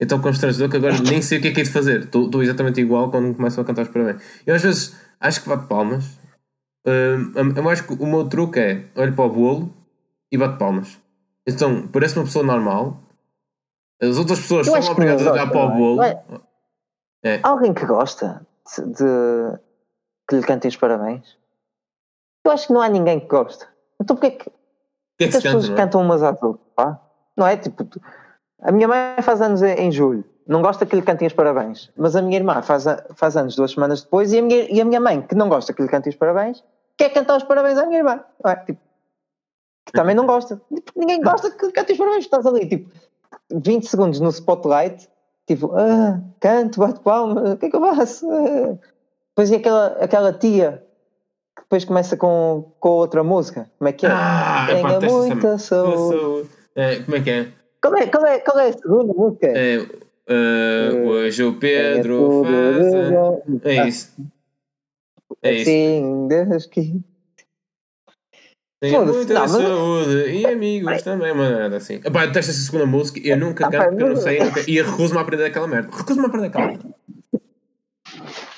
é 0.00 0.06
tão 0.06 0.20
constrangedor 0.20 0.70
que 0.70 0.76
agora 0.78 0.98
nem 0.98 1.20
sei 1.20 1.38
o 1.38 1.42
que 1.42 1.48
é 1.48 1.52
que 1.52 1.60
é 1.60 1.64
de 1.64 1.70
fazer. 1.70 2.04
Estou 2.04 2.42
exatamente 2.42 2.80
igual 2.80 3.10
quando 3.10 3.34
começam 3.34 3.62
a 3.62 3.66
cantar 3.66 3.82
os 3.82 3.88
parabéns. 3.88 4.22
Eu 4.46 4.54
às 4.54 4.62
vezes 4.62 4.96
acho 5.20 5.42
que 5.42 5.48
bato 5.48 5.68
palmas. 5.68 6.06
Uh, 6.86 7.54
eu 7.54 7.68
acho 7.68 7.86
que 7.86 7.92
o 7.92 8.06
meu 8.06 8.28
truque 8.28 8.58
é 8.58 8.84
olho 8.96 9.14
para 9.14 9.24
o 9.24 9.28
bolo 9.28 9.74
e 10.30 10.38
bato 10.38 10.58
palmas. 10.58 10.98
Então, 11.46 11.86
parece 11.88 12.16
uma 12.16 12.24
pessoa 12.24 12.44
normal. 12.44 13.02
As 14.02 14.18
outras 14.18 14.40
pessoas 14.40 14.66
eu 14.66 14.82
são 14.82 14.92
obrigadas 14.92 15.24
a 15.24 15.32
olhar 15.32 15.48
para 15.48 15.64
o 15.64 15.70
bolo. 15.70 16.02
É? 16.02 16.24
é. 17.24 17.40
Alguém 17.42 17.72
que 17.72 17.86
gosta 17.86 18.44
de 18.78 19.58
que 20.28 20.36
lhe 20.36 20.42
cantem 20.42 20.68
os 20.68 20.76
parabéns? 20.76 21.38
Eu 22.44 22.50
acho 22.50 22.66
que 22.66 22.72
não 22.72 22.80
há 22.80 22.88
ninguém 22.88 23.20
que 23.20 23.26
gosta. 23.26 23.68
Então 24.00 24.16
porquê 24.16 24.32
que, 24.32 24.50
que, 24.50 25.24
é 25.24 25.28
que 25.28 25.36
as 25.36 25.42
pessoas 25.42 25.68
canta, 25.68 25.82
cantam 25.82 26.00
umas 26.00 26.22
às 26.22 26.42
outras? 26.42 26.96
Não 27.36 27.46
é? 27.46 27.56
Tipo, 27.56 27.86
a 28.60 28.72
minha 28.72 28.88
mãe 28.88 29.22
faz 29.22 29.40
anos 29.40 29.62
em, 29.62 29.92
julho. 29.92 30.24
Não 30.48 30.60
gosta 30.60 30.84
que 30.84 30.96
lhe 30.96 31.02
cantem 31.02 31.28
os 31.28 31.32
parabéns. 31.32 31.90
Mas 31.96 32.16
a 32.16 32.22
minha 32.22 32.36
irmã 32.36 32.60
faz, 32.60 32.84
faz 33.14 33.36
anos 33.36 33.54
duas 33.54 33.70
semanas 33.70 34.02
depois 34.02 34.32
e 34.32 34.38
a, 34.38 34.42
minha, 34.42 34.66
e 34.68 34.80
a 34.80 34.84
minha 34.84 35.00
mãe, 35.00 35.22
que 35.22 35.36
não 35.36 35.48
gosta 35.48 35.72
que 35.72 35.80
lhe 35.80 35.88
cantem 35.88 36.10
os 36.10 36.16
parabéns, 36.16 36.64
quer 36.96 37.10
cantar 37.10 37.36
os 37.36 37.44
parabéns 37.44 37.78
à 37.78 37.86
minha 37.86 37.98
irmã. 37.98 38.24
Não 38.42 38.50
é? 38.50 38.56
Tipo, 38.56 38.80
que 39.86 39.92
também 39.92 40.16
não 40.16 40.26
gosta. 40.26 40.60
Tipo, 40.74 40.92
ninguém 40.96 41.20
gosta 41.22 41.52
que 41.52 41.66
lhe 41.66 41.72
cantem 41.72 41.92
os 41.92 41.98
parabéns. 41.98 42.24
Estás 42.24 42.44
ali, 42.46 42.68
tipo, 42.68 42.90
20 43.50 43.86
segundos 43.86 44.20
no 44.20 44.30
spotlight, 44.30 45.08
tipo, 45.46 45.72
ah, 45.74 46.20
canto, 46.40 46.80
bate 46.80 47.00
palma, 47.00 47.52
o 47.52 47.56
que 47.56 47.66
é 47.66 47.70
que 47.70 47.76
eu 47.76 47.80
faço? 47.80 48.28
Ah. 48.30 48.78
Depois 49.34 49.50
e 49.50 49.54
aquela, 49.54 49.86
aquela 49.98 50.32
tia 50.34 50.84
que 51.56 51.62
depois 51.62 51.86
começa 51.86 52.18
com, 52.18 52.70
com 52.78 52.88
outra 52.90 53.24
música. 53.24 53.70
Como 53.78 53.88
é 53.88 53.92
que 53.92 54.04
é? 54.04 54.10
Ah, 54.10 54.66
Tenha 54.68 55.00
muita 55.00 55.56
saúde. 55.56 56.50
É, 56.74 56.96
como 56.96 57.16
é 57.16 57.20
que 57.22 57.30
é? 57.30 57.48
Qual 57.80 57.96
é, 57.96 58.06
qual 58.06 58.26
é, 58.26 58.38
qual 58.40 58.58
é 58.58 58.68
a 58.68 58.72
segunda 58.72 59.12
música? 59.14 59.46
É, 59.46 59.78
uh, 59.78 61.06
hoje 61.08 61.42
o 61.42 61.58
Pedro 61.58 62.42
faz. 62.44 63.64
É 63.64 63.88
isso. 63.88 64.12
É 65.42 65.52
isso. 65.52 65.64
Sim, 65.64 66.28
Deus 66.28 66.66
que. 66.66 67.00
Tenha 68.82 69.00
muita 69.00 69.32
não, 69.32 69.46
saúde 69.46 70.16
mas... 70.16 70.34
e 70.34 70.44
amigos 70.44 71.02
também, 71.02 71.32
mano. 71.32 71.76
Assim. 71.76 72.00
Epá, 72.04 72.24
eu 72.24 72.30
essa 72.32 72.52
segunda 72.52 72.84
música 72.84 73.20
eu 73.22 73.36
nunca 73.36 73.70
canto 73.70 73.90
porque 73.90 74.02
eu 74.02 74.08
não 74.08 74.16
sei 74.16 74.40
nunca, 74.42 74.68
e 74.68 74.82
recuso-me 74.82 75.18
a 75.18 75.22
aprender 75.22 75.44
aquela 75.44 75.68
merda. 75.68 75.96
Recuso-me 75.96 76.24
a 76.24 76.28
aprender 76.28 76.48
aquela 76.48 76.66
merda. 76.66 76.94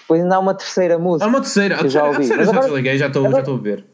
Depois 0.00 0.22
ainda 0.22 0.36
há 0.36 0.38
uma 0.38 0.54
terceira 0.54 0.98
música. 0.98 1.26
Há 1.26 1.28
uma 1.28 1.42
terceira, 1.42 1.74
a 1.74 1.80
terceira, 1.80 2.06
já, 2.06 2.10
a 2.10 2.16
terceira 2.16 2.42
já 2.42 2.50
agora... 2.50 2.66
desliguei, 2.66 2.96
já 2.96 3.06
estou 3.08 3.26
a 3.26 3.58
ver. 3.58 3.86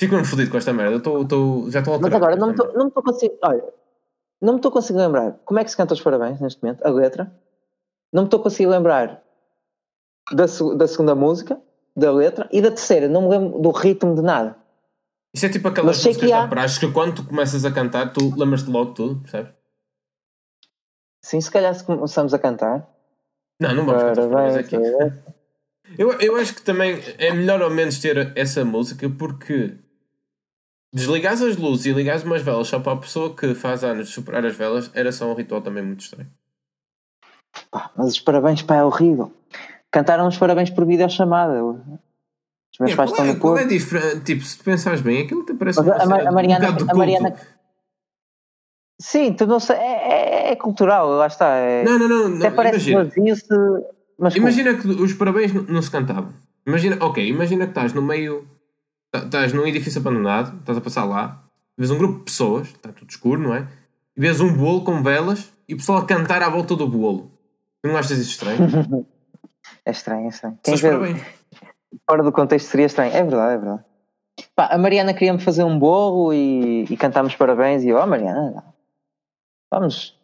Fico 0.00 0.14
mesmo 0.14 0.24
fodido 0.24 0.50
com 0.50 0.56
esta 0.56 0.72
merda. 0.72 0.94
Eu 0.94 1.02
tô, 1.02 1.22
tô, 1.26 1.70
já 1.70 1.80
estou 1.80 2.00
Mas 2.00 2.14
agora 2.14 2.36
não 2.36 2.46
me 2.46 2.54
estou 2.54 3.02
conseguindo. 3.02 3.38
Olha, 3.42 3.64
não 4.40 4.54
me 4.54 4.58
estou 4.58 4.72
conseguindo 4.72 5.04
lembrar 5.04 5.38
como 5.44 5.60
é 5.60 5.64
que 5.64 5.70
se 5.70 5.76
canta 5.76 5.92
os 5.92 6.00
parabéns 6.00 6.40
neste 6.40 6.62
momento, 6.62 6.82
a 6.82 6.88
letra. 6.88 7.30
Não 8.10 8.22
me 8.22 8.26
estou 8.26 8.40
conseguindo 8.40 8.70
lembrar 8.70 9.22
da, 10.32 10.46
da 10.76 10.86
segunda 10.88 11.14
música, 11.14 11.60
da 11.96 12.12
letra 12.12 12.48
e 12.52 12.60
da 12.60 12.70
terceira. 12.70 13.08
Não 13.08 13.22
me 13.22 13.28
lembro 13.28 13.58
do 13.58 13.70
ritmo 13.70 14.14
de 14.14 14.22
nada. 14.22 14.56
Isso 15.34 15.46
é 15.46 15.48
tipo 15.48 15.68
aquelas 15.68 16.04
músicas 16.04 16.30
da 16.30 16.48
praxe 16.48 16.80
que 16.80 16.90
quando 16.90 17.16
tu 17.16 17.24
começas 17.24 17.64
a 17.64 17.70
cantar, 17.70 18.12
tu 18.12 18.34
lembras-te 18.36 18.70
logo 18.70 18.92
tudo, 18.92 19.20
percebes? 19.20 19.52
Sim, 21.24 21.40
se 21.40 21.50
calhar 21.50 21.74
se 21.74 21.84
começamos 21.84 22.34
a 22.34 22.38
cantar. 22.38 22.88
Não, 23.60 23.74
não 23.74 23.86
vamos 23.86 24.02
cantar 24.02 24.28
parabéns 24.28 24.56
aqui. 24.56 24.76
Eu, 25.98 26.12
eu 26.20 26.36
acho 26.36 26.54
que 26.54 26.62
também 26.62 27.00
é 27.18 27.32
melhor 27.32 27.60
ou 27.62 27.70
menos 27.70 27.98
ter 27.98 28.32
essa 28.36 28.64
música 28.64 29.08
porque 29.08 29.76
Desligares 30.92 31.40
as 31.40 31.56
luzes 31.56 31.86
e 31.86 31.92
ligares 31.92 32.24
umas 32.24 32.42
velas 32.42 32.66
só 32.66 32.80
para 32.80 32.92
a 32.92 32.96
pessoa 32.96 33.34
que 33.34 33.54
faz 33.54 33.84
anos 33.84 34.08
de 34.08 34.14
superar 34.14 34.44
as 34.44 34.56
velas 34.56 34.90
era 34.92 35.12
só 35.12 35.30
um 35.30 35.34
ritual 35.34 35.62
também 35.62 35.84
muito 35.84 36.00
estranho. 36.00 36.28
Pá, 37.70 37.92
mas 37.96 38.08
os 38.08 38.20
parabéns, 38.20 38.62
pá, 38.62 38.76
é 38.76 38.84
horrível. 38.84 39.32
Cantaram 39.90 40.26
os 40.28 40.38
parabéns 40.38 40.70
por 40.70 40.86
videochamada. 40.86 41.64
Os 41.64 42.78
meus 42.78 42.92
é, 42.92 42.96
pais 42.96 43.10
estão 43.10 43.24
é, 43.24 43.34
no 43.34 43.58
é 43.58 43.66
diferente? 43.66 44.24
Tipo, 44.24 44.44
se 44.44 44.58
tu 44.58 44.64
pensares 44.64 45.00
bem, 45.00 45.22
aquilo 45.22 45.44
te 45.44 45.54
parece 45.54 45.80
a, 45.80 45.82
a, 45.82 46.32
Mariana, 46.32 46.70
um 46.70 46.90
a 46.90 46.94
Mariana. 46.94 47.34
Sim, 49.00 49.32
tu 49.32 49.46
não 49.46 49.58
sei, 49.58 49.76
é, 49.76 50.48
é, 50.48 50.52
é 50.52 50.56
cultural, 50.56 51.08
lá 51.08 51.26
está. 51.26 51.56
É, 51.56 51.82
não, 51.84 51.98
não, 51.98 52.08
não. 52.08 52.36
Até 52.36 52.50
não, 52.50 52.56
parece 52.56 52.90
imagina, 52.90 53.34
se, 53.34 53.46
mas 54.18 54.36
imagina 54.36 54.74
que 54.74 54.86
os 54.86 55.14
parabéns 55.14 55.52
não, 55.52 55.62
não 55.62 55.82
se 55.82 55.90
cantavam. 55.90 56.32
Imagina, 56.66 56.98
ok, 57.00 57.26
imagina 57.26 57.64
que 57.64 57.70
estás 57.70 57.94
no 57.94 58.02
meio 58.02 58.46
Tá, 59.10 59.18
estás 59.18 59.52
num 59.52 59.66
edifício 59.66 60.00
abandonado, 60.00 60.56
estás 60.60 60.78
a 60.78 60.80
passar 60.80 61.04
lá, 61.04 61.42
vês 61.76 61.90
um 61.90 61.98
grupo 61.98 62.18
de 62.18 62.24
pessoas, 62.24 62.68
está 62.68 62.92
tudo 62.92 63.10
escuro, 63.10 63.40
não 63.40 63.54
é? 63.54 63.66
E 64.16 64.20
vês 64.20 64.40
um 64.40 64.52
bolo 64.56 64.84
com 64.84 65.02
velas 65.02 65.52
e 65.68 65.74
o 65.74 65.76
pessoal 65.76 65.98
a 65.98 66.06
cantar 66.06 66.42
à 66.42 66.48
volta 66.48 66.76
do 66.76 66.86
bolo. 66.86 67.32
Tu 67.82 67.88
não 67.88 67.96
achas 67.96 68.18
isso 68.18 68.30
estranho? 68.30 68.60
é 69.84 69.90
estranho, 69.90 70.26
é 70.26 70.28
estranho. 70.28 70.58
Quem 70.62 70.74
vê, 70.76 70.90
Fora 72.08 72.22
do 72.22 72.32
contexto 72.32 72.66
seria 72.68 72.86
estranho. 72.86 73.12
É 73.12 73.22
verdade, 73.22 73.54
é 73.54 73.58
verdade. 73.58 73.84
Pá, 74.54 74.68
a 74.70 74.78
Mariana 74.78 75.12
queria-me 75.12 75.40
fazer 75.40 75.64
um 75.64 75.78
bolo 75.78 76.32
e, 76.32 76.84
e 76.84 76.96
cantámos 76.96 77.34
parabéns 77.34 77.82
e 77.82 77.88
eu, 77.88 77.96
ó 77.96 78.04
oh, 78.04 78.06
Mariana, 78.06 78.64
vamos. 79.70 80.18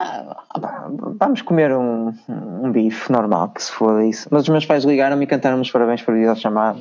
Ah, 0.00 0.88
vamos 1.20 1.42
comer 1.42 1.72
um, 1.72 2.12
um 2.28 2.72
bife 2.72 3.10
normal, 3.10 3.50
que 3.50 3.62
se 3.62 3.72
foda 3.72 4.04
isso. 4.04 4.28
Mas 4.30 4.42
os 4.42 4.48
meus 4.48 4.66
pais 4.66 4.84
ligaram-me 4.84 5.24
e 5.24 5.26
cantaram-me 5.26 5.62
os 5.62 5.70
parabéns 5.70 6.02
por 6.02 6.14
videochamada. 6.14 6.80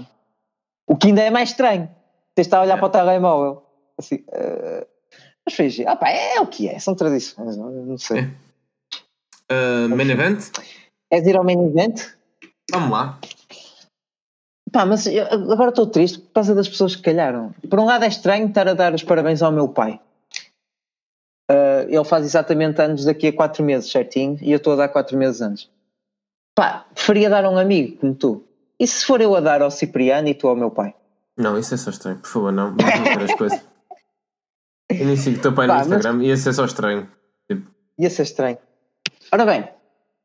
O 0.87 0.95
que 0.95 1.07
ainda 1.07 1.21
é 1.21 1.29
mais 1.29 1.49
estranho. 1.49 1.89
Tens 2.35 2.47
de 2.47 2.55
a 2.55 2.61
olhar 2.61 2.75
é. 2.75 2.77
para 2.77 2.87
o 2.87 2.89
telemóvel. 2.89 3.63
Assim, 3.97 4.15
uh, 4.15 4.85
mas 5.45 5.55
fez, 5.55 5.79
ah 5.85 5.95
pá, 5.95 6.09
é 6.09 6.39
o 6.39 6.47
que 6.47 6.67
é, 6.67 6.79
são 6.79 6.95
tradições, 6.95 7.55
não 7.55 7.97
sei. 7.97 8.21
Uh, 9.51 9.89
main 9.89 10.09
event? 10.09 10.51
És 11.13 11.27
ir 11.27 11.37
ao 11.37 11.43
main 11.43 11.67
event? 11.67 12.01
Vamos 12.71 12.89
lá. 12.89 13.19
Pá, 14.71 14.83
mas 14.83 15.05
eu, 15.05 15.23
agora 15.51 15.69
estou 15.69 15.85
triste 15.85 16.17
por 16.17 16.33
causa 16.33 16.55
das 16.55 16.67
pessoas 16.67 16.95
que 16.95 17.03
calharam. 17.03 17.53
Por 17.69 17.79
um 17.79 17.85
lado 17.85 18.03
é 18.03 18.07
estranho 18.07 18.47
estar 18.47 18.67
a 18.67 18.73
dar 18.73 18.95
os 18.95 19.03
parabéns 19.03 19.43
ao 19.43 19.51
meu 19.51 19.69
pai. 19.69 19.99
Uh, 21.51 21.85
ele 21.87 22.03
faz 22.03 22.25
exatamente 22.25 22.81
anos 22.81 23.05
daqui 23.05 23.27
a 23.27 23.33
4 23.33 23.63
meses, 23.63 23.91
certinho, 23.91 24.39
e 24.41 24.51
eu 24.51 24.57
estou 24.57 24.73
a 24.73 24.77
dar 24.77 24.89
4 24.89 25.15
meses 25.15 25.39
antes. 25.41 25.69
Pá, 26.55 26.87
preferia 26.95 27.29
dar 27.29 27.45
a 27.45 27.49
um 27.49 27.59
amigo 27.59 27.97
como 27.97 28.15
tu. 28.15 28.43
E 28.79 28.87
se 28.87 29.05
for 29.05 29.21
eu 29.21 29.35
a 29.35 29.39
dar 29.39 29.61
ao 29.61 29.69
Cipriano 29.69 30.27
e 30.27 30.33
tu 30.33 30.47
ao 30.47 30.55
meu 30.55 30.71
pai? 30.71 30.95
Não, 31.37 31.59
isso 31.59 31.75
é 31.75 31.77
só 31.77 31.91
estranho, 31.91 32.17
por 32.17 32.29
favor, 32.29 32.51
não. 32.51 32.75
Vamos 32.75 33.31
as 33.31 33.37
coisas. 33.37 33.61
Eu 34.89 35.05
nem 35.05 35.15
sigo 35.15 35.37
o 35.37 35.41
teu 35.41 35.53
pai 35.53 35.67
no 35.67 35.75
Instagram, 35.75 36.13
mas... 36.13 36.27
ia 36.27 36.37
ser 36.37 36.53
só 36.53 36.65
estranho. 36.65 37.07
Tipo... 37.47 37.69
Ia 37.99 38.09
ser 38.09 38.23
estranho. 38.23 38.57
Ora 39.31 39.45
bem, 39.45 39.67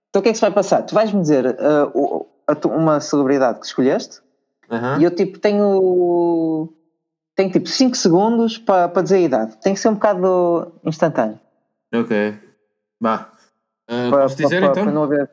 então 0.09 0.21
o 0.21 0.23
que 0.23 0.29
é 0.29 0.33
que 0.33 0.39
se 0.39 0.43
vai 0.43 0.51
passar? 0.51 0.83
Tu 0.83 0.95
vais-me 0.95 1.21
dizer 1.21 1.47
uh, 1.47 2.27
uma 2.67 3.01
celebridade 3.01 3.61
que 3.61 3.67
escolheste 3.67 4.21
e 4.99 5.05
eu 5.05 5.11
tipo 5.15 5.39
tenho. 5.39 6.73
Tenho 7.35 7.53
tipo 7.53 7.69
5 7.69 7.97
segundos 7.97 8.59
para 8.59 8.89
pa 8.89 9.01
dizer 9.01 9.17
a 9.17 9.21
idade. 9.21 9.57
Tem 9.59 9.73
que 9.73 9.79
ser 9.79 9.89
um 9.89 9.95
bocado 9.95 10.73
instantâneo. 10.85 11.39
Ok. 11.95 12.37
Vá. 13.01 13.33
Uh, 13.89 14.11
para, 14.11 14.27
dizer 14.27 14.61
para, 14.61 14.67
então? 14.67 14.85
Para 14.85 14.93
não 14.93 15.05
haver 15.05 15.31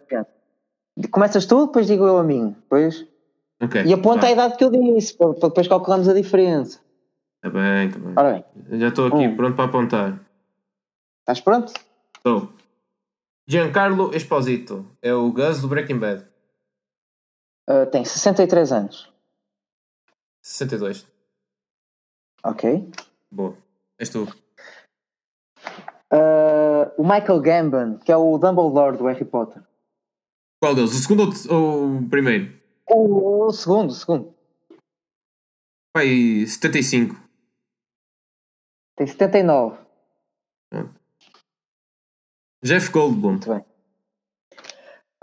Começas 1.10 1.46
tu, 1.48 1.66
depois 1.66 1.88
digo 1.88 2.06
eu 2.06 2.18
a 2.18 2.24
mim. 2.24 2.56
Depois... 2.62 3.06
Okay, 3.62 3.86
e 3.86 3.94
aponta 3.94 4.28
a 4.28 4.32
idade 4.32 4.56
que 4.56 4.64
eu 4.64 4.70
disse, 4.70 5.18
para, 5.18 5.34
para 5.34 5.50
depois 5.50 5.68
calcularmos 5.68 6.08
a 6.08 6.14
diferença. 6.14 6.80
Está 7.44 7.50
bem, 7.50 7.88
está 7.88 8.00
bem. 8.00 8.14
Ora 8.16 8.32
bem. 8.34 8.80
Já 8.80 8.88
estou 8.90 9.08
aqui 9.08 9.28
um. 9.28 9.36
pronto 9.36 9.56
para 9.56 9.66
apontar. 9.66 10.20
Estás 11.22 11.42
pronto? 11.42 11.74
Estou. 12.18 12.50
Giancarlo 13.48 14.16
Esposito 14.16 14.90
é 15.04 15.14
o 15.14 15.32
Gus 15.32 15.62
do 15.62 15.68
Breaking 15.68 16.00
Bad. 16.00 16.28
Uh, 17.70 17.86
tem 17.92 18.04
63 18.04 18.72
anos. 18.72 19.14
62. 20.42 21.08
Ok. 22.44 22.90
Boa. 23.32 23.56
És 24.00 24.10
tu. 24.10 24.24
Uh, 26.12 26.90
o 26.98 27.04
Michael 27.04 27.42
Gambon, 27.42 28.00
que 28.00 28.12
é 28.12 28.18
o 28.18 28.38
Dumbledore 28.40 28.98
do 28.98 29.06
Harry 29.06 29.26
Potter. 29.26 29.62
Qual 30.60 30.74
deles? 30.74 30.94
O 30.94 31.00
segundo 31.00 31.30
ou 31.52 31.98
o 31.98 32.10
primeiro? 32.10 32.60
O, 32.90 33.46
o 33.46 33.52
segundo, 33.52 33.92
o 33.92 33.94
segundo. 33.94 34.36
Vai 35.96 36.08
75. 36.48 37.16
Tem 38.96 39.06
79. 39.06 39.78
Ah. 40.74 41.05
Jeff 42.66 42.90
Goldblum. 42.90 43.34
Muito 43.34 43.48
bem. 43.48 43.64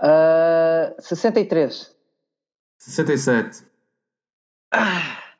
Uh, 0.01 0.95
63. 1.01 1.93
67. 2.79 3.67
Ah. 4.73 5.35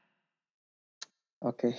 Ok. 1.41 1.73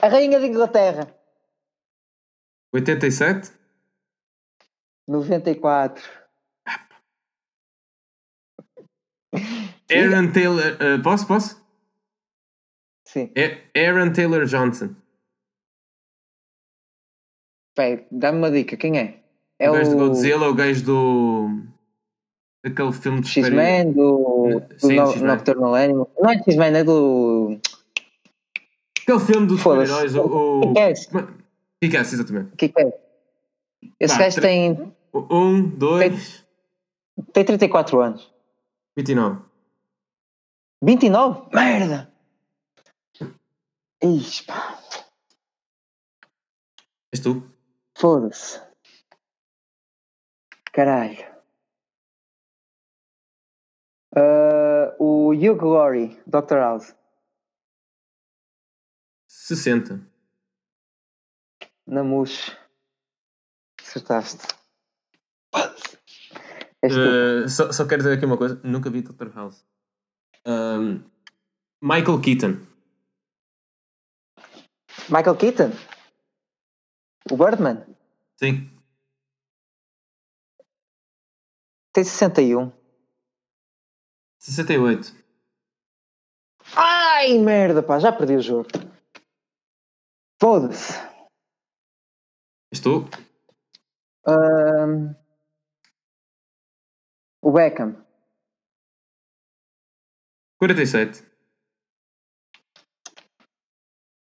A 0.00 0.08
Rainha 0.08 0.40
de 0.40 0.46
Inglaterra. 0.46 1.14
87? 2.72 3.52
94. 5.06 6.02
Aaron 9.88 10.32
Taylor. 10.32 10.72
Uh, 10.74 11.02
posso? 11.04 11.26
Posso? 11.28 11.64
Sim. 13.06 13.32
Aaron 13.76 14.12
Taylor 14.12 14.44
Johnson. 14.44 15.01
Pai, 17.74 18.06
dá-me 18.10 18.38
uma 18.38 18.50
dica, 18.50 18.76
quem 18.76 18.98
é? 18.98 19.22
É 19.58 19.70
o 19.70 19.74
gajo 19.74 19.90
o... 19.90 19.94
do 19.94 20.08
Godzilla, 20.08 20.48
o 20.48 20.54
gajo 20.54 20.84
do. 20.84 21.62
Aquele 22.64 22.92
filme 22.92 23.20
de 23.20 23.28
X-Men, 23.28 23.92
do, 23.92 24.60
do 24.60 24.78
Sim, 24.78 24.96
no. 24.96 25.16
Nocturnal 25.16 25.74
Animal. 25.74 26.10
Não 26.18 26.30
é 26.30 26.34
X-Men, 26.38 26.76
é 26.76 26.84
do. 26.84 27.58
Aquele 29.02 29.20
filme 29.20 29.46
dos 29.46 29.60
super-heróis. 29.60 30.14
O, 30.14 30.22
o... 30.22 30.60
Kick-Ass. 30.60 31.08
Kick-Ass, 31.80 32.12
exatamente. 32.12 32.56
Kick-Ass. 32.56 32.92
Esse 33.98 34.18
gajo 34.18 34.36
tre... 34.36 34.46
tem. 34.46 34.94
Um, 35.12 35.68
dois. 35.68 36.44
Tem, 37.32 37.44
tem 37.44 37.44
34 37.44 38.00
anos. 38.00 38.32
29. 38.96 39.40
29? 40.82 41.42
Merda! 41.52 42.12
Ixi, 44.02 44.44
pá. 44.44 44.78
És 47.12 47.20
tu? 47.20 47.51
Foda-se. 47.94 48.60
Caralho. 50.72 51.32
Uh, 54.14 54.92
o 54.98 55.32
Hugh 55.32 55.56
Glory, 55.56 56.18
Dr. 56.26 56.58
House. 56.58 56.94
60. 59.28 60.00
Namus. 61.86 62.56
Acertaste. 63.80 64.46
Uh, 66.84 67.48
só, 67.48 67.70
só 67.70 67.86
quero 67.86 68.02
dizer 68.02 68.16
aqui 68.16 68.24
uma 68.24 68.36
coisa: 68.36 68.60
nunca 68.64 68.90
vi 68.90 69.02
Dr. 69.02 69.30
House. 69.34 69.64
Um, 70.46 71.02
Michael 71.80 72.20
Keaton. 72.20 72.66
Michael 75.08 75.36
Keaton? 75.36 75.72
O 77.30 77.36
Birdman? 77.36 77.84
Sim. 78.36 78.70
Tem 81.92 82.04
61. 82.04 82.72
68. 84.38 85.14
Ai, 86.76 87.38
merda, 87.38 87.82
pá, 87.82 87.98
já 87.98 88.10
perdi 88.12 88.34
o 88.36 88.42
jogo. 88.42 88.68
Foda-se. 90.40 90.94
Estou? 92.72 93.04
Um, 94.26 95.14
o 97.42 97.52
Beckham. 97.52 98.04
47. 100.58 101.22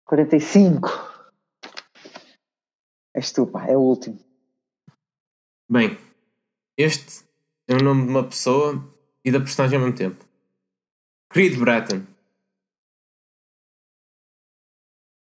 45. 0.05 1.16
És 3.17 3.31
tu, 3.31 3.47
pá, 3.47 3.65
é 3.65 3.75
o 3.75 3.81
último. 3.81 4.19
Bem, 5.67 5.97
este 6.77 7.25
é 7.67 7.73
o 7.73 7.83
nome 7.83 8.03
de 8.03 8.09
uma 8.09 8.23
pessoa 8.23 8.95
e 9.25 9.31
da 9.31 9.39
personagem 9.39 9.79
ao 9.79 9.83
mesmo 9.83 9.97
tempo. 9.97 10.23
Creed 11.31 11.57
Bratton. 11.57 12.05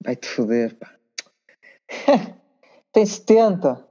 Vai-te 0.02 0.26
foder, 0.26 0.74
pá. 0.78 0.98
tem 2.92 3.04
70. 3.04 3.86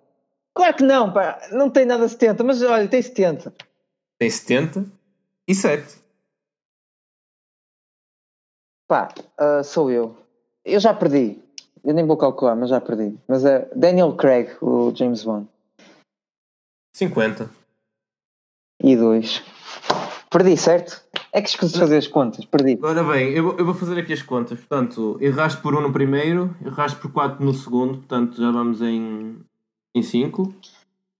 Claro 0.55 0.77
que 0.77 0.83
não, 0.83 1.13
pá. 1.13 1.39
Não 1.51 1.69
tem 1.69 1.85
nada 1.85 2.09
70, 2.09 2.43
mas 2.43 2.59
olha, 2.63 2.89
tem 2.89 3.03
70. 3.03 3.53
Tem 4.17 4.29
70 4.31 4.91
e 5.47 5.53
7. 5.53 6.03
Pá, 8.87 9.13
uh, 9.39 9.63
sou 9.63 9.91
eu. 9.91 10.17
Eu 10.65 10.79
já 10.79 10.91
perdi. 10.91 11.39
Eu 11.83 11.93
nem 11.93 12.05
vou 12.05 12.17
calcular, 12.17 12.55
mas 12.55 12.69
já 12.69 12.79
perdi. 12.79 13.17
Mas 13.27 13.43
é 13.43 13.67
Daniel 13.75 14.13
Craig, 14.13 14.49
o 14.61 14.93
James 14.95 15.23
Bond. 15.23 15.47
50. 16.95 17.49
E 18.83 18.95
2. 18.95 19.43
Perdi, 20.29 20.57
certo? 20.57 21.01
É 21.33 21.41
que 21.41 21.49
esqueci 21.49 21.73
de 21.73 21.79
fazer 21.79 21.97
as 21.97 22.07
contas, 22.07 22.45
perdi. 22.45 22.77
Ora 22.81 23.03
bem, 23.03 23.29
eu 23.31 23.43
vou, 23.43 23.57
eu 23.57 23.65
vou 23.65 23.73
fazer 23.73 23.99
aqui 23.99 24.13
as 24.13 24.21
contas. 24.21 24.59
Portanto, 24.59 25.17
erraste 25.21 25.61
por 25.61 25.73
1 25.73 25.77
um 25.77 25.81
no 25.81 25.93
primeiro, 25.93 26.55
erraste 26.63 26.99
por 26.99 27.11
4 27.11 27.43
no 27.43 27.53
segundo, 27.53 27.97
portanto 27.99 28.41
já 28.41 28.51
vamos 28.51 28.81
em, 28.81 29.37
em 29.95 30.03
5. 30.03 30.53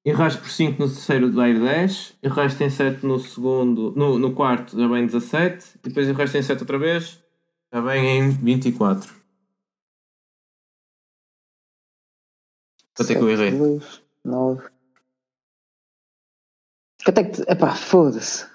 Erraste 0.04 0.42
por 0.42 0.50
5 0.50 0.82
no 0.82 0.90
terceiro, 0.90 1.32
dá 1.32 1.44
10. 1.44 2.18
Erraste 2.22 2.64
em 2.64 2.70
7 2.70 3.06
no 3.06 3.20
segundo, 3.20 3.94
no, 3.96 4.20
no 4.20 4.34
quarto, 4.34 4.78
já 4.78 4.88
vem 4.88 5.06
17. 5.06 5.66
E 5.84 5.88
depois 5.90 6.08
erraste 6.08 6.38
em 6.38 6.42
7 6.42 6.62
outra 6.62 6.78
vez, 6.78 7.20
já 7.74 7.80
vem 7.80 8.06
em 8.18 8.30
24. 8.30 9.21
Quanto 12.96 13.12
é 13.12 13.16
que 13.16 13.22
eu 13.22 13.30
errei? 13.30 13.52
2, 13.52 14.04
9. 14.26 14.70
Quanto 17.04 17.18
é 17.18 17.24
que. 17.24 17.42
Epá, 17.52 17.76
foda-se. 17.76 18.46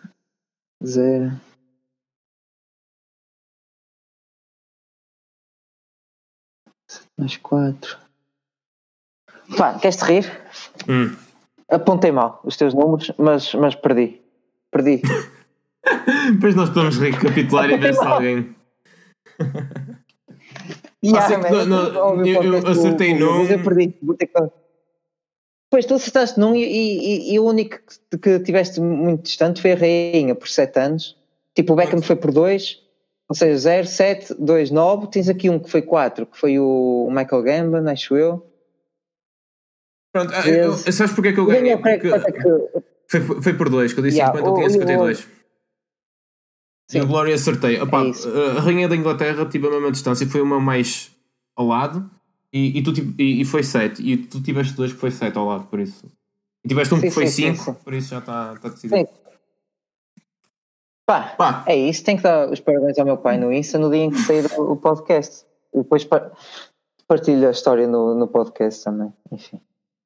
Zero. 0.85 1.41
Mais 7.19 7.37
quatro. 7.39 7.99
Pá, 9.57 9.79
queres-te 9.79 10.05
rir? 10.05 10.25
Hum. 10.89 11.17
Apontei 11.69 12.13
mal 12.13 12.41
os 12.45 12.57
teus 12.57 12.75
números, 12.75 13.11
mas, 13.19 13.55
mas 13.55 13.75
perdi. 13.75 14.21
Perdi. 14.71 15.03
Depois 16.33 16.55
nós 16.55 16.69
podemos 16.69 16.99
recapitular 16.99 17.71
e 17.71 17.77
ver 17.79 17.95
se 17.95 18.05
alguém. 18.05 18.55
Yeah, 21.07 21.37
Ah, 21.37 21.65
no, 21.65 22.27
eu, 22.27 22.43
eu 22.43 22.67
acertei 22.67 23.15
num. 23.15 23.39
Mas 23.39 23.51
eu 23.51 23.63
perdi. 23.63 23.95
Vou 24.03 24.15
ter 24.15 24.27
que... 24.27 24.33
Pois 25.71 25.85
tu 25.85 25.95
acertaste 25.95 26.39
num 26.39 26.55
e, 26.55 26.63
e, 26.65 27.35
e, 27.35 27.39
o 27.39 27.45
único 27.45 27.79
que, 28.11 28.19
que 28.19 28.41
tiveste 28.41 28.81
muito 28.81 29.25
distante 29.25 29.61
foi 29.61 29.73
a 29.73 29.77
Rainha 29.77 30.35
por 30.35 30.49
7 30.49 30.79
anos. 30.79 31.17
Tipo, 31.55 31.73
o 31.73 31.77
Beckham 31.77 32.01
foi 32.03 32.17
por 32.17 32.33
2, 32.33 32.79
ou 33.29 33.35
seja, 33.35 33.59
0, 33.59 33.87
7, 33.87 34.35
2, 34.39 34.71
9. 34.71 35.09
Tens 35.09 35.29
aqui 35.29 35.51
um 35.51 35.59
que 35.59 35.71
foi 35.71 35.83
4, 35.83 36.27
que 36.27 36.39
foi 36.39 36.59
o 36.59 37.09
Michael 37.11 37.43
Gambon, 37.43 37.91
acho 37.91 38.17
eu. 38.17 38.47
Pronto, 40.13 40.33
ah, 40.35 40.49
eu, 40.49 40.73
sabes 40.73 41.13
porque 41.13 41.29
é 41.29 41.33
que 41.33 41.41
eu 41.41 41.47
ganhei? 41.47 41.77
Porque 41.77 42.09
foi, 43.09 43.21
foi 43.43 43.55
por 43.55 43.69
2, 43.69 43.93
que 43.93 44.01
eu 44.01 44.05
disse 44.05 44.19
yeah, 44.19 44.35
50, 44.37 44.49
eu 44.49 44.55
tinha 44.55 44.71
52. 44.71 45.36
Sim. 46.89 46.99
E 46.99 47.01
o 47.03 47.07
Glória 47.07 47.35
acertei. 47.35 47.77
É 47.77 47.81
a 47.81 48.61
Rainha 48.61 48.89
da 48.89 48.97
Inglaterra 48.97 49.45
tive 49.47 49.67
a 49.67 49.71
mesma 49.71 49.91
distância, 49.91 50.27
foi 50.27 50.41
uma 50.41 50.61
mais 50.61 51.11
ao 51.57 51.67
lado 51.67 52.09
e, 52.53 52.79
e, 52.79 52.83
tu, 52.83 52.93
e, 53.19 53.43
e 53.43 53.45
foi 53.45 53.63
7. 53.63 54.03
E 54.03 54.17
tu 54.17 54.43
tiveste 54.43 54.75
dois 54.75 54.93
que 54.93 54.99
foi 54.99 55.11
7 55.11 55.37
ao 55.37 55.47
lado, 55.47 55.67
por 55.67 55.81
isso. 55.81 56.05
E 56.65 56.69
tiveste 56.69 56.95
um 56.95 56.99
sim, 56.99 57.09
que 57.09 57.11
foi 57.11 57.27
5, 57.27 57.75
por 57.85 57.93
isso 57.93 58.11
já 58.11 58.19
está 58.19 58.57
tá 58.57 58.69
decidido. 58.69 58.97
Sim. 58.97 59.07
Pá, 61.05 61.35
Pá, 61.37 61.65
é 61.67 61.77
isso. 61.77 62.03
Tenho 62.05 62.19
que 62.19 62.25
dar 62.25 62.51
os 62.51 62.61
parabéns 62.61 62.99
ao 62.99 63.05
meu 63.05 63.17
pai 63.17 63.39
no 63.39 63.53
Insta 63.53 63.79
no 63.79 63.91
dia 63.91 64.05
em 64.05 64.11
que 64.11 64.19
sair 64.19 64.47
o 64.59 64.77
podcast. 64.77 65.45
E 65.73 65.79
depois 65.79 66.09
partilho 67.07 67.49
a 67.49 67.51
história 67.51 67.87
no, 67.87 68.15
no 68.15 68.27
podcast 68.27 68.85
também. 68.85 69.13
Enfim. 69.31 69.61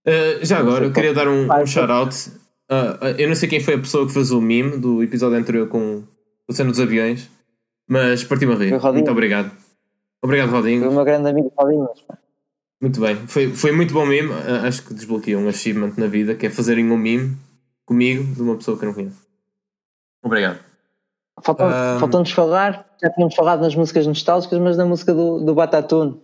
Uh, 0.06 0.44
já 0.44 0.58
agora, 0.58 0.86
eu 0.86 0.92
queria 0.92 1.14
dar 1.14 1.28
um, 1.28 1.46
um 1.50 1.66
shout-out. 1.66 2.30
Uh, 2.70 3.06
eu 3.18 3.28
não 3.28 3.34
sei 3.34 3.48
quem 3.48 3.60
foi 3.60 3.74
a 3.74 3.78
pessoa 3.78 4.06
que 4.06 4.12
fez 4.12 4.30
o 4.30 4.40
meme 4.40 4.78
do 4.78 5.02
episódio 5.02 5.38
anterior 5.38 5.68
com 5.68 6.02
o 6.50 6.52
cena 6.52 6.70
dos 6.70 6.80
aviões, 6.80 7.30
mas 7.88 8.24
partiu-me 8.24 8.54
a 8.54 8.58
rir. 8.58 8.92
Muito 8.92 9.10
obrigado. 9.10 9.50
Obrigado, 10.22 10.50
Rodinho. 10.50 10.80
Foi 10.80 10.88
o 10.88 10.92
meu 10.92 11.04
grande 11.04 11.30
amigo 11.30 11.52
Rodinho. 11.56 11.88
Muito 12.80 13.00
bem, 13.00 13.16
foi, 13.26 13.54
foi 13.54 13.72
muito 13.72 13.94
bom 13.94 14.04
meme. 14.04 14.30
Acho 14.66 14.84
que 14.84 14.94
desbloqueou 14.94 15.40
um 15.40 15.48
achievement 15.48 15.92
na 15.96 16.06
vida 16.06 16.34
que 16.34 16.46
é 16.46 16.50
fazerem 16.50 16.90
um 16.90 16.96
meme 16.96 17.36
comigo 17.86 18.24
de 18.34 18.42
uma 18.42 18.56
pessoa 18.56 18.78
que 18.78 18.84
não 18.84 18.92
conheço. 18.92 19.20
Obrigado. 20.22 20.58
Faltou-nos 21.42 22.30
um... 22.30 22.34
falar, 22.34 22.86
já 23.00 23.10
tínhamos 23.10 23.34
falado 23.34 23.62
nas 23.62 23.74
músicas 23.74 24.06
nostálgicas, 24.06 24.58
mas 24.58 24.76
na 24.76 24.84
música 24.84 25.14
do, 25.14 25.38
do 25.40 25.54
Batatune. 25.54 26.20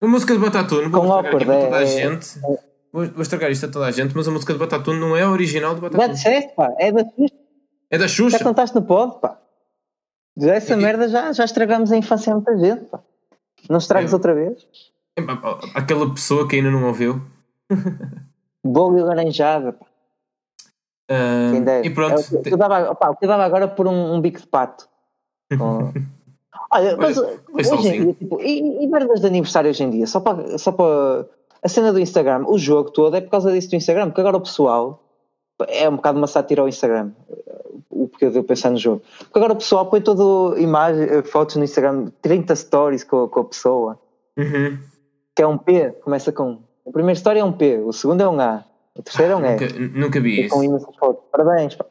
A 0.00 0.06
música 0.06 0.34
de 0.34 0.40
Batatune, 0.40 0.88
vou 0.88 1.04
estragar 1.04 1.34
aqui 1.34 1.44
para 1.44 1.60
toda 1.60 1.76
a 1.76 1.82
é, 1.82 1.86
gente. 1.86 2.38
É, 2.38 2.58
vou, 2.92 3.06
vou 3.08 3.22
estragar 3.22 3.50
isto 3.50 3.66
a 3.66 3.68
toda 3.68 3.86
a 3.86 3.90
gente, 3.90 4.14
mas 4.16 4.28
a 4.28 4.30
música 4.30 4.52
de 4.52 4.58
Batatune 4.58 5.00
não 5.00 5.16
é 5.16 5.22
a 5.22 5.30
original 5.30 5.74
do 5.74 5.80
Batatune. 5.80 6.06
Já 6.06 6.12
disseste, 6.12 6.54
pá, 6.54 6.72
é 6.78 6.92
da 6.92 7.04
Xuxa. 7.04 7.43
É 7.90 7.98
da 7.98 8.08
Xuxa? 8.08 8.38
Já 8.38 8.44
contaste 8.44 8.74
no 8.74 8.82
pod, 8.82 9.20
pá. 9.20 9.38
Já 10.36 10.54
essa 10.54 10.74
e... 10.74 10.76
merda 10.76 11.08
já, 11.08 11.32
já 11.32 11.44
estragamos 11.44 11.92
a 11.92 11.96
infância 11.96 12.32
a 12.32 12.36
muita 12.36 12.56
gente, 12.58 12.84
pá. 12.86 13.00
Não 13.68 13.78
estragues 13.78 14.12
é. 14.12 14.16
outra 14.16 14.34
vez. 14.34 14.66
É, 15.16 15.22
aquela 15.74 16.12
pessoa 16.12 16.48
que 16.48 16.56
ainda 16.56 16.70
não 16.70 16.86
ouviu. 16.86 17.22
Bolo 18.64 18.98
e 18.98 19.02
laranjada, 19.02 19.72
pá. 19.72 19.86
Uh, 21.10 21.84
e 21.84 21.90
pronto. 21.90 22.14
É, 22.14 22.38
o, 22.38 22.42
que 22.42 22.52
eu 22.52 22.56
dava, 22.56 22.90
opa, 22.90 23.16
eu 23.20 23.28
dava 23.28 23.44
agora 23.44 23.68
por 23.68 23.86
um, 23.86 24.14
um 24.14 24.20
bico 24.20 24.40
de 24.40 24.46
pato. 24.46 24.88
Com... 25.56 25.92
Olha, 26.70 26.96
mas 26.96 27.16
hoje 27.18 27.88
em 27.88 28.02
dia, 28.02 28.14
tipo, 28.14 28.40
e, 28.40 28.84
e 28.84 28.86
merdas 28.86 29.20
de 29.20 29.26
aniversário 29.26 29.70
hoje 29.70 29.84
em 29.84 29.90
dia? 29.90 30.06
Só 30.06 30.18
para, 30.18 30.58
só 30.58 30.72
para 30.72 31.26
a 31.62 31.68
cena 31.68 31.92
do 31.92 32.00
Instagram, 32.00 32.44
o 32.46 32.58
jogo 32.58 32.90
todo 32.90 33.16
é 33.16 33.20
por 33.20 33.30
causa 33.30 33.52
disso 33.52 33.70
do 33.70 33.76
Instagram, 33.76 34.06
porque 34.06 34.20
agora 34.20 34.36
o 34.36 34.40
pessoal 34.40 35.00
é 35.68 35.88
um 35.88 35.96
bocado 35.96 36.18
uma 36.18 36.26
sátira 36.26 36.62
ao 36.62 36.68
Instagram, 36.68 37.12
o 38.14 38.18
que 38.18 38.24
eu 38.24 38.44
pensar 38.44 38.70
no 38.70 38.78
jogo. 38.78 39.02
Porque 39.18 39.38
agora 39.38 39.52
o 39.52 39.56
pessoal 39.56 39.86
põe 39.86 40.00
toda 40.00 40.60
imagem, 40.60 41.04
eh, 41.04 41.22
fotos 41.22 41.56
no 41.56 41.64
Instagram, 41.64 42.10
30 42.22 42.56
stories 42.56 43.04
com, 43.04 43.28
com 43.28 43.40
a 43.40 43.44
pessoa, 43.44 44.00
uhum. 44.36 44.78
que 45.34 45.42
é 45.42 45.46
um 45.46 45.58
P, 45.58 45.90
começa 46.02 46.32
com. 46.32 46.58
O 46.84 46.92
primeiro 46.92 47.16
story 47.16 47.38
é 47.38 47.44
um 47.44 47.52
P, 47.52 47.78
o 47.78 47.92
segundo 47.92 48.20
é 48.22 48.28
um 48.28 48.40
A, 48.40 48.64
o 48.96 49.02
terceiro 49.02 49.32
é 49.32 49.36
um 49.36 49.40
nunca, 49.40 49.64
E. 49.64 49.88
Nunca 49.88 50.20
vi 50.20 50.30
e 50.30 50.46
isso. 50.46 50.54
Com 50.54 50.62
imensas 50.62 50.94
fotos. 50.96 51.24
Parabéns, 51.30 51.74
pá. 51.74 51.86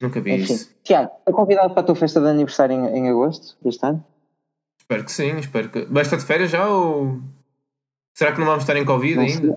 Nunca 0.00 0.20
vi 0.20 0.32
Enfim. 0.32 0.54
isso. 0.54 0.74
Tiago, 0.82 1.10
é 1.24 1.32
convidado 1.32 1.70
para 1.70 1.80
a 1.80 1.84
tua 1.84 1.94
festa 1.94 2.20
de 2.20 2.26
aniversário 2.26 2.74
em, 2.74 2.98
em 2.98 3.08
agosto 3.08 3.56
deste 3.62 3.86
ano? 3.86 4.04
Espero 4.78 5.04
que 5.04 5.12
sim, 5.12 5.38
espero 5.38 5.70
que. 5.70 5.84
Vais 5.86 6.06
estar 6.06 6.16
de 6.16 6.24
férias 6.24 6.50
já 6.50 6.68
ou. 6.68 7.20
Será 8.14 8.32
que 8.32 8.38
não 8.38 8.46
vamos 8.46 8.64
estar 8.64 8.76
em 8.76 8.84
Covid 8.84 9.14
não 9.14 9.22
ainda? 9.22 9.56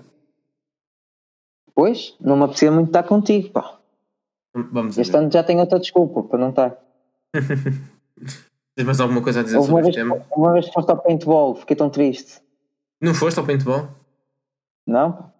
Pois, 1.74 2.16
não 2.20 2.36
me 2.36 2.44
apetecia 2.44 2.72
muito 2.72 2.86
estar 2.86 3.02
contigo, 3.02 3.50
pá. 3.50 3.75
Vamos 4.72 4.96
este 4.96 5.14
ano 5.14 5.30
já 5.30 5.42
tenho 5.42 5.60
outra 5.60 5.78
desculpa 5.78 6.22
para 6.22 6.38
não 6.38 6.50
estar. 6.50 6.76
Tens 8.74 8.84
mais 8.84 9.00
alguma 9.00 9.22
coisa 9.22 9.40
a 9.40 9.42
dizer 9.42 9.60
sobre 9.60 9.74
vez, 9.82 9.88
este 9.88 9.98
tema? 9.98 10.22
Uma 10.34 10.52
vez 10.52 10.68
foste 10.68 10.90
ao 10.90 10.98
paintball, 10.98 11.54
fiquei 11.54 11.76
tão 11.76 11.90
triste. 11.90 12.40
Não 13.00 13.14
foste 13.14 13.38
ao 13.38 13.44
paintball? 13.44 13.88
Não? 14.86 15.32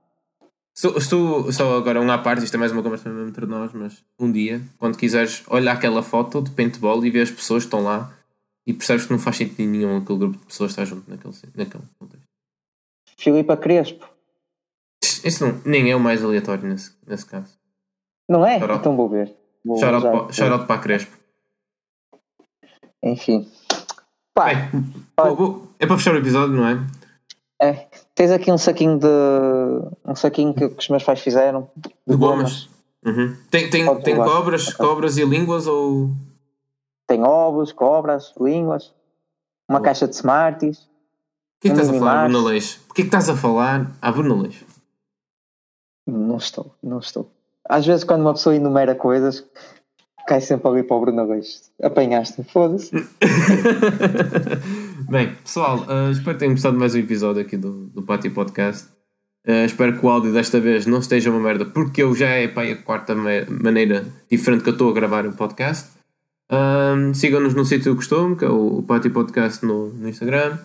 Estou, 0.75 0.99
estou 0.99 1.53
só 1.53 1.77
agora 1.77 2.01
um 2.01 2.11
à 2.11 2.19
parte, 2.19 2.45
isto 2.45 2.55
é 2.55 2.59
mais 2.59 2.73
uma 2.73 2.83
conversa 2.83 3.09
mesmo 3.09 3.29
entre 3.29 3.47
nós, 3.47 3.73
mas 3.73 4.05
um 4.19 4.31
dia, 4.31 4.61
quando 4.79 4.99
quiseres, 4.99 5.43
olha 5.49 5.73
aquela 5.73 6.03
foto 6.03 6.43
de 6.43 6.51
paintball 6.51 7.03
e 7.05 7.11
vê 7.11 7.23
as 7.23 7.31
pessoas 7.31 7.63
que 7.63 7.69
estão 7.69 7.83
lá 7.83 8.13
e 8.67 8.75
percebes 8.75 9.07
que 9.07 9.13
não 9.13 9.19
faz 9.19 9.37
sentido 9.37 9.71
nenhum 9.71 9.97
aquele 9.97 10.19
grupo 10.19 10.39
de 10.39 10.45
pessoas 10.45 10.73
estar 10.73 10.85
junto 10.85 11.09
naquele, 11.11 11.35
naquele 11.55 11.85
contexto. 11.99 12.27
Filipa 13.17 13.57
Crespo. 13.57 14.07
Esse 15.25 15.43
não, 15.43 15.61
nem 15.65 15.91
é 15.91 15.97
o 15.97 16.01
mais 16.01 16.23
aleatório 16.23 16.69
nesse, 16.69 16.93
nesse 17.07 17.25
caso. 17.25 17.57
Não 18.29 18.45
é? 18.45 18.57
Então 18.57 18.97
vou 18.97 19.09
ver. 19.09 19.35
Vou 19.65 19.79
shout, 19.79 20.07
out, 20.07 20.35
shout 20.35 20.53
out 20.53 20.67
para 20.67 20.77
a 20.77 20.79
Crespo. 20.79 21.17
Enfim. 23.03 23.49
Pá, 24.35 24.47
Bem, 24.47 24.69
vou, 25.17 25.37
vou, 25.37 25.69
é 25.79 25.87
para 25.87 25.97
fechar 25.97 26.15
o 26.15 26.19
episódio, 26.19 26.55
não 26.55 26.67
é? 26.67 26.87
É. 27.61 27.87
Tens 28.15 28.31
aqui 28.31 28.51
um 28.53 28.59
saquinho 28.59 28.99
de. 28.99 29.07
um 30.05 30.15
saquinho 30.15 30.55
que, 30.55 30.69
que 30.69 30.79
os 30.79 30.89
meus 30.89 31.03
pais 31.03 31.21
fizeram. 31.21 31.71
De, 31.77 31.91
de 32.07 32.17
gomas. 32.17 32.69
Uhum. 33.05 33.37
Tem, 33.51 33.71
tem, 33.71 34.01
tem 34.01 34.17
cobras, 34.17 34.73
cobras 34.75 35.17
e 35.17 35.25
línguas 35.25 35.67
ou. 35.67 36.11
Tem 37.07 37.23
ovos, 37.23 37.73
cobras, 37.73 38.35
línguas, 38.41 38.93
uma 39.69 39.79
oh. 39.79 39.83
caixa 39.83 40.09
de 40.09 40.15
Smarties. 40.15 40.79
O 40.79 41.61
que 41.61 41.69
é 41.69 41.71
que 41.71 41.81
estás 41.81 41.89
a 41.89 41.99
falar, 41.99 42.29
Bruna 42.29 42.49
Leix? 42.49 42.75
Porquê 42.87 43.03
que 43.03 43.09
estás 43.09 43.29
a 43.31 43.37
falar 43.37 43.91
à 44.03 44.13
Bruna 44.13 44.43
Leix? 44.43 44.65
Não 46.07 46.37
estou, 46.37 46.75
não 46.83 46.99
estou. 46.99 47.31
Às 47.69 47.87
vezes 47.87 48.05
quando 48.05 48.23
uma 48.23 48.33
pessoa 48.33 48.55
enumera 48.55 48.95
coisas, 48.95 49.45
cai 50.27 50.41
sempre 50.41 50.69
ali 50.69 50.83
para 50.83 50.97
o 50.97 51.01
Bruno 51.01 51.25
Leix. 51.25 51.71
Apanhaste, 51.83 52.43
foda-se. 52.45 52.93
Bem, 55.09 55.35
pessoal, 55.37 55.79
uh, 55.81 56.11
espero 56.11 56.35
que 56.35 56.41
tenham 56.41 56.55
gostado 56.55 56.75
de 56.75 56.81
mais 56.81 56.95
um 56.95 56.99
episódio 56.99 57.43
aqui 57.43 57.57
do, 57.57 57.87
do 57.87 58.03
Pátio 58.03 58.33
Podcast. 58.33 58.89
Uh, 59.47 59.65
espero 59.65 59.99
que 59.99 60.05
o 60.05 60.09
áudio 60.09 60.33
desta 60.33 60.59
vez 60.59 60.87
não 60.87 60.99
esteja 60.99 61.31
uma 61.31 61.41
merda, 61.41 61.65
porque 61.65 62.03
eu 62.03 62.15
já 62.15 62.29
é 62.29 62.45
a 62.47 62.77
quarta 62.83 63.15
maneira 63.15 64.05
diferente 64.31 64.65
que 64.65 64.69
eu 64.71 64.73
estou 64.73 64.91
a 64.91 64.95
gravar 64.95 65.27
o 65.27 65.33
podcast. 65.33 65.91
Uh, 66.51 67.15
Sigam-nos 67.15 67.55
no 67.55 67.65
sítio 67.65 67.93
do 67.93 67.97
costume, 67.97 68.37
que 68.37 68.45
é 68.45 68.49
o, 68.49 68.79
o 68.79 68.83
Pátio 68.83 69.13
Podcast 69.13 69.65
no, 69.65 69.89
no 69.89 70.09
Instagram. 70.09 70.59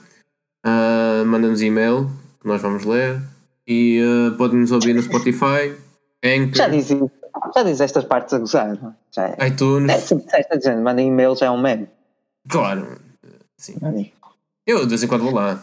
Uh, 0.66 1.26
Mandem-nos 1.26 1.62
e-mail, 1.62 2.10
que 2.40 2.48
nós 2.48 2.62
vamos 2.62 2.86
ler. 2.86 3.22
E 3.68 4.02
uh, 4.02 4.36
podem-nos 4.38 4.72
ouvir 4.72 4.94
no 4.94 5.02
Spotify. 5.02 5.76
Anchor. 6.24 6.56
Já 6.56 6.68
disse, 6.68 7.00
já 7.56 7.64
disse 7.64 7.84
estas 7.84 8.06
partes 8.06 8.34
a 8.34 8.40
gozar. 8.40 8.96
Já 9.12 9.36
é. 9.38 9.48
iTunes. 9.48 9.92
É, 9.92 10.00
se 10.00 10.16
disseste 10.16 10.58
dizendo, 10.58 10.82
mandem 10.82 11.08
e-mail 11.08 11.36
já 11.36 11.48
é 11.48 11.52
um 11.52 11.62
meme. 11.62 11.88
Claro. 12.48 13.00
Sim. 13.58 13.76
Eu 14.66 14.84
de 14.84 14.90
vez 14.90 15.04
em 15.04 15.08
quando 15.08 15.24
vou 15.24 15.34
lá 15.34 15.62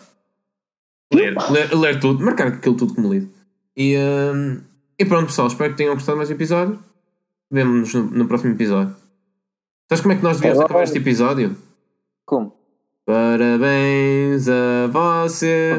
ler, 1.12 1.34
ler, 1.50 1.74
ler 1.74 2.00
tudo, 2.00 2.24
marcar 2.24 2.48
aquilo 2.48 2.76
tudo 2.76 2.94
como 2.94 3.12
lido. 3.12 3.30
E, 3.76 3.96
uh, 3.96 4.62
e 4.98 5.04
pronto, 5.04 5.26
pessoal, 5.26 5.48
espero 5.48 5.70
que 5.70 5.78
tenham 5.78 5.94
gostado 5.94 6.16
mais 6.16 6.28
do 6.28 6.34
episódio. 6.34 6.78
Vemo-nos 7.50 7.94
no, 7.94 8.04
no, 8.04 8.28
próximo 8.28 8.52
episódio. 8.52 8.94
Sabes 9.88 10.02
como 10.02 10.12
é 10.12 10.16
que 10.16 10.22
nós 10.22 10.38
devíamos 10.38 10.64
acabar 10.64 10.82
este 10.82 10.98
episódio? 10.98 11.56
Como? 12.26 12.54
Parabéns 13.06 14.48
a 14.48 14.86
você. 14.88 15.72